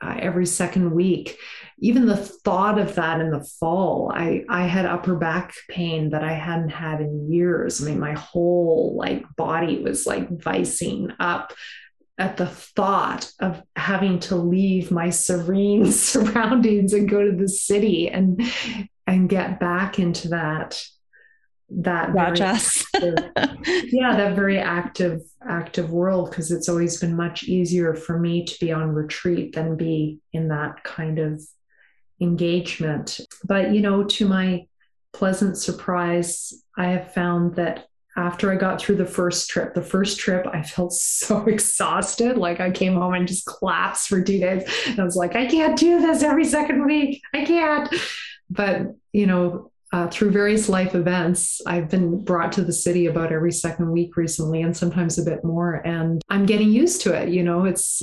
uh, 0.00 0.16
every 0.18 0.46
second 0.46 0.92
week. 0.92 1.38
Even 1.78 2.06
the 2.06 2.16
thought 2.16 2.78
of 2.78 2.94
that 2.94 3.20
in 3.20 3.30
the 3.30 3.44
fall, 3.44 4.10
I 4.14 4.44
I 4.48 4.66
had 4.66 4.86
upper 4.86 5.14
back 5.14 5.54
pain 5.68 6.10
that 6.10 6.24
I 6.24 6.32
hadn't 6.32 6.70
had 6.70 7.00
in 7.00 7.30
years. 7.30 7.82
I 7.82 7.90
mean, 7.90 8.00
my 8.00 8.14
whole 8.14 8.94
like 8.96 9.24
body 9.36 9.82
was 9.82 10.06
like 10.06 10.28
vicing 10.30 11.12
up 11.20 11.52
at 12.18 12.38
the 12.38 12.46
thought 12.46 13.30
of 13.40 13.62
having 13.76 14.18
to 14.20 14.36
leave 14.36 14.90
my 14.90 15.10
serene 15.10 15.92
surroundings 15.92 16.92
and 16.92 17.08
go 17.08 17.30
to 17.30 17.36
the 17.36 17.48
city 17.48 18.08
and 18.08 18.40
and 19.06 19.28
get 19.28 19.60
back 19.60 19.98
into 19.98 20.28
that 20.28 20.82
that 21.68 22.14
Rajas. 22.14 22.84
yeah, 22.94 24.16
that 24.16 24.36
very 24.36 24.58
active, 24.58 25.22
active 25.46 25.90
world, 25.90 26.30
because 26.30 26.50
it's 26.50 26.68
always 26.68 27.00
been 27.00 27.16
much 27.16 27.44
easier 27.44 27.94
for 27.94 28.18
me 28.18 28.44
to 28.44 28.58
be 28.60 28.72
on 28.72 28.90
retreat 28.90 29.54
than 29.54 29.76
be 29.76 30.20
in 30.32 30.48
that 30.48 30.84
kind 30.84 31.18
of 31.18 31.42
engagement. 32.20 33.20
But 33.44 33.74
you 33.74 33.80
know, 33.80 34.04
to 34.04 34.26
my 34.26 34.66
pleasant 35.12 35.56
surprise, 35.56 36.52
I 36.76 36.88
have 36.88 37.14
found 37.14 37.56
that 37.56 37.88
after 38.16 38.50
I 38.50 38.56
got 38.56 38.80
through 38.80 38.96
the 38.96 39.06
first 39.06 39.50
trip, 39.50 39.74
the 39.74 39.82
first 39.82 40.18
trip, 40.18 40.46
I 40.46 40.62
felt 40.62 40.92
so 40.94 41.44
exhausted. 41.46 42.38
Like 42.38 42.60
I 42.60 42.70
came 42.70 42.94
home 42.94 43.14
and 43.14 43.28
just 43.28 43.46
collapsed 43.46 44.08
for 44.08 44.22
two 44.22 44.40
days. 44.40 44.64
And 44.86 44.98
I 44.98 45.04
was 45.04 45.16
like, 45.16 45.36
I 45.36 45.46
can't 45.46 45.78
do 45.78 46.00
this 46.00 46.22
every 46.22 46.44
second 46.44 46.84
week. 46.84 47.22
I 47.34 47.44
can't. 47.44 47.94
But, 48.48 48.94
you 49.12 49.26
know, 49.26 49.70
uh, 49.92 50.08
through 50.08 50.30
various 50.30 50.68
life 50.68 50.94
events, 50.94 51.60
I've 51.66 51.88
been 51.88 52.22
brought 52.22 52.52
to 52.52 52.62
the 52.62 52.72
city 52.72 53.06
about 53.06 53.32
every 53.32 53.52
second 53.52 53.90
week 53.90 54.16
recently, 54.16 54.62
and 54.62 54.76
sometimes 54.76 55.18
a 55.18 55.24
bit 55.24 55.44
more. 55.44 55.74
And 55.86 56.20
I'm 56.28 56.44
getting 56.44 56.70
used 56.70 57.02
to 57.02 57.14
it. 57.14 57.28
You 57.28 57.42
know, 57.42 57.64
it's 57.64 58.02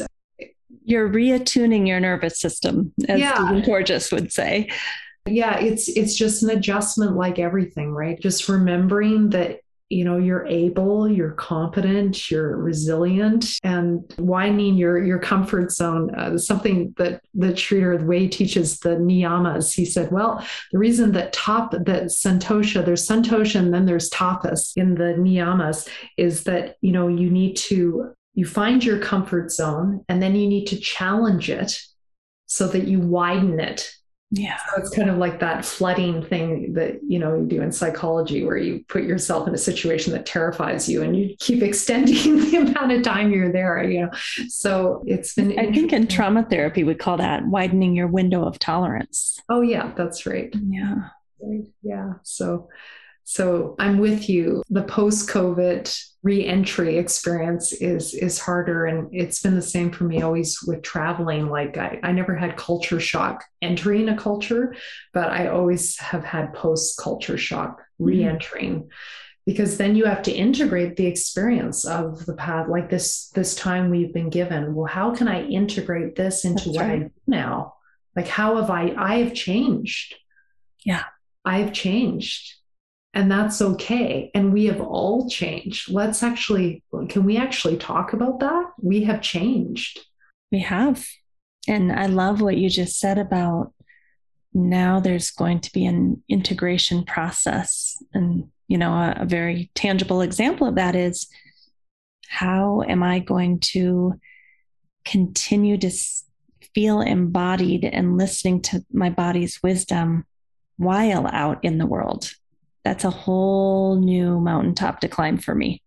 you're 0.86 1.10
reattuning 1.10 1.88
your 1.88 2.00
nervous 2.00 2.40
system, 2.40 2.94
as 3.08 3.20
yeah. 3.20 3.36
Stephen 3.36 3.64
Porges 3.64 4.12
would 4.12 4.32
say. 4.32 4.70
Yeah, 5.26 5.58
it's 5.60 5.88
it's 5.90 6.16
just 6.16 6.44
an 6.44 6.50
adjustment, 6.50 7.16
like 7.16 7.40
everything, 7.40 7.92
right? 7.92 8.20
Just 8.20 8.50
remembering 8.50 9.30
that 9.30 9.60
you 9.94 10.04
know 10.04 10.18
you're 10.18 10.46
able 10.48 11.08
you're 11.08 11.34
competent 11.34 12.32
you're 12.32 12.58
resilient 12.58 13.60
and 13.64 14.12
widening 14.18 14.76
your 14.76 15.04
your 15.04 15.20
comfort 15.20 15.72
zone 15.72 16.14
uh, 16.16 16.38
something 16.38 16.94
that 16.98 17.22
the 17.36 17.48
Sridhar 17.48 18.00
the 18.00 18.06
way 18.06 18.22
he 18.22 18.30
teaches 18.30 18.80
the 18.80 18.96
niyamas 18.96 19.74
he 19.74 19.86
said 19.86 20.12
well 20.12 20.44
the 20.72 20.80
reason 20.80 21.12
that 21.12 21.32
top 21.32 21.72
that 21.72 22.06
santosha 22.06 22.84
there's 22.84 23.08
santosha 23.08 23.60
and 23.60 23.74
then 23.74 23.86
there's 23.86 24.10
tapas 24.10 24.72
in 24.76 24.96
the 24.96 25.16
niyamas 25.20 25.88
is 26.18 26.44
that 26.46 26.78
you 26.82 26.92
know 26.92 27.08
you 27.08 27.30
need 27.30 27.56
to 27.58 28.14
you 28.34 28.46
find 28.46 28.84
your 28.84 29.00
comfort 29.00 29.52
zone 29.52 30.04
and 30.10 30.22
then 30.22 30.36
you 30.36 30.48
need 30.48 30.66
to 30.68 30.80
challenge 30.80 31.50
it 31.50 31.82
so 32.46 32.68
that 32.68 32.88
you 32.88 33.00
widen 33.00 33.60
it 33.60 33.94
yeah. 34.36 34.58
So 34.58 34.82
it's 34.82 34.90
kind 34.90 35.12
of 35.12 35.18
like 35.18 35.40
that 35.42 35.64
flooding 35.64 36.24
thing 36.24 36.74
that, 36.74 37.00
you 37.08 37.20
know, 37.20 37.36
you 37.36 37.46
do 37.46 37.62
in 37.62 37.72
psychology 37.72 38.44
where 38.44 38.58
you 38.58 38.84
put 38.88 39.04
yourself 39.04 39.48
in 39.48 39.54
a 39.54 39.60
situation 39.60 40.12
that 40.14 40.26
terrifies 40.26 40.90
you 40.90 41.04
and 41.04 41.16
you 41.16 41.36
keep 41.40 41.62
extending 41.62 42.40
the 42.40 42.58
amount 42.58 42.92
of 42.94 43.04
time 43.04 43.32
you're 43.32 43.52
there, 43.52 43.84
you 43.88 44.02
know. 44.02 44.10
So 44.48 45.04
it's 45.06 45.36
been 45.36 45.58
I 45.60 45.72
think 45.72 45.94
in 45.94 46.08
trauma 46.08 46.48
therapy 46.50 46.84
we 46.84 46.96
call 46.96 47.18
that 47.18 47.46
widening 47.46 47.96
your 47.96 48.08
window 48.08 48.44
of 48.44 48.58
tolerance. 48.58 49.40
Oh 49.50 49.62
yeah, 49.62 49.94
that's 49.96 50.26
right. 50.26 50.52
Yeah. 50.68 51.10
Right. 51.40 51.68
Yeah. 51.84 52.14
So 52.24 52.70
so 53.24 53.76
I'm 53.78 54.00
with 54.00 54.30
you. 54.30 54.64
The 54.72 54.84
post-COVID 54.84 55.96
re-entry 56.24 56.98
experience 56.98 57.74
is 57.74 58.14
is 58.14 58.40
harder 58.40 58.86
and 58.86 59.14
it's 59.14 59.42
been 59.42 59.56
the 59.56 59.62
same 59.62 59.92
for 59.92 60.06
me 60.06 60.22
always 60.22 60.64
with 60.64 60.82
traveling 60.82 61.50
like 61.50 61.78
I, 61.78 62.00
I 62.02 62.14
never 62.14 62.34
had 62.34 62.56
culture 62.56 63.02
shock 63.02 63.44
entering 63.62 64.08
a 64.08 64.18
culture 64.18 64.74
but 65.14 65.30
i 65.30 65.48
always 65.48 65.98
have 66.00 66.24
had 66.24 66.54
post 66.54 66.98
culture 66.98 67.38
shock 67.38 67.80
mm-hmm. 67.80 68.06
re-entering 68.06 68.76
mm-hmm. 68.76 68.88
because 69.46 69.78
then 69.78 69.98
you 69.98 70.06
have 70.06 70.22
to 70.24 70.32
integrate 70.32 70.96
the 70.96 71.08
experience 71.08 71.86
of 71.86 72.26
the 72.26 72.36
path 72.36 72.70
like 72.70 72.90
this 72.90 73.28
this 73.32 73.54
time 73.54 73.90
we've 73.90 74.14
been 74.14 74.30
given 74.30 74.74
well 74.74 74.88
how 74.88 75.14
can 75.14 75.28
i 75.28 75.44
integrate 75.44 76.16
this 76.16 76.46
into 76.46 76.70
That's 76.70 76.78
what 76.78 76.86
right. 76.86 76.92
i 76.94 76.98
do 77.00 77.12
now 77.28 77.74
like 78.16 78.28
how 78.28 78.56
have 78.56 78.70
i 78.70 78.94
i 78.98 79.16
have 79.16 79.34
changed 79.34 80.16
yeah 80.86 81.04
i've 81.44 81.74
changed 81.74 82.63
and 83.14 83.32
that's 83.32 83.62
okay. 83.62 84.32
And 84.34 84.52
we 84.52 84.66
have 84.66 84.82
all 84.82 85.30
changed. 85.30 85.92
Let's 85.92 86.24
actually 86.24 86.84
can 87.10 87.24
we 87.24 87.38
actually 87.38 87.78
talk 87.78 88.14
about 88.14 88.40
that? 88.40 88.72
We 88.82 89.04
have 89.04 89.22
changed. 89.22 90.00
We 90.52 90.60
have. 90.60 91.06
And 91.68 91.94
i 91.94 92.08
love 92.08 92.42
what 92.42 92.58
you 92.58 92.70
just 92.70 93.00
said 93.00 93.18
about 93.18 93.74
now 94.54 95.00
there's 95.00 95.32
going 95.32 95.62
to 95.62 95.72
be 95.72 95.86
an 95.86 96.22
integration 96.28 97.06
process. 97.06 97.98
And 98.14 98.50
you 98.68 98.78
know 98.78 98.92
a, 98.94 99.16
a 99.20 99.26
very 99.26 99.70
tangible 99.76 100.22
example 100.22 100.68
of 100.68 100.76
that 100.76 100.96
is 100.96 101.28
how 102.28 102.82
am 102.88 103.04
i 103.04 103.20
going 103.20 103.60
to 103.60 104.20
continue 105.06 105.78
to 105.78 105.92
feel 106.74 107.02
embodied 107.02 107.86
and 107.86 108.18
listening 108.18 108.62
to 108.62 108.84
my 108.92 109.10
body's 109.10 109.62
wisdom 109.62 110.26
while 110.78 111.28
out 111.28 111.60
in 111.64 111.78
the 111.78 111.86
world 111.86 112.34
that's 112.84 113.04
a 113.04 113.10
whole 113.10 114.00
new 114.00 114.40
mountaintop 114.40 115.00
to 115.02 115.08
climb 115.08 115.38
for 115.38 115.56
me. 115.56 115.82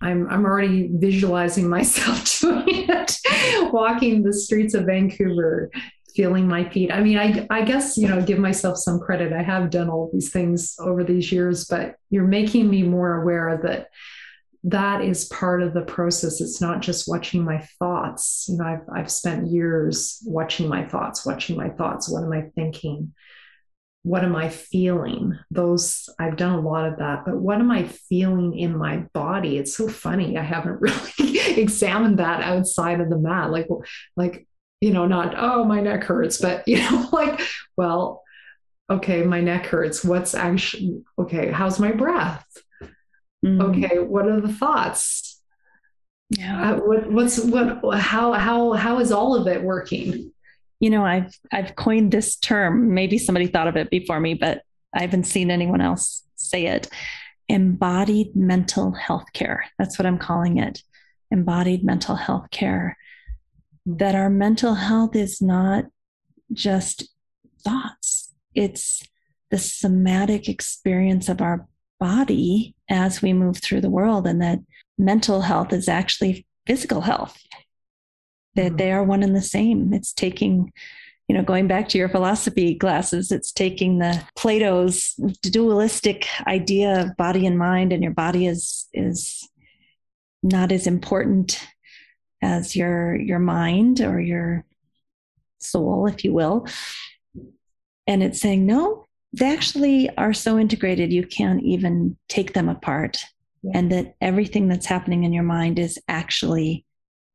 I'm 0.00 0.28
I'm 0.28 0.44
already 0.44 0.90
visualizing 0.92 1.68
myself 1.68 2.38
doing 2.40 2.88
it, 2.88 3.18
walking 3.72 4.22
the 4.22 4.32
streets 4.32 4.74
of 4.74 4.86
Vancouver, 4.86 5.70
feeling 6.14 6.48
my 6.48 6.68
feet. 6.68 6.92
I 6.92 7.00
mean, 7.00 7.18
I 7.18 7.46
I 7.50 7.62
guess 7.62 7.96
you 7.96 8.08
know, 8.08 8.20
give 8.20 8.38
myself 8.38 8.78
some 8.78 8.98
credit. 8.98 9.32
I 9.32 9.42
have 9.42 9.70
done 9.70 9.88
all 9.88 10.10
these 10.12 10.30
things 10.30 10.74
over 10.80 11.04
these 11.04 11.30
years, 11.30 11.66
but 11.66 11.96
you're 12.10 12.26
making 12.26 12.68
me 12.68 12.82
more 12.82 13.22
aware 13.22 13.60
that 13.62 13.88
that 14.64 15.02
is 15.02 15.24
part 15.26 15.62
of 15.62 15.74
the 15.74 15.82
process. 15.82 16.40
It's 16.40 16.60
not 16.60 16.82
just 16.82 17.08
watching 17.08 17.44
my 17.44 17.66
thoughts. 17.78 18.46
You 18.48 18.58
know, 18.58 18.64
I've 18.64 18.88
I've 18.92 19.10
spent 19.10 19.48
years 19.48 20.20
watching 20.24 20.68
my 20.68 20.84
thoughts, 20.84 21.24
watching 21.24 21.56
my 21.56 21.68
thoughts. 21.70 22.08
What 22.08 22.24
am 22.24 22.32
I 22.32 22.42
thinking? 22.54 23.14
What 24.04 24.24
am 24.24 24.34
I 24.34 24.48
feeling? 24.48 25.38
Those 25.50 26.08
I've 26.18 26.36
done 26.36 26.58
a 26.58 26.60
lot 26.60 26.86
of 26.86 26.98
that, 26.98 27.24
but 27.24 27.36
what 27.36 27.60
am 27.60 27.70
I 27.70 27.84
feeling 27.84 28.58
in 28.58 28.76
my 28.76 28.98
body? 29.12 29.58
It's 29.58 29.76
so 29.76 29.88
funny. 29.88 30.36
I 30.36 30.42
haven't 30.42 30.80
really 31.18 31.60
examined 31.60 32.18
that 32.18 32.42
outside 32.42 33.00
of 33.00 33.10
the 33.10 33.18
mat. 33.18 33.50
Like, 33.50 33.68
like 34.16 34.46
you 34.80 34.92
know, 34.92 35.06
not 35.06 35.34
oh 35.36 35.64
my 35.64 35.80
neck 35.80 36.04
hurts, 36.04 36.40
but 36.40 36.66
you 36.68 36.78
know, 36.78 37.08
like, 37.12 37.40
well, 37.76 38.22
okay, 38.90 39.22
my 39.22 39.40
neck 39.40 39.66
hurts. 39.66 40.04
What's 40.04 40.34
actually 40.34 41.04
okay? 41.18 41.50
How's 41.50 41.78
my 41.78 41.92
breath? 41.92 42.46
Mm-hmm. 43.44 43.60
Okay, 43.60 43.98
what 43.98 44.26
are 44.26 44.40
the 44.40 44.52
thoughts? 44.52 45.40
Yeah. 46.30 46.72
Uh, 46.72 46.76
what, 46.78 47.10
what's 47.10 47.38
what? 47.38 47.98
How 48.00 48.32
how 48.32 48.72
how 48.72 48.98
is 49.00 49.12
all 49.12 49.36
of 49.36 49.46
it 49.46 49.62
working? 49.62 50.31
You 50.82 50.90
know, 50.90 51.06
I've 51.06 51.32
I've 51.52 51.76
coined 51.76 52.10
this 52.10 52.34
term. 52.34 52.92
Maybe 52.92 53.16
somebody 53.16 53.46
thought 53.46 53.68
of 53.68 53.76
it 53.76 53.88
before 53.88 54.18
me, 54.18 54.34
but 54.34 54.62
I 54.92 55.00
haven't 55.00 55.28
seen 55.28 55.48
anyone 55.48 55.80
else 55.80 56.24
say 56.34 56.66
it. 56.66 56.88
Embodied 57.48 58.34
mental 58.34 58.90
health 58.90 59.26
care. 59.32 59.64
That's 59.78 59.96
what 59.96 60.06
I'm 60.06 60.18
calling 60.18 60.58
it. 60.58 60.82
Embodied 61.30 61.84
mental 61.84 62.16
health 62.16 62.50
care. 62.50 62.98
That 63.86 64.16
our 64.16 64.28
mental 64.28 64.74
health 64.74 65.14
is 65.14 65.40
not 65.40 65.84
just 66.52 67.08
thoughts. 67.64 68.34
It's 68.52 69.06
the 69.52 69.58
somatic 69.58 70.48
experience 70.48 71.28
of 71.28 71.40
our 71.40 71.68
body 72.00 72.74
as 72.90 73.22
we 73.22 73.32
move 73.32 73.58
through 73.58 73.82
the 73.82 73.88
world, 73.88 74.26
and 74.26 74.42
that 74.42 74.58
mental 74.98 75.42
health 75.42 75.72
is 75.72 75.88
actually 75.88 76.44
physical 76.66 77.02
health. 77.02 77.38
That 78.54 78.68
mm-hmm. 78.68 78.76
they 78.76 78.92
are 78.92 79.04
one 79.04 79.22
and 79.22 79.34
the 79.34 79.42
same. 79.42 79.92
It's 79.92 80.12
taking, 80.12 80.72
you 81.28 81.36
know, 81.36 81.42
going 81.42 81.68
back 81.68 81.88
to 81.90 81.98
your 81.98 82.08
philosophy 82.08 82.74
classes, 82.74 83.32
it's 83.32 83.52
taking 83.52 83.98
the 83.98 84.22
Plato's 84.36 85.14
dualistic 85.42 86.26
idea 86.46 87.02
of 87.02 87.16
body 87.16 87.46
and 87.46 87.58
mind, 87.58 87.92
and 87.92 88.02
your 88.02 88.12
body 88.12 88.46
is 88.46 88.88
is 88.92 89.48
not 90.42 90.72
as 90.72 90.86
important 90.86 91.60
as 92.42 92.74
your 92.74 93.14
your 93.16 93.38
mind 93.38 94.00
or 94.00 94.20
your 94.20 94.64
soul, 95.58 96.06
if 96.06 96.24
you 96.24 96.32
will. 96.32 96.66
And 98.06 98.22
it's 98.22 98.40
saying, 98.40 98.66
no, 98.66 99.06
they 99.32 99.50
actually 99.52 100.14
are 100.16 100.34
so 100.34 100.58
integrated 100.58 101.12
you 101.12 101.26
can't 101.26 101.62
even 101.62 102.16
take 102.28 102.52
them 102.52 102.68
apart 102.68 103.18
yeah. 103.62 103.72
and 103.74 103.90
that 103.92 104.14
everything 104.20 104.68
that's 104.68 104.86
happening 104.86 105.24
in 105.24 105.32
your 105.32 105.44
mind 105.44 105.78
is 105.78 105.98
actually 106.08 106.84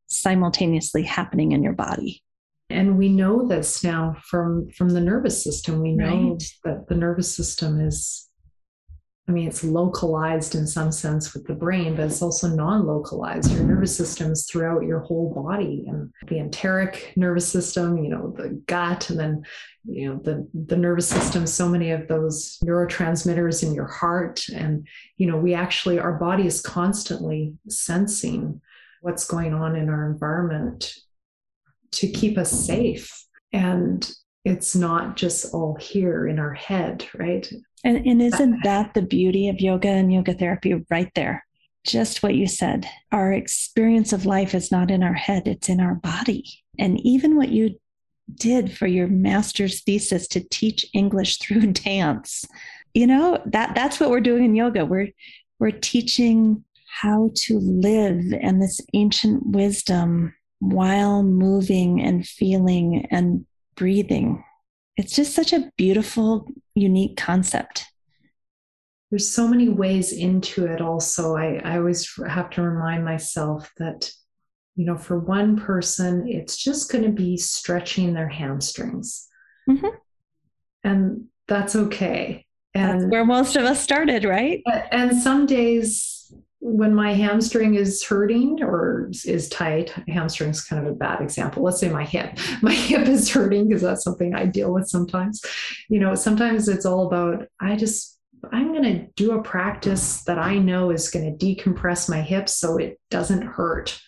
simultaneously 0.08 1.04
happening 1.04 1.52
in 1.52 1.64
your 1.64 1.74
body 1.74 2.24
and 2.70 2.98
we 2.98 3.10
know 3.10 3.48
this 3.48 3.84
now 3.84 4.16
from 4.26 4.70
from 4.72 4.90
the 4.90 5.02
nervous 5.02 5.44
system 5.44 5.82
we 5.82 5.92
know 5.92 6.32
right. 6.32 6.44
that 6.64 6.88
the 6.88 6.96
nervous 6.96 7.34
system 7.36 7.80
is 7.80 8.28
I 9.30 9.34
mean, 9.34 9.46
it's 9.50 9.64
localized 9.64 10.56
in 10.56 10.66
some 10.66 10.90
sense 10.90 11.34
with 11.34 11.46
the 11.48 11.54
brain, 11.54 11.98
but 11.98 12.06
it's 12.06 12.22
also 12.22 12.48
non 12.48 12.88
localized. 12.88 13.52
Your 13.52 13.66
nervous 13.66 13.96
system 13.96 14.32
is 14.32 14.48
throughout 14.50 14.84
your 14.84 15.02
whole 15.02 15.34
body 15.34 15.84
and 15.86 16.14
the 16.28 16.40
enteric 16.40 17.12
nervous 17.18 17.46
system, 17.46 18.02
you 18.02 18.10
know, 18.10 18.34
the 18.38 18.62
gut, 18.68 19.10
and 19.10 19.20
then, 19.20 19.44
you 19.84 20.08
know, 20.08 20.22
the, 20.24 20.48
the 20.68 20.78
nervous 20.78 21.10
system, 21.10 21.46
so 21.46 21.68
many 21.68 21.92
of 21.92 22.08
those 22.08 22.58
neurotransmitters 22.64 23.64
in 23.64 23.74
your 23.74 23.88
heart. 23.88 24.46
And, 24.56 24.88
you 25.18 25.28
know, 25.28 25.36
we 25.36 25.54
actually, 25.54 26.00
our 26.00 26.14
body 26.14 26.48
is 26.48 26.62
constantly 26.62 27.54
sensing 27.68 28.62
what's 29.08 29.26
going 29.26 29.54
on 29.54 29.78
in 29.78 29.88
our 29.88 30.06
environment 30.12 30.94
to 31.92 32.10
keep 32.10 32.38
us 32.38 32.52
safe. 32.52 33.10
And 33.54 34.12
it's 34.44 34.76
not 34.76 35.16
just 35.16 35.54
all 35.54 35.76
here 35.76 36.28
in 36.28 36.40
our 36.40 36.54
head, 36.54 37.08
right? 37.18 37.50
And, 37.86 38.06
and 38.06 38.22
isn't 38.22 38.66
that 38.66 38.94
the 38.94 39.02
beauty 39.02 39.48
of 39.48 39.62
yoga 39.62 39.88
and 39.88 40.12
yoga 40.12 40.34
therapy 40.34 40.84
right 40.90 41.10
there? 41.16 41.46
Just 41.86 42.22
what 42.22 42.36
you 42.36 42.48
said. 42.48 42.86
Our 43.14 43.32
experience 43.32 44.12
of 44.12 44.26
life 44.26 44.54
is 44.54 44.74
not 44.74 44.92
in 44.92 45.04
our 45.04 45.14
head, 45.14 45.48
it's 45.48 45.70
in 45.70 45.80
our 45.80 45.96
body. 45.96 46.44
And 46.78 47.00
even 47.06 47.38
what 47.38 47.50
you 47.50 47.80
did 48.36 48.78
for 48.78 48.88
your 48.88 49.08
master's 49.08 49.84
thesis 49.84 50.28
to 50.28 50.46
teach 50.52 50.86
English 50.94 51.38
through 51.40 51.72
dance, 51.72 52.44
you 52.94 53.08
know, 53.08 53.42
that 53.46 53.74
that's 53.74 54.02
what 54.02 54.10
we're 54.10 54.20
doing 54.20 54.44
in 54.44 54.56
yoga. 54.56 54.84
We're 54.86 55.12
we're 55.60 55.72
teaching 55.72 56.66
how 57.02 57.30
to 57.36 57.60
live 57.60 58.34
and 58.42 58.62
this 58.62 58.82
ancient 58.94 59.46
wisdom 59.46 60.34
while 60.60 61.22
moving 61.22 62.02
and 62.02 62.28
feeling 62.28 63.08
and 63.12 63.46
breathing. 63.76 64.44
It's 64.96 65.16
just 65.16 65.36
such 65.36 65.54
a 65.54 65.70
beautiful, 65.78 66.48
unique 66.74 67.16
concept. 67.16 67.86
There's 69.12 69.30
so 69.30 69.48
many 69.48 69.70
ways 69.70 70.12
into 70.12 70.66
it, 70.66 70.82
also. 70.82 71.36
I, 71.36 71.62
I 71.64 71.78
always 71.78 72.12
have 72.28 72.50
to 72.52 72.64
remind 72.64 73.06
myself 73.06 73.72
that, 73.78 74.12
you 74.76 74.86
know, 74.86 74.98
for 74.98 75.20
one 75.20 75.56
person, 75.56 76.28
it's 76.28 76.58
just 76.58 76.92
going 76.92 77.04
to 77.04 77.12
be 77.12 77.38
stretching 77.38 78.14
their 78.14 78.28
hamstrings. 78.28 79.28
Mm-hmm. 79.70 79.96
And 80.84 81.26
that's 81.48 81.76
okay. 81.76 82.46
And 82.74 83.02
that's 83.02 83.12
where 83.12 83.26
most 83.26 83.56
of 83.56 83.66
us 83.66 83.80
started, 83.80 84.24
right? 84.24 84.64
And 84.92 85.16
some 85.16 85.46
days 85.46 86.34
when 86.60 86.94
my 86.94 87.14
hamstring 87.14 87.76
is 87.76 88.04
hurting 88.04 88.62
or 88.64 89.10
is 89.26 89.48
tight, 89.50 89.94
hamstring's 90.08 90.64
kind 90.64 90.86
of 90.86 90.92
a 90.92 90.96
bad 90.96 91.22
example. 91.22 91.64
Let's 91.64 91.80
say 91.80 91.90
my 91.90 92.04
hip, 92.04 92.38
my 92.62 92.74
hip 92.74 93.08
is 93.08 93.30
hurting 93.30 93.68
because 93.68 93.82
that's 93.82 94.04
something 94.04 94.34
I 94.34 94.46
deal 94.46 94.74
with 94.74 94.88
sometimes. 94.88 95.42
You 95.90 96.00
know, 96.00 96.16
sometimes 96.16 96.68
it's 96.68 96.86
all 96.86 97.08
about, 97.08 97.48
I 97.62 97.76
just, 97.76 98.20
I'm 98.52 98.72
going 98.72 98.84
to 98.84 99.08
do 99.16 99.32
a 99.34 99.42
practice 99.42 100.24
that 100.24 100.38
I 100.38 100.58
know 100.58 100.92
is 100.92 101.10
going 101.10 101.38
to 101.38 101.46
decompress 101.46 102.10
my 102.10 102.22
hips 102.22 102.56
so 102.56 102.78
it 102.78 103.00
doesn't 103.10 103.42
hurt. 103.42 104.00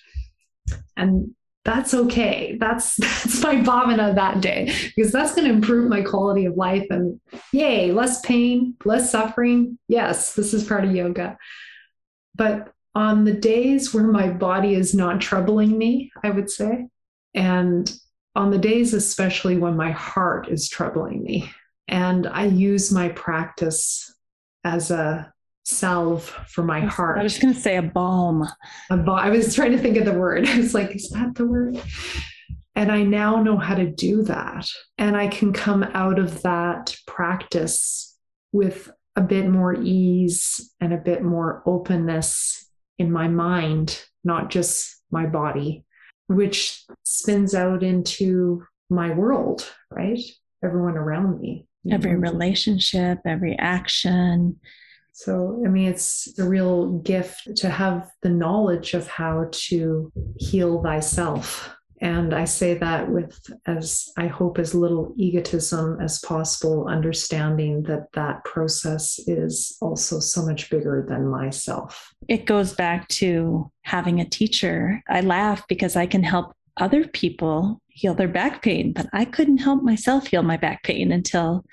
And 0.98 1.34
that's 1.66 1.94
okay. 1.94 2.58
That's 2.60 2.96
that's 2.98 3.44
my 3.44 3.56
bhavana 3.56 4.16
that 4.16 4.42
day 4.42 4.74
because 4.96 5.12
that's 5.12 5.36
going 5.36 5.48
to 5.48 5.54
improve 5.54 5.90
my 5.90 6.02
quality 6.02 6.46
of 6.46 6.56
life 6.56 6.86
and 6.90 7.20
yay, 7.52 7.92
less 7.92 8.22
pain, 8.22 8.76
less 8.86 9.12
suffering. 9.12 9.78
Yes, 9.88 10.34
this 10.34 10.54
is 10.54 10.64
part 10.64 10.86
of 10.86 10.96
yoga. 10.96 11.38
But 12.40 12.72
on 12.96 13.26
the 13.26 13.34
days 13.34 13.94
where 13.94 14.08
my 14.08 14.30
body 14.30 14.74
is 14.74 14.96
not 14.96 15.20
troubling 15.20 15.78
me, 15.78 16.10
I 16.24 16.30
would 16.30 16.50
say, 16.50 16.88
and 17.36 17.94
on 18.34 18.50
the 18.50 18.58
days 18.58 18.94
especially 18.94 19.58
when 19.58 19.76
my 19.76 19.92
heart 19.92 20.48
is 20.48 20.70
troubling 20.70 21.22
me, 21.22 21.52
and 21.90 22.26
I 22.26 22.46
use 22.46 22.94
my 22.94 23.10
practice 23.10 24.16
as 24.64 24.90
a 24.90 25.34
salve 25.66 26.24
for 26.48 26.64
my 26.64 26.80
heart. 26.80 27.20
I 27.20 27.24
was 27.24 27.38
going 27.38 27.54
to 27.54 27.60
say 27.60 27.76
a 27.76 27.82
balm. 27.82 28.48
A 28.90 28.96
balm. 28.96 29.20
I 29.20 29.32
was 29.32 29.54
trying 29.54 29.72
to 29.72 29.78
think 29.78 29.98
of 29.98 30.06
the 30.06 30.14
word. 30.14 30.48
I 30.48 30.58
was 30.58 30.74
like, 30.74 30.96
is 30.96 31.10
that 31.10 31.36
the 31.36 31.46
word? 31.46 31.82
And 32.74 32.90
I 32.90 33.04
now 33.04 33.44
know 33.44 33.58
how 33.58 33.76
to 33.76 33.86
do 33.86 34.24
that. 34.24 34.66
And 34.98 35.18
I 35.18 35.28
can 35.28 35.52
come 35.52 35.84
out 35.84 36.20
of 36.20 36.42
that 36.44 36.96
practice 37.06 38.18
with 38.54 38.90
a 39.20 39.22
bit 39.22 39.50
more 39.50 39.76
ease 39.76 40.74
and 40.80 40.94
a 40.94 40.98
bit 40.98 41.22
more 41.22 41.62
openness 41.66 42.70
in 42.98 43.12
my 43.12 43.28
mind, 43.28 44.02
not 44.24 44.50
just 44.50 44.96
my 45.12 45.26
body, 45.26 45.84
which 46.28 46.86
spins 47.04 47.54
out 47.54 47.84
into 47.84 48.64
my 48.90 49.14
world, 49.14 49.70
right? 49.92 50.22
Everyone 50.64 50.96
around 50.96 51.42
me. 51.42 51.68
Every 51.92 52.16
relationship, 52.16 53.20
every 53.26 53.58
action. 53.60 54.58
So, 55.12 55.62
I 55.66 55.70
mean, 55.70 55.90
it's 55.90 56.40
a 56.40 56.48
real 56.48 57.00
gift 57.00 57.58
to 57.58 57.70
have 57.70 58.10
the 58.22 58.30
knowledge 58.30 58.94
of 58.94 59.08
how 59.08 59.50
to 59.52 60.14
heal 60.38 60.82
thyself 60.82 61.76
and 62.02 62.34
I 62.34 62.46
say 62.46 62.76
that 62.76 63.10
with 63.10 63.40
as 63.66 64.10
I 64.18 64.28
hope 64.28 64.58
as 64.58 64.74
little 64.74 65.14
egotism 65.18 66.00
as 66.00 66.20
possible, 66.20 66.88
understanding 66.88 67.84
that 67.84 68.12
that 68.14 68.44
process 68.46 69.20
is 69.28 69.78
also 69.82 70.20
so 70.20 70.46
much 70.46 70.70
bigger 70.70 71.06
than 71.08 71.28
myself. 71.28 72.14
It 72.28 72.46
goes 72.46 72.74
back 72.74 73.08
to 73.10 73.72
having 73.82 74.20
a 74.20 74.30
teacher. 74.30 75.02
I 75.10 75.22
laugh 75.22 75.68
because 75.68 75.96
I 75.96 76.06
can 76.06 76.24
help 76.24 76.54
other 76.78 77.06
people 77.08 77.82
heal 77.90 78.14
their 78.14 78.30
back 78.30 78.62
pain, 78.62 78.94
but 78.94 79.08
I 79.12 79.26
couldn't 79.26 79.58
help 79.58 79.84
myself 79.84 80.28
heal 80.28 80.44
my 80.44 80.58
back 80.58 80.84
pain 80.84 81.12
until 81.12 81.66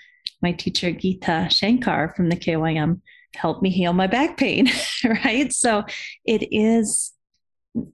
my 0.42 0.52
teacher, 0.52 0.90
Geeta 0.90 1.50
Shankar 1.50 2.12
from 2.14 2.28
the 2.28 2.36
KYM, 2.36 3.00
helped 3.34 3.62
me 3.62 3.70
heal 3.70 3.92
my 3.92 4.06
back 4.06 4.36
pain. 4.36 4.68
right. 5.04 5.52
So 5.52 5.84
it 6.24 6.48
is, 6.50 7.12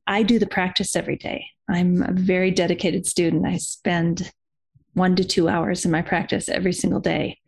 I 0.06 0.22
do 0.22 0.38
the 0.38 0.46
practice 0.46 0.96
every 0.96 1.16
day. 1.16 1.46
I'm 1.68 2.02
a 2.02 2.12
very 2.12 2.50
dedicated 2.50 3.06
student. 3.06 3.46
I 3.46 3.56
spend 3.58 4.32
one 4.94 5.16
to 5.16 5.24
two 5.24 5.48
hours 5.48 5.84
in 5.84 5.90
my 5.90 6.02
practice 6.02 6.48
every 6.48 6.72
single 6.72 7.00
day. 7.00 7.38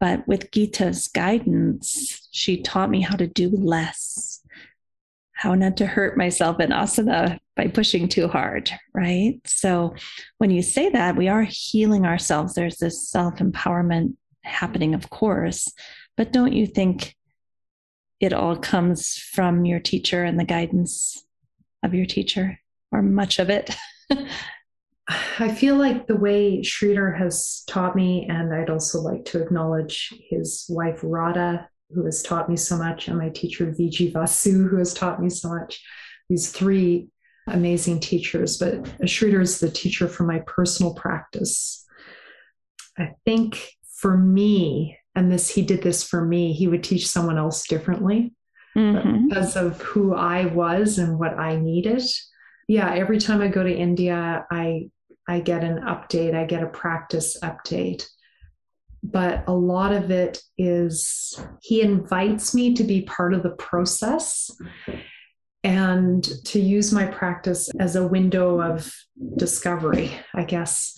But 0.00 0.26
with 0.26 0.50
Gita's 0.50 1.08
guidance, 1.08 2.28
she 2.32 2.60
taught 2.60 2.90
me 2.90 3.00
how 3.00 3.16
to 3.16 3.26
do 3.26 3.50
less. 3.50 4.40
how 5.32 5.54
not 5.54 5.76
to 5.76 5.86
hurt 5.86 6.16
myself 6.16 6.60
in 6.60 6.70
asana 6.70 7.38
by 7.56 7.66
pushing 7.66 8.08
too 8.08 8.28
hard, 8.28 8.70
right? 8.94 9.40
So 9.44 9.94
when 10.38 10.50
you 10.50 10.62
say 10.62 10.88
that, 10.90 11.16
we 11.16 11.28
are 11.28 11.42
healing 11.42 12.06
ourselves. 12.06 12.54
There's 12.54 12.78
this 12.78 13.08
self 13.08 13.36
empowerment 13.36 14.14
happening, 14.44 14.94
of 14.94 15.10
course. 15.10 15.68
But 16.16 16.32
don't 16.32 16.52
you 16.52 16.66
think 16.66 17.16
it 18.20 18.32
all 18.32 18.56
comes 18.56 19.16
from 19.18 19.64
your 19.64 19.80
teacher 19.80 20.22
and 20.22 20.38
the 20.38 20.44
guidance 20.44 21.24
of 21.82 21.94
your 21.94 22.06
teacher, 22.06 22.58
or 22.90 23.02
much 23.02 23.38
of 23.38 23.50
it? 23.50 23.74
I 25.38 25.52
feel 25.52 25.76
like 25.76 26.06
the 26.06 26.16
way 26.16 26.60
Sridhar 26.62 27.18
has 27.18 27.64
taught 27.66 27.96
me, 27.96 28.26
and 28.28 28.54
I'd 28.54 28.70
also 28.70 29.00
like 29.00 29.24
to 29.26 29.42
acknowledge 29.42 30.12
his 30.30 30.66
wife 30.68 31.00
Radha, 31.02 31.68
who 31.90 32.04
has 32.04 32.22
taught 32.22 32.48
me 32.48 32.56
so 32.56 32.76
much, 32.76 33.08
and 33.08 33.18
my 33.18 33.28
teacher 33.30 33.66
Viji 33.66 34.12
Vasu, 34.12 34.68
who 34.68 34.76
has 34.76 34.94
taught 34.94 35.20
me 35.20 35.28
so 35.28 35.48
much. 35.48 35.82
These 36.28 36.52
three 36.52 37.08
amazing 37.48 38.00
teachers, 38.00 38.58
but 38.58 38.82
Sridhar 39.02 39.42
is 39.42 39.58
the 39.58 39.70
teacher 39.70 40.06
for 40.06 40.24
my 40.24 40.40
personal 40.46 40.94
practice. 40.94 41.84
I 42.96 43.10
think 43.24 43.58
for 43.96 44.16
me, 44.16 44.98
and 45.14 45.30
this 45.30 45.48
he 45.48 45.62
did 45.62 45.82
this 45.82 46.04
for 46.04 46.24
me, 46.24 46.52
he 46.52 46.68
would 46.68 46.84
teach 46.84 47.08
someone 47.08 47.38
else 47.38 47.66
differently 47.66 48.32
mm-hmm. 48.76 49.28
because 49.28 49.56
of 49.56 49.80
who 49.80 50.14
I 50.14 50.46
was 50.46 50.98
and 50.98 51.18
what 51.18 51.38
I 51.38 51.56
needed. 51.56 52.02
Yeah, 52.68 52.92
every 52.92 53.18
time 53.18 53.40
I 53.40 53.48
go 53.48 53.62
to 53.62 53.74
India, 53.74 54.46
I 54.50 54.90
I 55.28 55.40
get 55.40 55.62
an 55.62 55.80
update, 55.82 56.34
I 56.34 56.44
get 56.44 56.62
a 56.62 56.68
practice 56.68 57.38
update. 57.42 58.06
But 59.04 59.44
a 59.48 59.52
lot 59.52 59.92
of 59.92 60.10
it 60.10 60.42
is 60.56 61.38
he 61.60 61.82
invites 61.82 62.54
me 62.54 62.74
to 62.74 62.84
be 62.84 63.02
part 63.02 63.34
of 63.34 63.42
the 63.42 63.50
process 63.50 64.50
and 65.64 66.24
to 66.44 66.60
use 66.60 66.92
my 66.92 67.06
practice 67.06 67.70
as 67.78 67.96
a 67.96 68.06
window 68.06 68.60
of 68.60 68.92
discovery, 69.36 70.12
I 70.34 70.44
guess. 70.44 70.96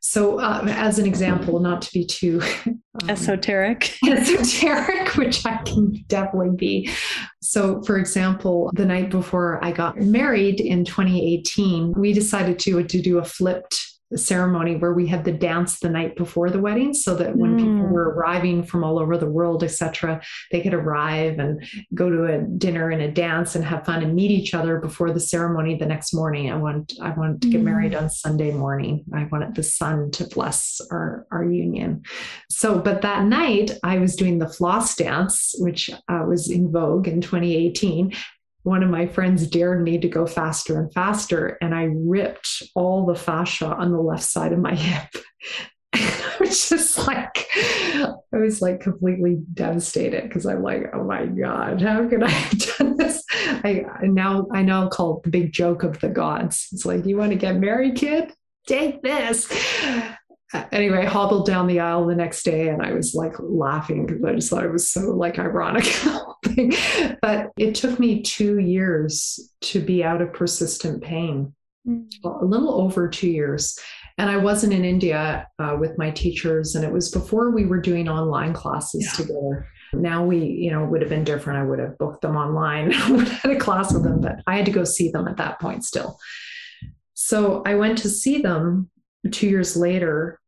So, 0.00 0.38
uh, 0.38 0.64
as 0.68 0.98
an 0.98 1.06
example, 1.06 1.60
not 1.60 1.82
to 1.82 1.92
be 1.92 2.04
too 2.04 2.40
um, 2.66 2.80
esoteric, 3.08 3.96
esoteric, 4.06 5.16
which 5.16 5.44
I 5.44 5.58
can 5.58 6.04
definitely 6.06 6.56
be. 6.56 6.90
So, 7.42 7.82
for 7.82 7.98
example, 7.98 8.70
the 8.74 8.86
night 8.86 9.10
before 9.10 9.62
I 9.64 9.72
got 9.72 9.98
married 9.98 10.60
in 10.60 10.84
2018, 10.84 11.94
we 11.96 12.12
decided 12.12 12.58
to 12.60 12.82
to 12.82 13.02
do 13.02 13.18
a 13.18 13.24
flipped 13.24 13.87
ceremony 14.16 14.76
where 14.76 14.94
we 14.94 15.06
had 15.06 15.24
the 15.24 15.32
dance 15.32 15.80
the 15.80 15.88
night 15.88 16.16
before 16.16 16.48
the 16.48 16.60
wedding 16.60 16.94
so 16.94 17.14
that 17.14 17.36
when 17.36 17.56
mm. 17.56 17.58
people 17.58 17.88
were 17.88 18.14
arriving 18.14 18.62
from 18.62 18.82
all 18.82 18.98
over 18.98 19.18
the 19.18 19.28
world 19.28 19.62
etc 19.62 20.20
they 20.50 20.62
could 20.62 20.72
arrive 20.72 21.38
and 21.38 21.62
go 21.94 22.08
to 22.08 22.24
a 22.24 22.38
dinner 22.38 22.90
and 22.90 23.02
a 23.02 23.10
dance 23.10 23.54
and 23.54 23.64
have 23.64 23.84
fun 23.84 24.02
and 24.02 24.14
meet 24.14 24.30
each 24.30 24.54
other 24.54 24.78
before 24.78 25.12
the 25.12 25.20
ceremony 25.20 25.76
the 25.76 25.84
next 25.84 26.14
morning 26.14 26.50
i 26.50 26.56
want 26.56 26.94
i 27.02 27.10
wanted 27.10 27.42
to 27.42 27.50
get 27.50 27.60
mm. 27.60 27.64
married 27.64 27.94
on 27.94 28.08
sunday 28.08 28.50
morning 28.50 29.04
i 29.14 29.24
wanted 29.24 29.54
the 29.54 29.62
sun 29.62 30.10
to 30.10 30.24
bless 30.28 30.80
our 30.90 31.26
our 31.30 31.44
union 31.44 32.02
so 32.50 32.78
but 32.78 33.02
that 33.02 33.24
night 33.24 33.72
i 33.82 33.98
was 33.98 34.16
doing 34.16 34.38
the 34.38 34.48
floss 34.48 34.96
dance 34.96 35.54
which 35.58 35.90
uh, 35.90 36.24
was 36.26 36.50
in 36.50 36.72
vogue 36.72 37.06
in 37.06 37.20
2018 37.20 38.14
one 38.68 38.82
of 38.82 38.90
my 38.90 39.06
friends 39.06 39.46
dared 39.46 39.82
me 39.82 39.98
to 39.98 40.08
go 40.08 40.26
faster 40.26 40.78
and 40.78 40.92
faster, 40.92 41.56
and 41.60 41.74
I 41.74 41.88
ripped 41.90 42.62
all 42.74 43.06
the 43.06 43.14
fascia 43.14 43.66
on 43.66 43.92
the 43.92 44.00
left 44.00 44.22
side 44.22 44.52
of 44.52 44.58
my 44.58 44.74
hip. 44.76 45.08
I 45.94 46.36
was 46.38 46.68
just 46.68 47.06
like, 47.06 47.48
I 47.56 48.14
was 48.32 48.60
like 48.60 48.80
completely 48.80 49.38
devastated 49.54 50.24
because 50.24 50.46
I'm 50.46 50.62
like, 50.62 50.90
oh 50.94 51.02
my 51.02 51.26
God, 51.26 51.80
how 51.80 52.06
could 52.08 52.22
I 52.22 52.28
have 52.28 52.76
done 52.76 52.96
this? 52.96 53.24
I 53.30 53.86
now 54.02 54.46
I 54.52 54.62
now 54.62 54.88
call 54.88 55.16
it 55.16 55.22
the 55.24 55.30
big 55.30 55.52
joke 55.52 55.82
of 55.82 55.98
the 56.00 56.10
gods. 56.10 56.68
It's 56.72 56.84
like, 56.84 57.06
you 57.06 57.16
want 57.16 57.32
to 57.32 57.38
get 57.38 57.56
married, 57.56 57.96
kid? 57.96 58.32
Take 58.66 59.02
this 59.02 59.48
anyway, 60.72 60.98
I 60.98 61.04
hobbled 61.04 61.46
down 61.46 61.66
the 61.66 61.80
aisle 61.80 62.06
the 62.06 62.14
next 62.14 62.42
day 62.42 62.68
and 62.68 62.82
I 62.82 62.92
was 62.92 63.14
like 63.14 63.34
laughing 63.38 64.06
because 64.06 64.24
I 64.24 64.34
just 64.34 64.50
thought 64.50 64.64
it 64.64 64.72
was 64.72 64.90
so 64.90 65.00
like 65.10 65.38
ironic. 65.38 65.84
but 67.22 67.50
it 67.58 67.74
took 67.74 67.98
me 67.98 68.22
two 68.22 68.58
years 68.58 69.52
to 69.62 69.80
be 69.80 70.02
out 70.02 70.22
of 70.22 70.32
persistent 70.32 71.02
pain, 71.02 71.54
mm. 71.86 72.06
a 72.24 72.44
little 72.44 72.80
over 72.80 73.08
two 73.08 73.28
years. 73.28 73.78
And 74.16 74.30
I 74.30 74.36
wasn't 74.36 74.72
in 74.72 74.84
India 74.84 75.46
uh, 75.60 75.76
with 75.78 75.96
my 75.96 76.10
teachers, 76.10 76.74
and 76.74 76.84
it 76.84 76.90
was 76.90 77.12
before 77.12 77.52
we 77.52 77.66
were 77.66 77.80
doing 77.80 78.08
online 78.08 78.52
classes 78.52 79.04
yeah. 79.04 79.12
together. 79.12 79.68
Now 79.92 80.24
we, 80.24 80.38
you 80.44 80.72
know, 80.72 80.84
would 80.84 81.02
have 81.02 81.08
been 81.08 81.22
different. 81.22 81.60
I 81.60 81.62
would 81.62 81.78
have 81.78 81.96
booked 81.98 82.22
them 82.22 82.36
online, 82.36 82.92
I 82.96 83.10
would 83.12 83.28
have 83.28 83.42
had 83.42 83.52
a 83.52 83.58
class 83.58 83.92
with 83.92 84.02
them, 84.02 84.20
but 84.20 84.40
I 84.46 84.56
had 84.56 84.66
to 84.66 84.72
go 84.72 84.82
see 84.82 85.10
them 85.10 85.28
at 85.28 85.36
that 85.36 85.60
point 85.60 85.84
still. 85.84 86.18
So 87.14 87.62
I 87.64 87.76
went 87.76 87.98
to 87.98 88.08
see 88.08 88.40
them 88.40 88.90
two 89.30 89.48
years 89.48 89.76
later 89.76 90.38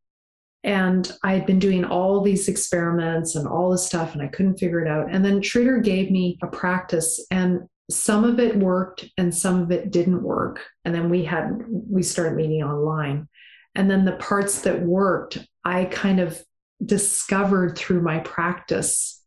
and 0.63 1.11
I'd 1.23 1.47
been 1.47 1.59
doing 1.59 1.85
all 1.85 2.21
these 2.21 2.49
experiments 2.49 3.35
and 3.35 3.49
all 3.49 3.71
this 3.71 3.87
stuff, 3.87 4.13
and 4.13 4.23
I 4.23 4.27
couldn't 4.27 4.59
figure 4.59 4.85
it 4.85 4.89
out. 4.89 5.11
And 5.11 5.25
then 5.25 5.41
Sridhar 5.41 5.83
gave 5.83 6.11
me 6.11 6.39
a 6.43 6.47
practice, 6.47 7.25
and 7.31 7.67
some 7.91 8.25
of 8.25 8.39
it 8.39 8.57
worked 8.57 9.07
and 9.19 9.35
some 9.35 9.61
of 9.61 9.73
it 9.73 9.91
didn't 9.91 10.23
work. 10.23 10.65
And 10.85 10.95
then 10.95 11.11
we 11.11 11.25
had, 11.25 11.65
we 11.69 12.03
started 12.03 12.37
meeting 12.37 12.63
online. 12.63 13.29
And 13.75 13.91
then 13.91 14.05
the 14.05 14.13
parts 14.13 14.63
that 14.63 14.83
worked, 14.83 15.39
I 15.65 15.87
kind 15.87 16.21
of 16.21 16.41
discovered 16.85 17.77
through 17.77 18.03
my 18.03 18.21
practice 18.21 19.23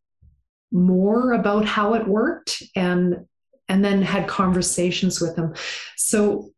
more 0.72 1.34
about 1.34 1.65
how 1.65 1.94
it 1.94 2.07
worked 2.07 2.64
and 2.76 3.28
and 3.70 3.86
then 3.86 4.02
had 4.02 4.28
conversations 4.28 5.22
with 5.22 5.36
them 5.36 5.53
so 5.95 6.49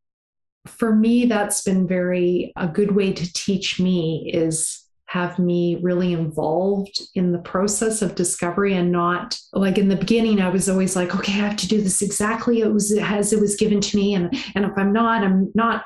for 0.65 0.95
me, 0.95 1.25
that's 1.25 1.61
been 1.63 1.87
very 1.87 2.53
a 2.55 2.67
good 2.67 2.95
way 2.95 3.13
to 3.13 3.33
teach 3.33 3.79
me 3.79 4.31
is 4.33 4.85
have 5.07 5.37
me 5.37 5.77
really 5.81 6.13
involved 6.13 6.99
in 7.13 7.31
the 7.31 7.39
process 7.39 8.01
of 8.01 8.15
discovery 8.15 8.75
and 8.75 8.91
not 8.91 9.39
like 9.53 9.77
in 9.77 9.87
the 9.87 9.95
beginning 9.95 10.41
I 10.41 10.49
was 10.49 10.67
always 10.67 10.95
like 10.95 11.15
okay 11.15 11.31
I 11.31 11.35
have 11.35 11.55
to 11.57 11.67
do 11.67 11.79
this 11.79 12.01
exactly 12.01 12.61
it 12.61 12.73
was 12.73 12.91
as 12.97 13.31
it 13.31 13.39
was 13.39 13.55
given 13.55 13.79
to 13.81 13.95
me 13.95 14.15
and 14.15 14.35
and 14.55 14.65
if 14.65 14.71
I'm 14.75 14.91
not 14.91 15.23
I'm 15.23 15.51
not 15.53 15.85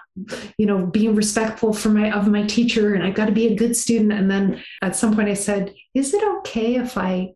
you 0.58 0.66
know 0.66 0.86
being 0.86 1.16
respectful 1.16 1.74
for 1.74 1.90
my 1.90 2.12
of 2.12 2.30
my 2.30 2.44
teacher 2.44 2.96
and 2.96 3.04
I've 3.04 3.14
got 3.14 3.26
to 3.26 3.32
be 3.34 3.48
a 3.48 3.56
good 3.56 3.76
student. 3.76 4.14
And 4.14 4.32
then 4.32 4.64
at 4.82 4.96
some 4.96 5.14
point 5.14 5.28
I 5.28 5.34
said 5.34 5.74
is 5.94 6.14
it 6.14 6.24
okay 6.40 6.76
if 6.76 6.98
I 6.98 7.34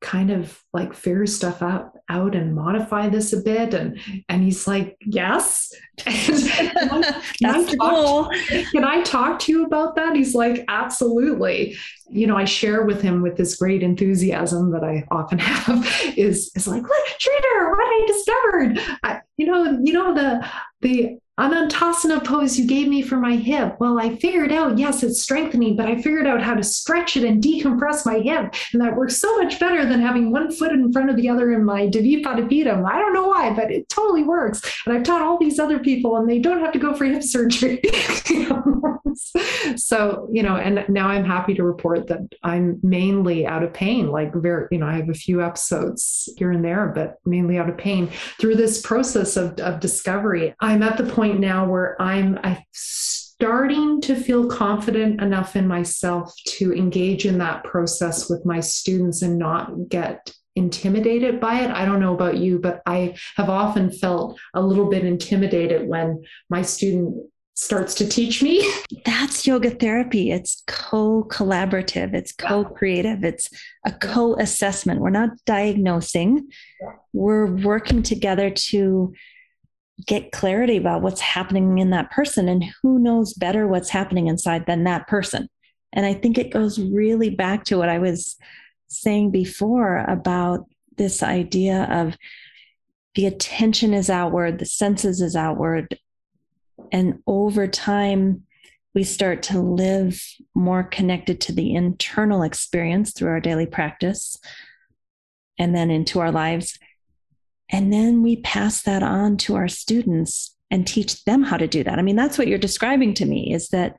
kind 0.00 0.30
of 0.30 0.58
like 0.72 0.94
figure 0.94 1.26
stuff 1.26 1.60
out 1.60 1.92
out 2.08 2.34
and 2.34 2.54
modify 2.54 3.08
this 3.08 3.34
a 3.34 3.40
bit 3.40 3.74
and 3.74 4.00
and 4.28 4.42
he's 4.42 4.66
like 4.66 4.96
yes. 5.00 5.72
Can, 5.98 7.44
I 7.44 7.74
cool. 7.80 8.30
can 8.72 8.84
I 8.84 9.02
talk 9.02 9.38
to 9.40 9.52
you 9.52 9.66
about 9.66 9.96
that? 9.96 10.16
He's 10.16 10.34
like 10.34 10.64
absolutely. 10.68 11.76
You 12.08 12.26
know 12.26 12.36
I 12.36 12.46
share 12.46 12.84
with 12.84 13.02
him 13.02 13.20
with 13.20 13.36
this 13.36 13.56
great 13.56 13.82
enthusiasm 13.82 14.72
that 14.72 14.82
I 14.82 15.06
often 15.10 15.38
have 15.38 15.86
is 16.16 16.50
is 16.56 16.66
like 16.66 16.82
look 16.82 16.90
what 16.90 17.86
I 17.86 18.04
discovered. 18.06 18.98
I, 19.02 19.20
you 19.36 19.46
know 19.46 19.78
you 19.82 19.92
know 19.92 20.14
the 20.14 20.48
the 20.80 21.18
Anantasana 21.40 22.22
pose 22.22 22.58
you 22.58 22.66
gave 22.66 22.86
me 22.86 23.00
for 23.00 23.16
my 23.16 23.34
hip. 23.34 23.76
Well, 23.80 23.98
I 23.98 24.14
figured 24.16 24.52
out, 24.52 24.76
yes, 24.76 25.02
it's 25.02 25.22
strengthening, 25.22 25.74
but 25.74 25.86
I 25.86 25.96
figured 25.96 26.26
out 26.26 26.42
how 26.42 26.54
to 26.54 26.62
stretch 26.62 27.16
it 27.16 27.24
and 27.24 27.42
decompress 27.42 28.04
my 28.04 28.18
hip. 28.18 28.54
And 28.74 28.82
that 28.82 28.94
works 28.94 29.16
so 29.16 29.38
much 29.38 29.58
better 29.58 29.86
than 29.86 30.00
having 30.00 30.30
one 30.30 30.52
foot 30.52 30.72
in 30.72 30.92
front 30.92 31.08
of 31.08 31.16
the 31.16 31.30
other 31.30 31.52
in 31.52 31.64
my 31.64 31.86
Dvipada 31.86 32.46
Pitham. 32.46 32.84
I 32.84 32.98
don't 32.98 33.14
know 33.14 33.28
why, 33.28 33.54
but 33.54 33.70
it 33.70 33.88
totally 33.88 34.22
works. 34.22 34.60
And 34.84 34.94
I've 34.94 35.02
taught 35.02 35.22
all 35.22 35.38
these 35.38 35.58
other 35.58 35.78
people 35.78 36.18
and 36.18 36.28
they 36.28 36.40
don't 36.40 36.60
have 36.60 36.72
to 36.72 36.78
go 36.78 36.92
for 36.92 37.06
hip 37.06 37.22
surgery. 37.22 37.80
so, 39.76 40.28
you 40.30 40.42
know, 40.42 40.56
and 40.56 40.84
now 40.88 41.08
I'm 41.08 41.24
happy 41.24 41.54
to 41.54 41.62
report 41.62 42.08
that 42.08 42.20
I'm 42.42 42.78
mainly 42.82 43.46
out 43.46 43.62
of 43.62 43.72
pain. 43.72 44.10
Like 44.10 44.34
very, 44.34 44.68
you 44.70 44.78
know, 44.78 44.86
I 44.86 44.96
have 44.96 45.08
a 45.08 45.14
few 45.14 45.42
episodes 45.42 46.28
here 46.36 46.50
and 46.50 46.62
there, 46.62 46.92
but 46.94 47.18
mainly 47.24 47.56
out 47.56 47.70
of 47.70 47.78
pain 47.78 48.10
through 48.38 48.56
this 48.56 48.80
process 48.82 49.38
of, 49.38 49.58
of 49.60 49.80
discovery. 49.80 50.54
I'm 50.60 50.82
at 50.82 50.98
the 50.98 51.04
point 51.04 51.29
point 51.30 51.40
now 51.40 51.66
where 51.66 52.00
I'm 52.00 52.38
I 52.42 52.64
starting 52.72 54.00
to 54.02 54.14
feel 54.14 54.48
confident 54.48 55.20
enough 55.20 55.56
in 55.56 55.66
myself 55.66 56.32
to 56.46 56.74
engage 56.74 57.24
in 57.24 57.38
that 57.38 57.64
process 57.64 58.28
with 58.28 58.44
my 58.44 58.60
students 58.60 59.22
and 59.22 59.38
not 59.38 59.88
get 59.88 60.32
intimidated 60.56 61.40
by 61.40 61.60
it. 61.60 61.70
I 61.70 61.84
don't 61.84 62.00
know 62.00 62.14
about 62.14 62.36
you, 62.36 62.58
but 62.58 62.82
I 62.84 63.16
have 63.36 63.48
often 63.48 63.90
felt 63.90 64.38
a 64.54 64.60
little 64.60 64.90
bit 64.90 65.04
intimidated 65.04 65.88
when 65.88 66.22
my 66.50 66.62
student 66.62 67.16
starts 67.54 67.94
to 67.94 68.08
teach 68.08 68.42
me. 68.42 68.70
That's 69.04 69.46
yoga 69.46 69.70
therapy. 69.70 70.32
It's 70.32 70.62
co 70.66 71.24
collaborative, 71.24 72.14
it's 72.14 72.32
co 72.32 72.64
creative, 72.64 73.22
it's 73.22 73.48
a 73.86 73.92
co 73.92 74.34
assessment. 74.36 75.00
We're 75.00 75.10
not 75.10 75.30
diagnosing, 75.46 76.48
we're 77.12 77.46
working 77.46 78.02
together 78.02 78.50
to 78.50 79.12
get 80.06 80.32
clarity 80.32 80.76
about 80.76 81.02
what's 81.02 81.20
happening 81.20 81.78
in 81.78 81.90
that 81.90 82.10
person 82.10 82.48
and 82.48 82.64
who 82.82 82.98
knows 82.98 83.34
better 83.34 83.66
what's 83.66 83.90
happening 83.90 84.26
inside 84.26 84.66
than 84.66 84.84
that 84.84 85.06
person. 85.06 85.48
And 85.92 86.06
I 86.06 86.14
think 86.14 86.38
it 86.38 86.52
goes 86.52 86.78
really 86.78 87.30
back 87.30 87.64
to 87.64 87.78
what 87.78 87.88
I 87.88 87.98
was 87.98 88.36
saying 88.88 89.30
before 89.30 89.98
about 89.98 90.66
this 90.96 91.22
idea 91.22 91.84
of 91.90 92.16
the 93.14 93.26
attention 93.26 93.92
is 93.92 94.08
outward, 94.10 94.58
the 94.58 94.66
senses 94.66 95.20
is 95.20 95.34
outward. 95.34 95.98
And 96.92 97.22
over 97.26 97.66
time, 97.66 98.44
we 98.94 99.04
start 99.04 99.42
to 99.44 99.60
live 99.60 100.22
more 100.54 100.82
connected 100.82 101.40
to 101.42 101.52
the 101.52 101.74
internal 101.74 102.42
experience 102.42 103.12
through 103.12 103.30
our 103.30 103.40
daily 103.40 103.66
practice 103.66 104.36
and 105.58 105.74
then 105.74 105.90
into 105.90 106.20
our 106.20 106.32
lives. 106.32 106.78
And 107.70 107.92
then 107.92 108.22
we 108.22 108.36
pass 108.36 108.82
that 108.82 109.02
on 109.02 109.36
to 109.38 109.54
our 109.56 109.68
students 109.68 110.56
and 110.70 110.86
teach 110.86 111.24
them 111.24 111.42
how 111.42 111.56
to 111.56 111.66
do 111.66 111.84
that. 111.84 111.98
I 111.98 112.02
mean, 112.02 112.16
that's 112.16 112.38
what 112.38 112.48
you're 112.48 112.58
describing 112.58 113.14
to 113.14 113.24
me 113.24 113.52
is 113.52 113.68
that 113.68 113.96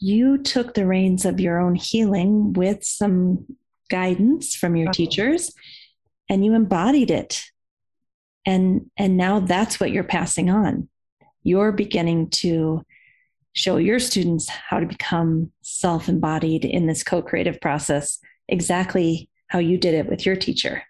you 0.00 0.38
took 0.38 0.74
the 0.74 0.86
reins 0.86 1.24
of 1.24 1.40
your 1.40 1.60
own 1.60 1.74
healing 1.74 2.52
with 2.52 2.84
some 2.84 3.46
guidance 3.90 4.54
from 4.54 4.76
your 4.76 4.88
uh-huh. 4.88 4.94
teachers 4.94 5.52
and 6.28 6.44
you 6.44 6.54
embodied 6.54 7.10
it. 7.10 7.42
And 8.46 8.90
and 8.96 9.16
now 9.16 9.40
that's 9.40 9.80
what 9.80 9.90
you're 9.90 10.04
passing 10.04 10.50
on. 10.50 10.88
You're 11.42 11.72
beginning 11.72 12.30
to 12.30 12.84
show 13.52 13.76
your 13.76 13.98
students 13.98 14.48
how 14.48 14.80
to 14.80 14.86
become 14.86 15.52
self-embodied 15.62 16.64
in 16.64 16.86
this 16.86 17.02
co-creative 17.02 17.60
process 17.60 18.18
exactly 18.48 19.30
how 19.46 19.60
you 19.60 19.78
did 19.78 19.94
it 19.94 20.06
with 20.06 20.26
your 20.26 20.36
teacher. 20.36 20.82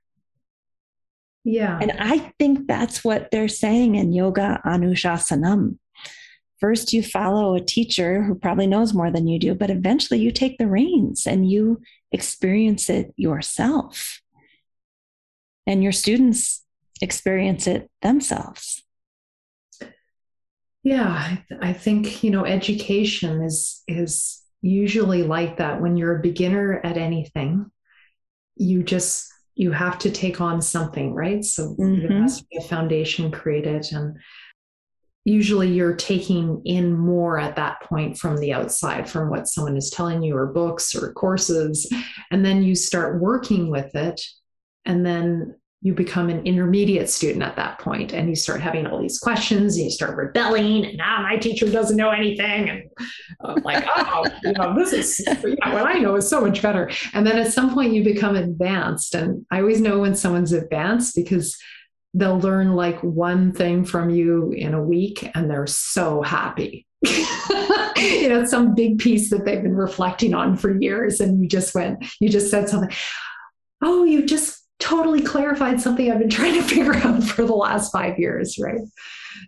Yeah. 1.44 1.78
And 1.80 1.92
I 1.98 2.32
think 2.38 2.66
that's 2.66 3.04
what 3.04 3.30
they're 3.30 3.48
saying 3.48 3.94
in 3.96 4.12
Yoga 4.12 4.60
anushasanam. 4.64 5.78
First, 6.58 6.94
you 6.94 7.02
follow 7.02 7.54
a 7.54 7.60
teacher 7.60 8.22
who 8.22 8.34
probably 8.34 8.66
knows 8.66 8.94
more 8.94 9.10
than 9.10 9.28
you 9.28 9.38
do, 9.38 9.54
but 9.54 9.68
eventually 9.68 10.20
you 10.20 10.30
take 10.30 10.56
the 10.56 10.66
reins 10.66 11.26
and 11.26 11.50
you 11.50 11.82
experience 12.10 12.88
it 12.88 13.12
yourself. 13.16 14.22
And 15.66 15.82
your 15.82 15.92
students 15.92 16.64
experience 17.02 17.66
it 17.66 17.90
themselves. 18.00 18.82
Yeah, 20.82 21.08
I, 21.08 21.44
th- 21.48 21.60
I 21.62 21.72
think, 21.72 22.22
you 22.22 22.30
know, 22.30 22.44
education 22.44 23.42
is 23.42 23.82
is 23.88 24.42
usually 24.62 25.22
like 25.22 25.58
that 25.58 25.82
when 25.82 25.96
you're 25.96 26.18
a 26.18 26.22
beginner 26.22 26.80
at 26.84 26.96
anything. 26.96 27.70
You 28.56 28.82
just 28.82 29.33
you 29.54 29.70
have 29.70 29.98
to 30.00 30.10
take 30.10 30.40
on 30.40 30.60
something, 30.60 31.14
right? 31.14 31.44
So 31.44 31.74
mm-hmm. 31.78 32.00
there 32.00 32.22
has 32.22 32.40
to 32.40 32.46
be 32.50 32.58
a 32.58 32.62
foundation 32.62 33.30
created. 33.30 33.86
And 33.92 34.16
usually 35.24 35.72
you're 35.72 35.96
taking 35.96 36.60
in 36.64 36.92
more 36.92 37.38
at 37.38 37.56
that 37.56 37.80
point 37.82 38.18
from 38.18 38.36
the 38.38 38.52
outside, 38.52 39.08
from 39.08 39.30
what 39.30 39.48
someone 39.48 39.76
is 39.76 39.90
telling 39.90 40.22
you, 40.22 40.36
or 40.36 40.46
books 40.46 40.94
or 40.94 41.12
courses. 41.12 41.90
And 42.30 42.44
then 42.44 42.62
you 42.62 42.74
start 42.74 43.20
working 43.20 43.70
with 43.70 43.94
it. 43.94 44.20
And 44.84 45.06
then 45.06 45.56
you 45.84 45.92
become 45.92 46.30
an 46.30 46.44
intermediate 46.46 47.10
student 47.10 47.42
at 47.42 47.56
that 47.56 47.78
point 47.78 48.14
and 48.14 48.26
you 48.26 48.34
start 48.34 48.58
having 48.58 48.86
all 48.86 48.98
these 48.98 49.18
questions 49.18 49.76
and 49.76 49.84
you 49.84 49.90
start 49.90 50.16
rebelling 50.16 50.86
and 50.86 50.96
now 50.96 51.20
my 51.22 51.36
teacher 51.36 51.70
doesn't 51.70 51.98
know 51.98 52.08
anything 52.08 52.70
and 52.70 52.82
I'm 53.42 53.62
like 53.62 53.84
oh 53.86 54.24
you 54.42 54.52
know 54.54 54.74
this 54.74 54.94
is 54.94 55.22
yeah, 55.26 55.74
what 55.74 55.86
i 55.86 55.98
know 55.98 56.16
is 56.16 56.28
so 56.28 56.40
much 56.40 56.62
better. 56.62 56.90
And 57.12 57.26
then 57.26 57.38
at 57.38 57.52
some 57.52 57.74
point 57.74 57.92
you 57.92 58.02
become 58.02 58.34
advanced 58.34 59.14
and 59.14 59.46
i 59.50 59.60
always 59.60 59.80
know 59.80 60.00
when 60.00 60.16
someone's 60.16 60.52
advanced 60.52 61.14
because 61.14 61.56
they'll 62.14 62.40
learn 62.40 62.74
like 62.74 62.98
one 63.02 63.52
thing 63.52 63.84
from 63.84 64.08
you 64.08 64.52
in 64.52 64.72
a 64.72 64.82
week 64.82 65.30
and 65.34 65.50
they're 65.50 65.66
so 65.66 66.22
happy. 66.22 66.86
You 67.96 68.28
know 68.28 68.44
some 68.44 68.74
big 68.74 68.98
piece 68.98 69.30
that 69.30 69.44
they've 69.44 69.62
been 69.62 69.76
reflecting 69.76 70.34
on 70.34 70.56
for 70.56 70.78
years 70.78 71.20
and 71.20 71.40
you 71.40 71.48
just 71.48 71.74
went 71.74 72.04
you 72.20 72.28
just 72.28 72.50
said 72.50 72.68
something 72.68 72.90
oh 73.82 74.04
you 74.04 74.26
just 74.26 74.63
totally 74.78 75.22
clarified 75.22 75.80
something 75.80 76.10
I've 76.10 76.18
been 76.18 76.30
trying 76.30 76.54
to 76.54 76.62
figure 76.74 76.94
out 76.94 77.22
for 77.22 77.44
the 77.44 77.54
last 77.54 77.92
five 77.92 78.18
years, 78.18 78.58
right? 78.58 78.80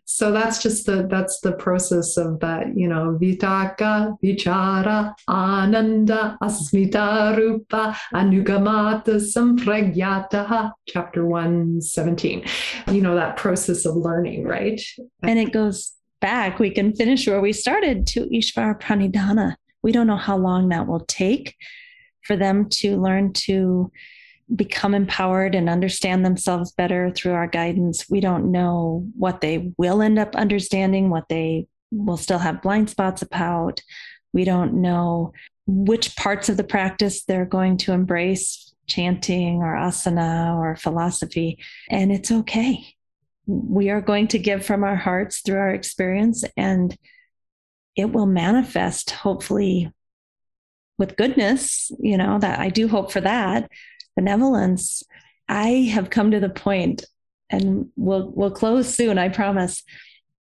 So 0.04 0.32
that's 0.32 0.62
just 0.62 0.86
the 0.86 1.06
that's 1.08 1.40
the 1.40 1.52
process 1.52 2.16
of 2.16 2.40
that, 2.40 2.76
you 2.76 2.88
know, 2.88 3.16
vitarka, 3.20 4.16
vichara, 4.22 5.14
ananda, 5.28 6.36
asmita 6.42 7.36
rupa, 7.36 7.96
anugamata 8.12 9.20
sampragyata, 9.20 10.72
chapter 10.86 11.24
117. 11.24 12.44
You 12.90 13.00
know, 13.00 13.14
that 13.14 13.36
process 13.36 13.84
of 13.84 13.96
learning, 13.96 14.44
right? 14.44 14.80
And 15.22 15.38
it 15.38 15.52
goes 15.52 15.92
back, 16.20 16.58
we 16.58 16.70
can 16.70 16.94
finish 16.94 17.26
where 17.26 17.40
we 17.40 17.52
started 17.52 18.06
to 18.08 18.26
Ishvara 18.26 18.80
Pranidhana. 18.80 19.56
We 19.82 19.92
don't 19.92 20.06
know 20.06 20.16
how 20.16 20.36
long 20.36 20.70
that 20.70 20.86
will 20.86 21.04
take 21.06 21.54
for 22.22 22.36
them 22.36 22.68
to 22.68 23.00
learn 23.00 23.32
to 23.32 23.90
become 24.54 24.94
empowered 24.94 25.54
and 25.54 25.68
understand 25.68 26.24
themselves 26.24 26.72
better 26.72 27.10
through 27.10 27.32
our 27.32 27.48
guidance. 27.48 28.08
We 28.08 28.20
don't 28.20 28.52
know 28.52 29.06
what 29.16 29.40
they 29.40 29.72
will 29.76 30.02
end 30.02 30.18
up 30.18 30.36
understanding, 30.36 31.10
what 31.10 31.28
they 31.28 31.66
will 31.90 32.16
still 32.16 32.38
have 32.38 32.62
blind 32.62 32.90
spots 32.90 33.22
about. 33.22 33.82
We 34.32 34.44
don't 34.44 34.74
know 34.74 35.32
which 35.66 36.14
parts 36.14 36.48
of 36.48 36.56
the 36.56 36.64
practice 36.64 37.24
they're 37.24 37.44
going 37.44 37.78
to 37.78 37.92
embrace, 37.92 38.72
chanting 38.86 39.62
or 39.62 39.74
asana 39.74 40.56
or 40.56 40.76
philosophy. 40.76 41.58
And 41.90 42.12
it's 42.12 42.30
okay. 42.30 42.86
We 43.46 43.90
are 43.90 44.00
going 44.00 44.28
to 44.28 44.38
give 44.38 44.64
from 44.64 44.84
our 44.84 44.96
hearts 44.96 45.40
through 45.40 45.58
our 45.58 45.70
experience, 45.70 46.44
and 46.56 46.96
it 47.96 48.12
will 48.12 48.26
manifest, 48.26 49.10
hopefully, 49.10 49.92
with 50.98 51.16
goodness. 51.16 51.90
You 51.98 52.16
know, 52.16 52.38
that 52.38 52.60
I 52.60 52.68
do 52.68 52.86
hope 52.88 53.10
for 53.10 53.20
that 53.20 53.70
benevolence, 54.16 55.02
I 55.48 55.90
have 55.92 56.10
come 56.10 56.32
to 56.32 56.40
the 56.40 56.48
point, 56.48 57.04
and 57.50 57.90
we'll 57.96 58.32
we'll 58.34 58.50
close 58.50 58.92
soon, 58.92 59.18
I 59.18 59.28
promise. 59.28 59.82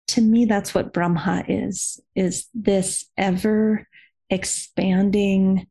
To 0.10 0.22
me, 0.22 0.44
that's 0.44 0.74
what 0.74 0.92
Brahma 0.92 1.46
is, 1.48 2.02
is 2.16 2.48
this 2.54 3.06
ever 3.18 3.88
expanding 4.30 5.68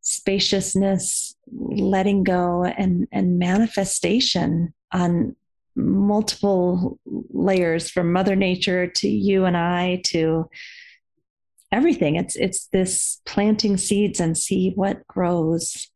spaciousness, 0.00 1.34
letting 1.52 2.22
go 2.22 2.64
and, 2.64 3.08
and 3.10 3.38
manifestation 3.38 4.72
on 4.92 5.34
multiple 5.74 6.98
layers 7.04 7.90
from 7.90 8.12
mother 8.12 8.36
nature 8.36 8.86
to 8.86 9.08
you 9.08 9.44
and 9.44 9.56
I 9.56 10.00
to 10.06 10.48
everything. 11.72 12.16
It's 12.16 12.36
it's 12.36 12.68
this 12.68 13.20
planting 13.26 13.76
seeds 13.76 14.20
and 14.20 14.38
see 14.38 14.72
what 14.74 15.06
grows 15.06 15.90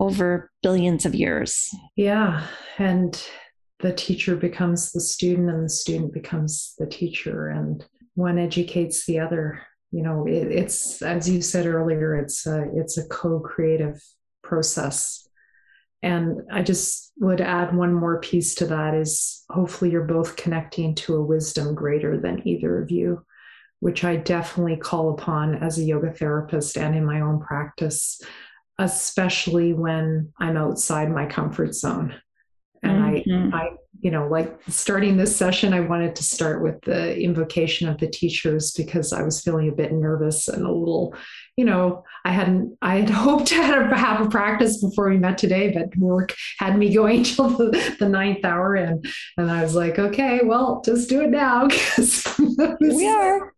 over 0.00 0.50
billions 0.62 1.04
of 1.04 1.14
years. 1.14 1.74
Yeah. 1.96 2.46
And 2.78 3.20
the 3.80 3.92
teacher 3.92 4.36
becomes 4.36 4.92
the 4.92 5.00
student 5.00 5.50
and 5.50 5.64
the 5.64 5.68
student 5.68 6.12
becomes 6.12 6.74
the 6.78 6.86
teacher 6.86 7.48
and 7.48 7.84
one 8.14 8.38
educates 8.38 9.06
the 9.06 9.20
other 9.20 9.62
you 9.92 10.02
know 10.02 10.26
it, 10.26 10.50
it's 10.50 11.00
as 11.02 11.28
you 11.28 11.40
said 11.40 11.66
earlier 11.66 12.16
it's 12.16 12.46
a 12.46 12.68
it's 12.74 12.98
a 12.98 13.06
co-creative 13.08 14.02
process 14.42 15.26
and 16.02 16.42
i 16.52 16.62
just 16.62 17.12
would 17.18 17.40
add 17.40 17.74
one 17.74 17.94
more 17.94 18.20
piece 18.20 18.54
to 18.56 18.66
that 18.66 18.94
is 18.94 19.44
hopefully 19.50 19.90
you're 19.90 20.02
both 20.02 20.36
connecting 20.36 20.94
to 20.94 21.14
a 21.14 21.24
wisdom 21.24 21.74
greater 21.74 22.18
than 22.18 22.46
either 22.46 22.82
of 22.82 22.90
you 22.90 23.24
which 23.80 24.04
i 24.04 24.16
definitely 24.16 24.76
call 24.76 25.10
upon 25.10 25.54
as 25.54 25.78
a 25.78 25.84
yoga 25.84 26.12
therapist 26.12 26.76
and 26.76 26.96
in 26.96 27.04
my 27.04 27.20
own 27.20 27.40
practice 27.40 28.20
especially 28.78 29.72
when 29.72 30.32
I'm 30.38 30.56
outside 30.56 31.10
my 31.10 31.26
comfort 31.26 31.74
zone. 31.74 32.14
And 32.82 33.24
mm-hmm. 33.24 33.54
I, 33.54 33.58
I, 33.58 33.68
you 34.00 34.12
know, 34.12 34.28
like 34.28 34.56
starting 34.68 35.16
this 35.16 35.34
session, 35.34 35.74
I 35.74 35.80
wanted 35.80 36.14
to 36.16 36.22
start 36.22 36.62
with 36.62 36.80
the 36.82 37.18
invocation 37.18 37.88
of 37.88 37.98
the 37.98 38.06
teachers 38.06 38.70
because 38.70 39.12
I 39.12 39.22
was 39.22 39.42
feeling 39.42 39.68
a 39.68 39.74
bit 39.74 39.92
nervous 39.92 40.46
and 40.46 40.64
a 40.64 40.70
little, 40.70 41.16
you 41.56 41.64
know, 41.64 42.04
I 42.24 42.30
hadn't, 42.30 42.78
I 42.80 43.00
had 43.00 43.10
hoped 43.10 43.48
to 43.48 43.56
have 43.56 44.24
a 44.24 44.30
practice 44.30 44.80
before 44.80 45.10
we 45.10 45.16
met 45.16 45.38
today, 45.38 45.72
but 45.72 45.96
work 45.96 46.34
had 46.58 46.78
me 46.78 46.94
going 46.94 47.22
till 47.24 47.48
the, 47.48 47.96
the 47.98 48.08
ninth 48.08 48.44
hour. 48.44 48.76
And, 48.76 49.04
and 49.36 49.50
I 49.50 49.64
was 49.64 49.74
like, 49.74 49.98
okay, 49.98 50.42
well, 50.44 50.80
just 50.84 51.08
do 51.08 51.22
it 51.22 51.30
now 51.30 51.66
because 51.68 52.24
we 52.80 53.08
are 53.08 53.52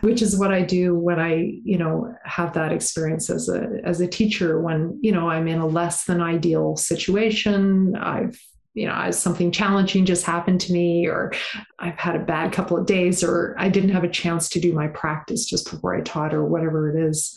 which 0.00 0.22
is 0.22 0.36
what 0.36 0.52
I 0.52 0.62
do 0.62 0.94
when 0.94 1.18
I, 1.18 1.60
you 1.64 1.78
know, 1.78 2.14
have 2.24 2.52
that 2.54 2.72
experience 2.72 3.30
as 3.30 3.48
a 3.48 3.80
as 3.84 4.00
a 4.00 4.06
teacher 4.06 4.60
when, 4.60 4.98
you 5.02 5.12
know, 5.12 5.28
I'm 5.28 5.48
in 5.48 5.58
a 5.58 5.66
less 5.66 6.04
than 6.04 6.20
ideal 6.20 6.76
situation. 6.76 7.96
I've 7.96 8.38
you 8.74 8.86
know, 8.86 9.10
something 9.10 9.50
challenging 9.50 10.04
just 10.04 10.26
happened 10.26 10.60
to 10.60 10.72
me, 10.72 11.06
or 11.06 11.32
I've 11.78 11.98
had 11.98 12.14
a 12.14 12.24
bad 12.24 12.52
couple 12.52 12.76
of 12.76 12.84
days, 12.84 13.24
or 13.24 13.56
I 13.58 13.70
didn't 13.70 13.88
have 13.90 14.04
a 14.04 14.08
chance 14.08 14.50
to 14.50 14.60
do 14.60 14.74
my 14.74 14.88
practice 14.88 15.46
just 15.46 15.70
before 15.70 15.96
I 15.96 16.02
taught, 16.02 16.34
or 16.34 16.44
whatever 16.44 16.94
it 16.94 17.08
is. 17.08 17.34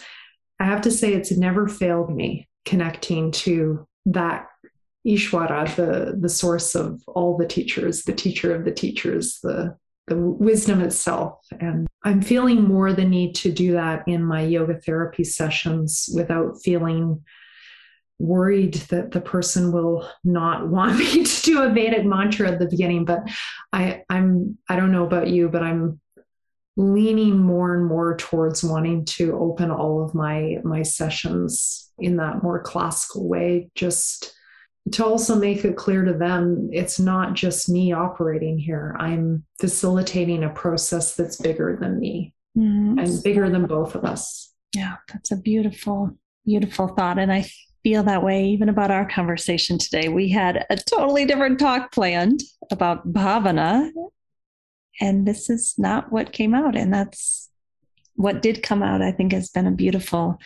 I 0.59 0.65
have 0.65 0.81
to 0.81 0.91
say, 0.91 1.13
it's 1.13 1.31
never 1.31 1.65
failed 1.69 2.13
me 2.13 2.49
connecting 2.65 3.31
to 3.31 3.87
that 4.07 4.47
Ishwara, 5.07 5.73
the, 5.77 6.17
the 6.19 6.27
source 6.27 6.75
of 6.75 7.01
all 7.07 7.37
the 7.37 7.47
teachers, 7.47 8.03
the 8.03 8.13
teacher 8.13 8.53
of 8.53 8.65
the 8.65 8.73
teachers, 8.73 9.39
the 9.41 9.77
the 10.07 10.17
wisdom 10.17 10.81
itself. 10.81 11.39
And 11.59 11.87
I'm 12.03 12.21
feeling 12.21 12.63
more 12.63 12.93
the 12.93 13.05
need 13.05 13.35
to 13.35 13.51
do 13.51 13.73
that 13.73 14.07
in 14.07 14.23
my 14.23 14.41
yoga 14.41 14.79
therapy 14.79 15.23
sessions 15.23 16.09
without 16.13 16.61
feeling 16.63 17.23
worried 18.19 18.75
that 18.89 19.11
the 19.11 19.21
person 19.21 19.71
will 19.71 20.09
not 20.23 20.67
want 20.69 20.97
me 20.97 21.23
to 21.23 21.41
do 21.41 21.61
a 21.61 21.69
Vedic 21.69 22.05
mantra 22.05 22.51
at 22.51 22.59
the 22.59 22.69
beginning. 22.69 23.05
But 23.05 23.23
I, 23.73 24.03
I'm 24.09 24.57
I 24.69 24.75
don't 24.75 24.91
know 24.91 25.05
about 25.05 25.29
you, 25.29 25.49
but 25.49 25.63
I'm 25.63 25.99
leaning 26.77 27.37
more 27.37 27.75
and 27.75 27.85
more 27.85 28.15
towards 28.15 28.63
wanting 28.63 29.03
to 29.03 29.37
open 29.37 29.69
all 29.69 30.03
of 30.03 30.15
my 30.15 30.57
my 30.63 30.81
sessions 30.81 31.91
in 31.99 32.15
that 32.17 32.41
more 32.41 32.61
classical 32.61 33.27
way 33.27 33.69
just 33.75 34.33
to 34.91 35.05
also 35.05 35.35
make 35.35 35.65
it 35.65 35.75
clear 35.75 36.03
to 36.03 36.13
them 36.13 36.69
it's 36.71 36.99
not 36.99 37.33
just 37.33 37.69
me 37.69 37.91
operating 37.91 38.57
here. 38.57 38.95
I'm 38.99 39.45
facilitating 39.59 40.43
a 40.43 40.49
process 40.49 41.15
that's 41.15 41.37
bigger 41.37 41.77
than 41.79 41.99
me 41.99 42.33
mm-hmm. 42.57 42.99
and 42.99 43.23
bigger 43.23 43.49
than 43.49 43.65
both 43.65 43.95
of 43.95 44.05
us. 44.05 44.53
Yeah 44.75 44.97
that's 45.11 45.31
a 45.31 45.37
beautiful 45.37 46.17
beautiful 46.45 46.87
thought. 46.89 47.19
And 47.19 47.31
i 47.31 47.45
feel 47.83 48.03
that 48.03 48.23
way 48.23 48.45
even 48.45 48.67
about 48.67 48.91
our 48.91 49.07
conversation 49.07 49.77
today. 49.77 50.09
We 50.09 50.29
had 50.29 50.65
a 50.69 50.75
totally 50.75 51.25
different 51.25 51.59
talk 51.59 51.93
planned 51.93 52.41
about 52.71 53.11
bhavana 53.11 53.89
and 54.99 55.25
this 55.25 55.49
is 55.49 55.75
not 55.77 56.11
what 56.11 56.33
came 56.33 56.53
out. 56.53 56.75
And 56.75 56.93
that's 56.93 57.49
what 58.15 58.41
did 58.41 58.61
come 58.61 58.83
out 58.83 59.01
i 59.01 59.13
think 59.13 59.31
has 59.31 59.49
been 59.49 59.65
a 59.65 59.71
beautiful 59.71 60.39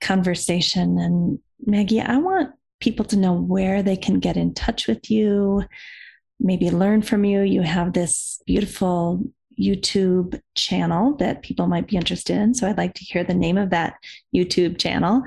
conversation. 0.00 0.98
And 0.98 1.38
maggie 1.64 2.00
i 2.00 2.18
want 2.18 2.50
people 2.82 3.06
to 3.06 3.16
know 3.16 3.32
where 3.32 3.82
they 3.82 3.96
can 3.96 4.20
get 4.20 4.36
in 4.36 4.52
touch 4.52 4.86
with 4.86 5.10
you 5.10 5.62
maybe 6.42 6.70
learn 6.70 7.02
from 7.02 7.24
you. 7.24 7.42
You 7.42 7.62
have 7.62 7.92
this 7.92 8.40
beautiful 8.46 9.22
youtube 9.60 10.40
channel 10.54 11.14
that 11.16 11.42
people 11.42 11.66
might 11.66 11.86
be 11.86 11.96
interested 11.96 12.36
in. 12.36 12.54
So 12.54 12.66
i'd 12.68 12.78
like 12.78 12.94
to 12.94 13.04
hear 13.04 13.22
the 13.22 13.34
name 13.34 13.58
of 13.58 13.68
that 13.70 13.94
youtube 14.34 14.78
channel. 14.78 15.22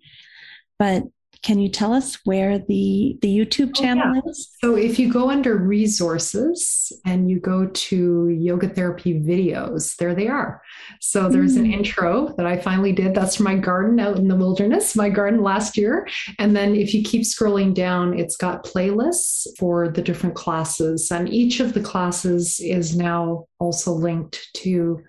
But 0.79 1.05
can 1.43 1.59
you 1.59 1.69
tell 1.69 1.93
us 1.93 2.19
where 2.25 2.59
the 2.59 3.19
the 3.23 3.29
youtube 3.29 3.71
oh, 3.77 3.81
channel 3.81 4.05
oh, 4.07 4.15
yeah. 4.15 4.31
is? 4.31 4.57
So 4.61 4.77
if 4.77 4.99
you 4.99 5.13
go 5.13 5.31
under 5.31 5.57
resources 5.57 6.93
and 7.05 7.31
you 7.31 7.41
go 7.41 7.67
to 7.67 8.29
yoga 8.29 8.69
therapy 8.69 9.21
videos 9.21 9.97
there 9.97 10.15
they 10.15 10.29
are. 10.29 10.63
So 11.01 11.29
there's 11.29 11.57
mm. 11.57 11.61
an 11.61 11.73
intro 11.73 12.35
that 12.37 12.47
i 12.47 12.57
finally 12.57 12.93
did. 12.93 13.15
That's 13.15 13.41
my 13.41 13.57
garden 13.57 14.01
out 14.01 14.17
in 14.17 14.29
the 14.29 14.37
wilderness 14.37 14.97
my 14.97 15.09
garden 15.09 15.43
last 15.43 15.77
year. 15.77 16.09
And 16.39 16.55
then 16.55 16.75
if 16.75 16.95
you 16.95 17.03
keep 17.03 17.23
scrolling 17.23 17.75
down 17.75 18.19
it's 18.19 18.37
got 18.37 18.65
playlists 18.65 19.47
for 19.59 19.89
the 19.89 20.03
different 20.03 20.35
classes. 20.35 21.11
And 21.11 21.29
each 21.29 21.61
of 21.61 21.75
the 21.75 21.81
classes 21.81 22.61
is 22.61 22.97
now 22.97 23.47
also 23.59 23.93
linked 23.93 24.49
to 24.59 25.03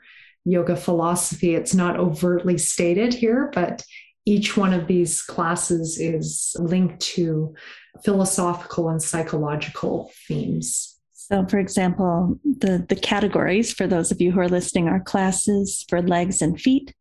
yoga 0.45 0.75
philosophy. 0.75 1.55
It's 1.55 1.75
not 1.75 1.97
overtly 1.97 2.57
stated 2.57 3.13
here 3.13 3.51
but 3.53 3.83
each 4.27 4.57
one 4.57 4.73
of 4.73 4.87
these 4.87 5.21
classes 5.21 5.97
is 5.97 6.53
linked 6.59 6.99
to 6.99 7.55
philosophical 8.03 8.89
and 8.89 9.01
psychological 9.01 10.11
themes. 10.27 10.99
So, 11.13 11.45
for 11.45 11.59
example, 11.59 12.37
the, 12.43 12.85
the 12.89 12.97
categories 12.97 13.71
for 13.71 13.87
those 13.87 14.11
of 14.11 14.19
you 14.19 14.33
who 14.33 14.41
are 14.41 14.49
listening 14.49 14.89
are 14.89 14.99
classes 14.99 15.85
for 15.87 16.01
legs 16.01 16.41
and 16.41 16.59
feet, 16.59 16.93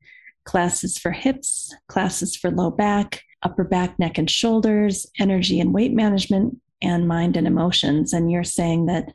classes 0.45 0.99
for 0.99 1.11
hips, 1.11 1.75
classes 1.89 2.37
for 2.37 2.53
low 2.53 2.71
back, 2.71 3.23
upper 3.43 3.65
back, 3.65 3.99
neck, 3.99 4.19
and 4.19 4.31
shoulders, 4.31 5.05
energy 5.19 5.59
and 5.59 5.75
weight 5.75 5.93
management, 5.93 6.57
and 6.81 7.09
mind 7.09 7.37
and 7.37 7.49
emotions. 7.49 8.13
And 8.13 8.31
you're 8.31 8.45
saying 8.45 8.87
that 8.87 9.13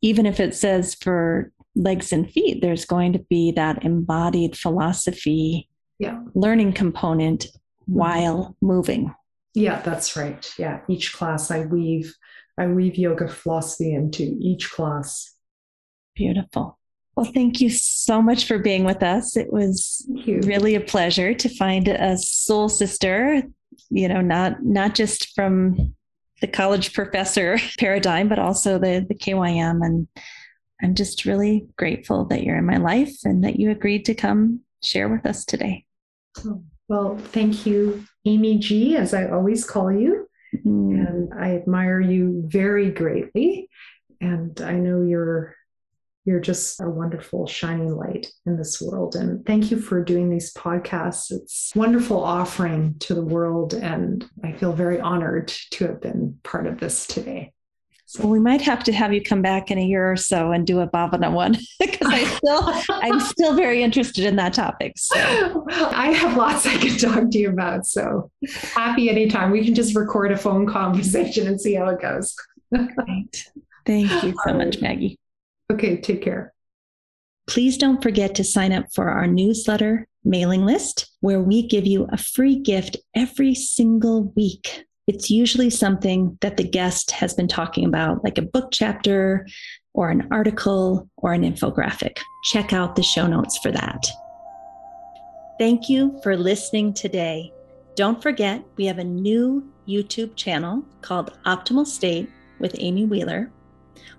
even 0.00 0.24
if 0.24 0.40
it 0.40 0.54
says 0.54 0.94
for 0.94 1.52
legs 1.76 2.12
and 2.12 2.30
feet, 2.30 2.62
there's 2.62 2.86
going 2.86 3.12
to 3.12 3.18
be 3.18 3.52
that 3.52 3.84
embodied 3.84 4.56
philosophy 4.56 5.68
yeah. 6.02 6.20
learning 6.34 6.72
component 6.72 7.46
while 7.86 8.56
moving. 8.60 9.14
Yeah, 9.54 9.80
that's 9.82 10.16
right. 10.16 10.52
Yeah, 10.58 10.80
each 10.88 11.12
class 11.12 11.50
I 11.50 11.60
weave 11.66 12.14
I 12.58 12.66
weave 12.66 12.96
yoga 12.96 13.28
philosophy 13.28 13.94
into 13.94 14.36
each 14.40 14.70
class. 14.70 15.34
Beautiful. 16.14 16.78
Well, 17.16 17.30
thank 17.32 17.60
you 17.60 17.70
so 17.70 18.20
much 18.20 18.46
for 18.46 18.58
being 18.58 18.84
with 18.84 19.02
us. 19.02 19.36
It 19.36 19.52
was 19.52 20.06
really 20.08 20.74
a 20.74 20.80
pleasure 20.80 21.34
to 21.34 21.48
find 21.48 21.88
a 21.88 22.18
soul 22.18 22.68
sister, 22.68 23.42
you 23.90 24.08
know, 24.08 24.20
not 24.20 24.62
not 24.62 24.94
just 24.94 25.34
from 25.34 25.94
the 26.40 26.48
college 26.48 26.92
professor 26.92 27.58
paradigm, 27.78 28.28
but 28.28 28.38
also 28.38 28.78
the 28.78 29.06
the 29.08 29.14
KYM. 29.14 29.84
And 29.84 30.08
I'm 30.82 30.94
just 30.94 31.24
really 31.24 31.66
grateful 31.76 32.24
that 32.26 32.42
you're 32.42 32.58
in 32.58 32.66
my 32.66 32.78
life 32.78 33.14
and 33.24 33.44
that 33.44 33.60
you 33.60 33.70
agreed 33.70 34.04
to 34.06 34.14
come 34.14 34.60
share 34.82 35.08
with 35.08 35.24
us 35.26 35.44
today. 35.44 35.86
Well, 36.88 37.16
thank 37.16 37.64
you, 37.64 38.04
Amy 38.26 38.58
G, 38.58 38.98
as 38.98 39.14
I 39.14 39.30
always 39.30 39.64
call 39.64 39.90
you. 39.90 40.28
Mm. 40.54 41.08
And 41.08 41.32
I 41.32 41.56
admire 41.56 42.02
you 42.02 42.42
very 42.44 42.90
greatly. 42.90 43.70
And 44.20 44.60
I 44.60 44.74
know 44.74 45.00
you're 45.00 45.56
you're 46.24 46.40
just 46.40 46.80
a 46.80 46.88
wonderful 46.88 47.46
shining 47.46 47.96
light 47.96 48.28
in 48.46 48.56
this 48.56 48.80
world. 48.80 49.16
And 49.16 49.44
thank 49.44 49.70
you 49.70 49.80
for 49.80 50.04
doing 50.04 50.30
these 50.30 50.52
podcasts. 50.52 51.32
It's 51.32 51.72
wonderful 51.74 52.22
offering 52.22 52.96
to 53.00 53.14
the 53.14 53.24
world. 53.24 53.74
And 53.74 54.24
I 54.44 54.52
feel 54.52 54.72
very 54.72 55.00
honored 55.00 55.48
to 55.72 55.86
have 55.86 56.00
been 56.00 56.38
part 56.44 56.66
of 56.66 56.78
this 56.78 57.06
today. 57.06 57.52
So 58.12 58.26
we 58.26 58.40
might 58.40 58.60
have 58.60 58.84
to 58.84 58.92
have 58.92 59.14
you 59.14 59.22
come 59.22 59.40
back 59.40 59.70
in 59.70 59.78
a 59.78 59.82
year 59.82 60.12
or 60.12 60.16
so 60.16 60.52
and 60.52 60.66
do 60.66 60.80
a 60.80 60.86
Bhavana 60.86 61.32
one 61.32 61.56
because 61.80 62.08
I 62.12 62.24
still 62.24 62.74
I'm 62.90 63.18
still 63.20 63.54
very 63.54 63.82
interested 63.82 64.26
in 64.26 64.36
that 64.36 64.52
topic. 64.52 64.92
So 64.98 65.16
I 65.70 66.08
have 66.08 66.36
lots 66.36 66.66
I 66.66 66.76
could 66.76 67.00
talk 67.00 67.30
to 67.30 67.38
you 67.38 67.48
about. 67.48 67.86
So 67.86 68.30
happy 68.74 69.08
anytime. 69.08 69.50
We 69.50 69.64
can 69.64 69.74
just 69.74 69.96
record 69.96 70.30
a 70.30 70.36
phone 70.36 70.66
conversation 70.66 71.46
and 71.46 71.58
see 71.58 71.72
how 71.72 71.88
it 71.88 72.02
goes. 72.02 72.36
Great. 72.70 73.48
Thank 73.86 74.10
you 74.22 74.34
so 74.46 74.52
much, 74.52 74.82
Maggie. 74.82 75.18
Okay, 75.72 75.96
take 75.96 76.20
care. 76.20 76.52
Please 77.46 77.78
don't 77.78 78.02
forget 78.02 78.34
to 78.34 78.44
sign 78.44 78.72
up 78.72 78.92
for 78.92 79.08
our 79.08 79.26
newsletter 79.26 80.06
mailing 80.22 80.66
list 80.66 81.10
where 81.20 81.40
we 81.40 81.66
give 81.66 81.86
you 81.86 82.06
a 82.12 82.18
free 82.18 82.56
gift 82.56 82.98
every 83.14 83.54
single 83.54 84.24
week 84.36 84.84
it's 85.06 85.30
usually 85.30 85.70
something 85.70 86.38
that 86.40 86.56
the 86.56 86.68
guest 86.68 87.10
has 87.10 87.34
been 87.34 87.48
talking 87.48 87.84
about, 87.84 88.22
like 88.22 88.38
a 88.38 88.42
book 88.42 88.68
chapter 88.72 89.46
or 89.94 90.10
an 90.10 90.28
article 90.30 91.08
or 91.16 91.32
an 91.32 91.42
infographic. 91.42 92.18
Check 92.44 92.72
out 92.72 92.96
the 92.96 93.02
show 93.02 93.26
notes 93.26 93.58
for 93.58 93.72
that. 93.72 94.06
Thank 95.58 95.88
you 95.88 96.18
for 96.22 96.36
listening 96.36 96.94
today. 96.94 97.52
Don't 97.94 98.22
forget, 98.22 98.62
we 98.76 98.86
have 98.86 98.98
a 98.98 99.04
new 99.04 99.68
YouTube 99.86 100.34
channel 100.36 100.82
called 101.02 101.38
Optimal 101.44 101.86
State 101.86 102.30
with 102.58 102.74
Amy 102.78 103.04
Wheeler. 103.04 103.50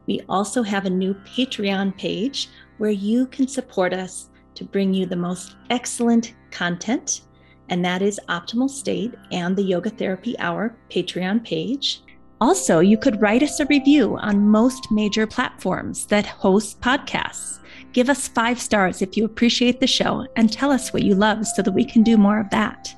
We 0.05 0.21
also 0.29 0.63
have 0.63 0.85
a 0.85 0.89
new 0.89 1.13
Patreon 1.13 1.97
page 1.97 2.49
where 2.77 2.91
you 2.91 3.25
can 3.27 3.47
support 3.47 3.93
us 3.93 4.29
to 4.55 4.65
bring 4.65 4.93
you 4.93 5.05
the 5.05 5.15
most 5.15 5.55
excellent 5.69 6.33
content 6.51 7.21
and 7.69 7.83
that 7.83 8.01
is 8.01 8.19
Optimal 8.29 8.69
State 8.69 9.13
and 9.31 9.55
the 9.55 9.63
Yoga 9.63 9.89
Therapy 9.89 10.37
Hour 10.39 10.75
Patreon 10.89 11.45
page. 11.45 12.01
Also, 12.41 12.79
you 12.79 12.97
could 12.97 13.21
write 13.21 13.43
us 13.43 13.59
a 13.59 13.65
review 13.67 14.17
on 14.17 14.49
most 14.49 14.91
major 14.91 15.25
platforms 15.25 16.05
that 16.07 16.25
host 16.25 16.81
podcasts. 16.81 17.59
Give 17.93 18.09
us 18.09 18.27
five 18.27 18.59
stars 18.59 19.01
if 19.01 19.15
you 19.15 19.23
appreciate 19.23 19.79
the 19.79 19.87
show 19.87 20.27
and 20.35 20.51
tell 20.51 20.71
us 20.71 20.91
what 20.91 21.03
you 21.03 21.15
love 21.15 21.45
so 21.47 21.61
that 21.61 21.71
we 21.71 21.85
can 21.85 22.03
do 22.03 22.17
more 22.17 22.39
of 22.39 22.49
that. 22.49 22.93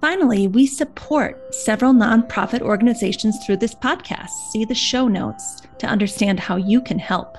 Finally, 0.00 0.46
we 0.46 0.66
support 0.66 1.52
several 1.54 1.92
nonprofit 1.92 2.60
organizations 2.60 3.36
through 3.44 3.56
this 3.56 3.74
podcast. 3.74 4.30
See 4.52 4.64
the 4.64 4.74
show 4.74 5.08
notes 5.08 5.62
to 5.78 5.86
understand 5.86 6.38
how 6.38 6.56
you 6.56 6.80
can 6.80 6.98
help. 6.98 7.36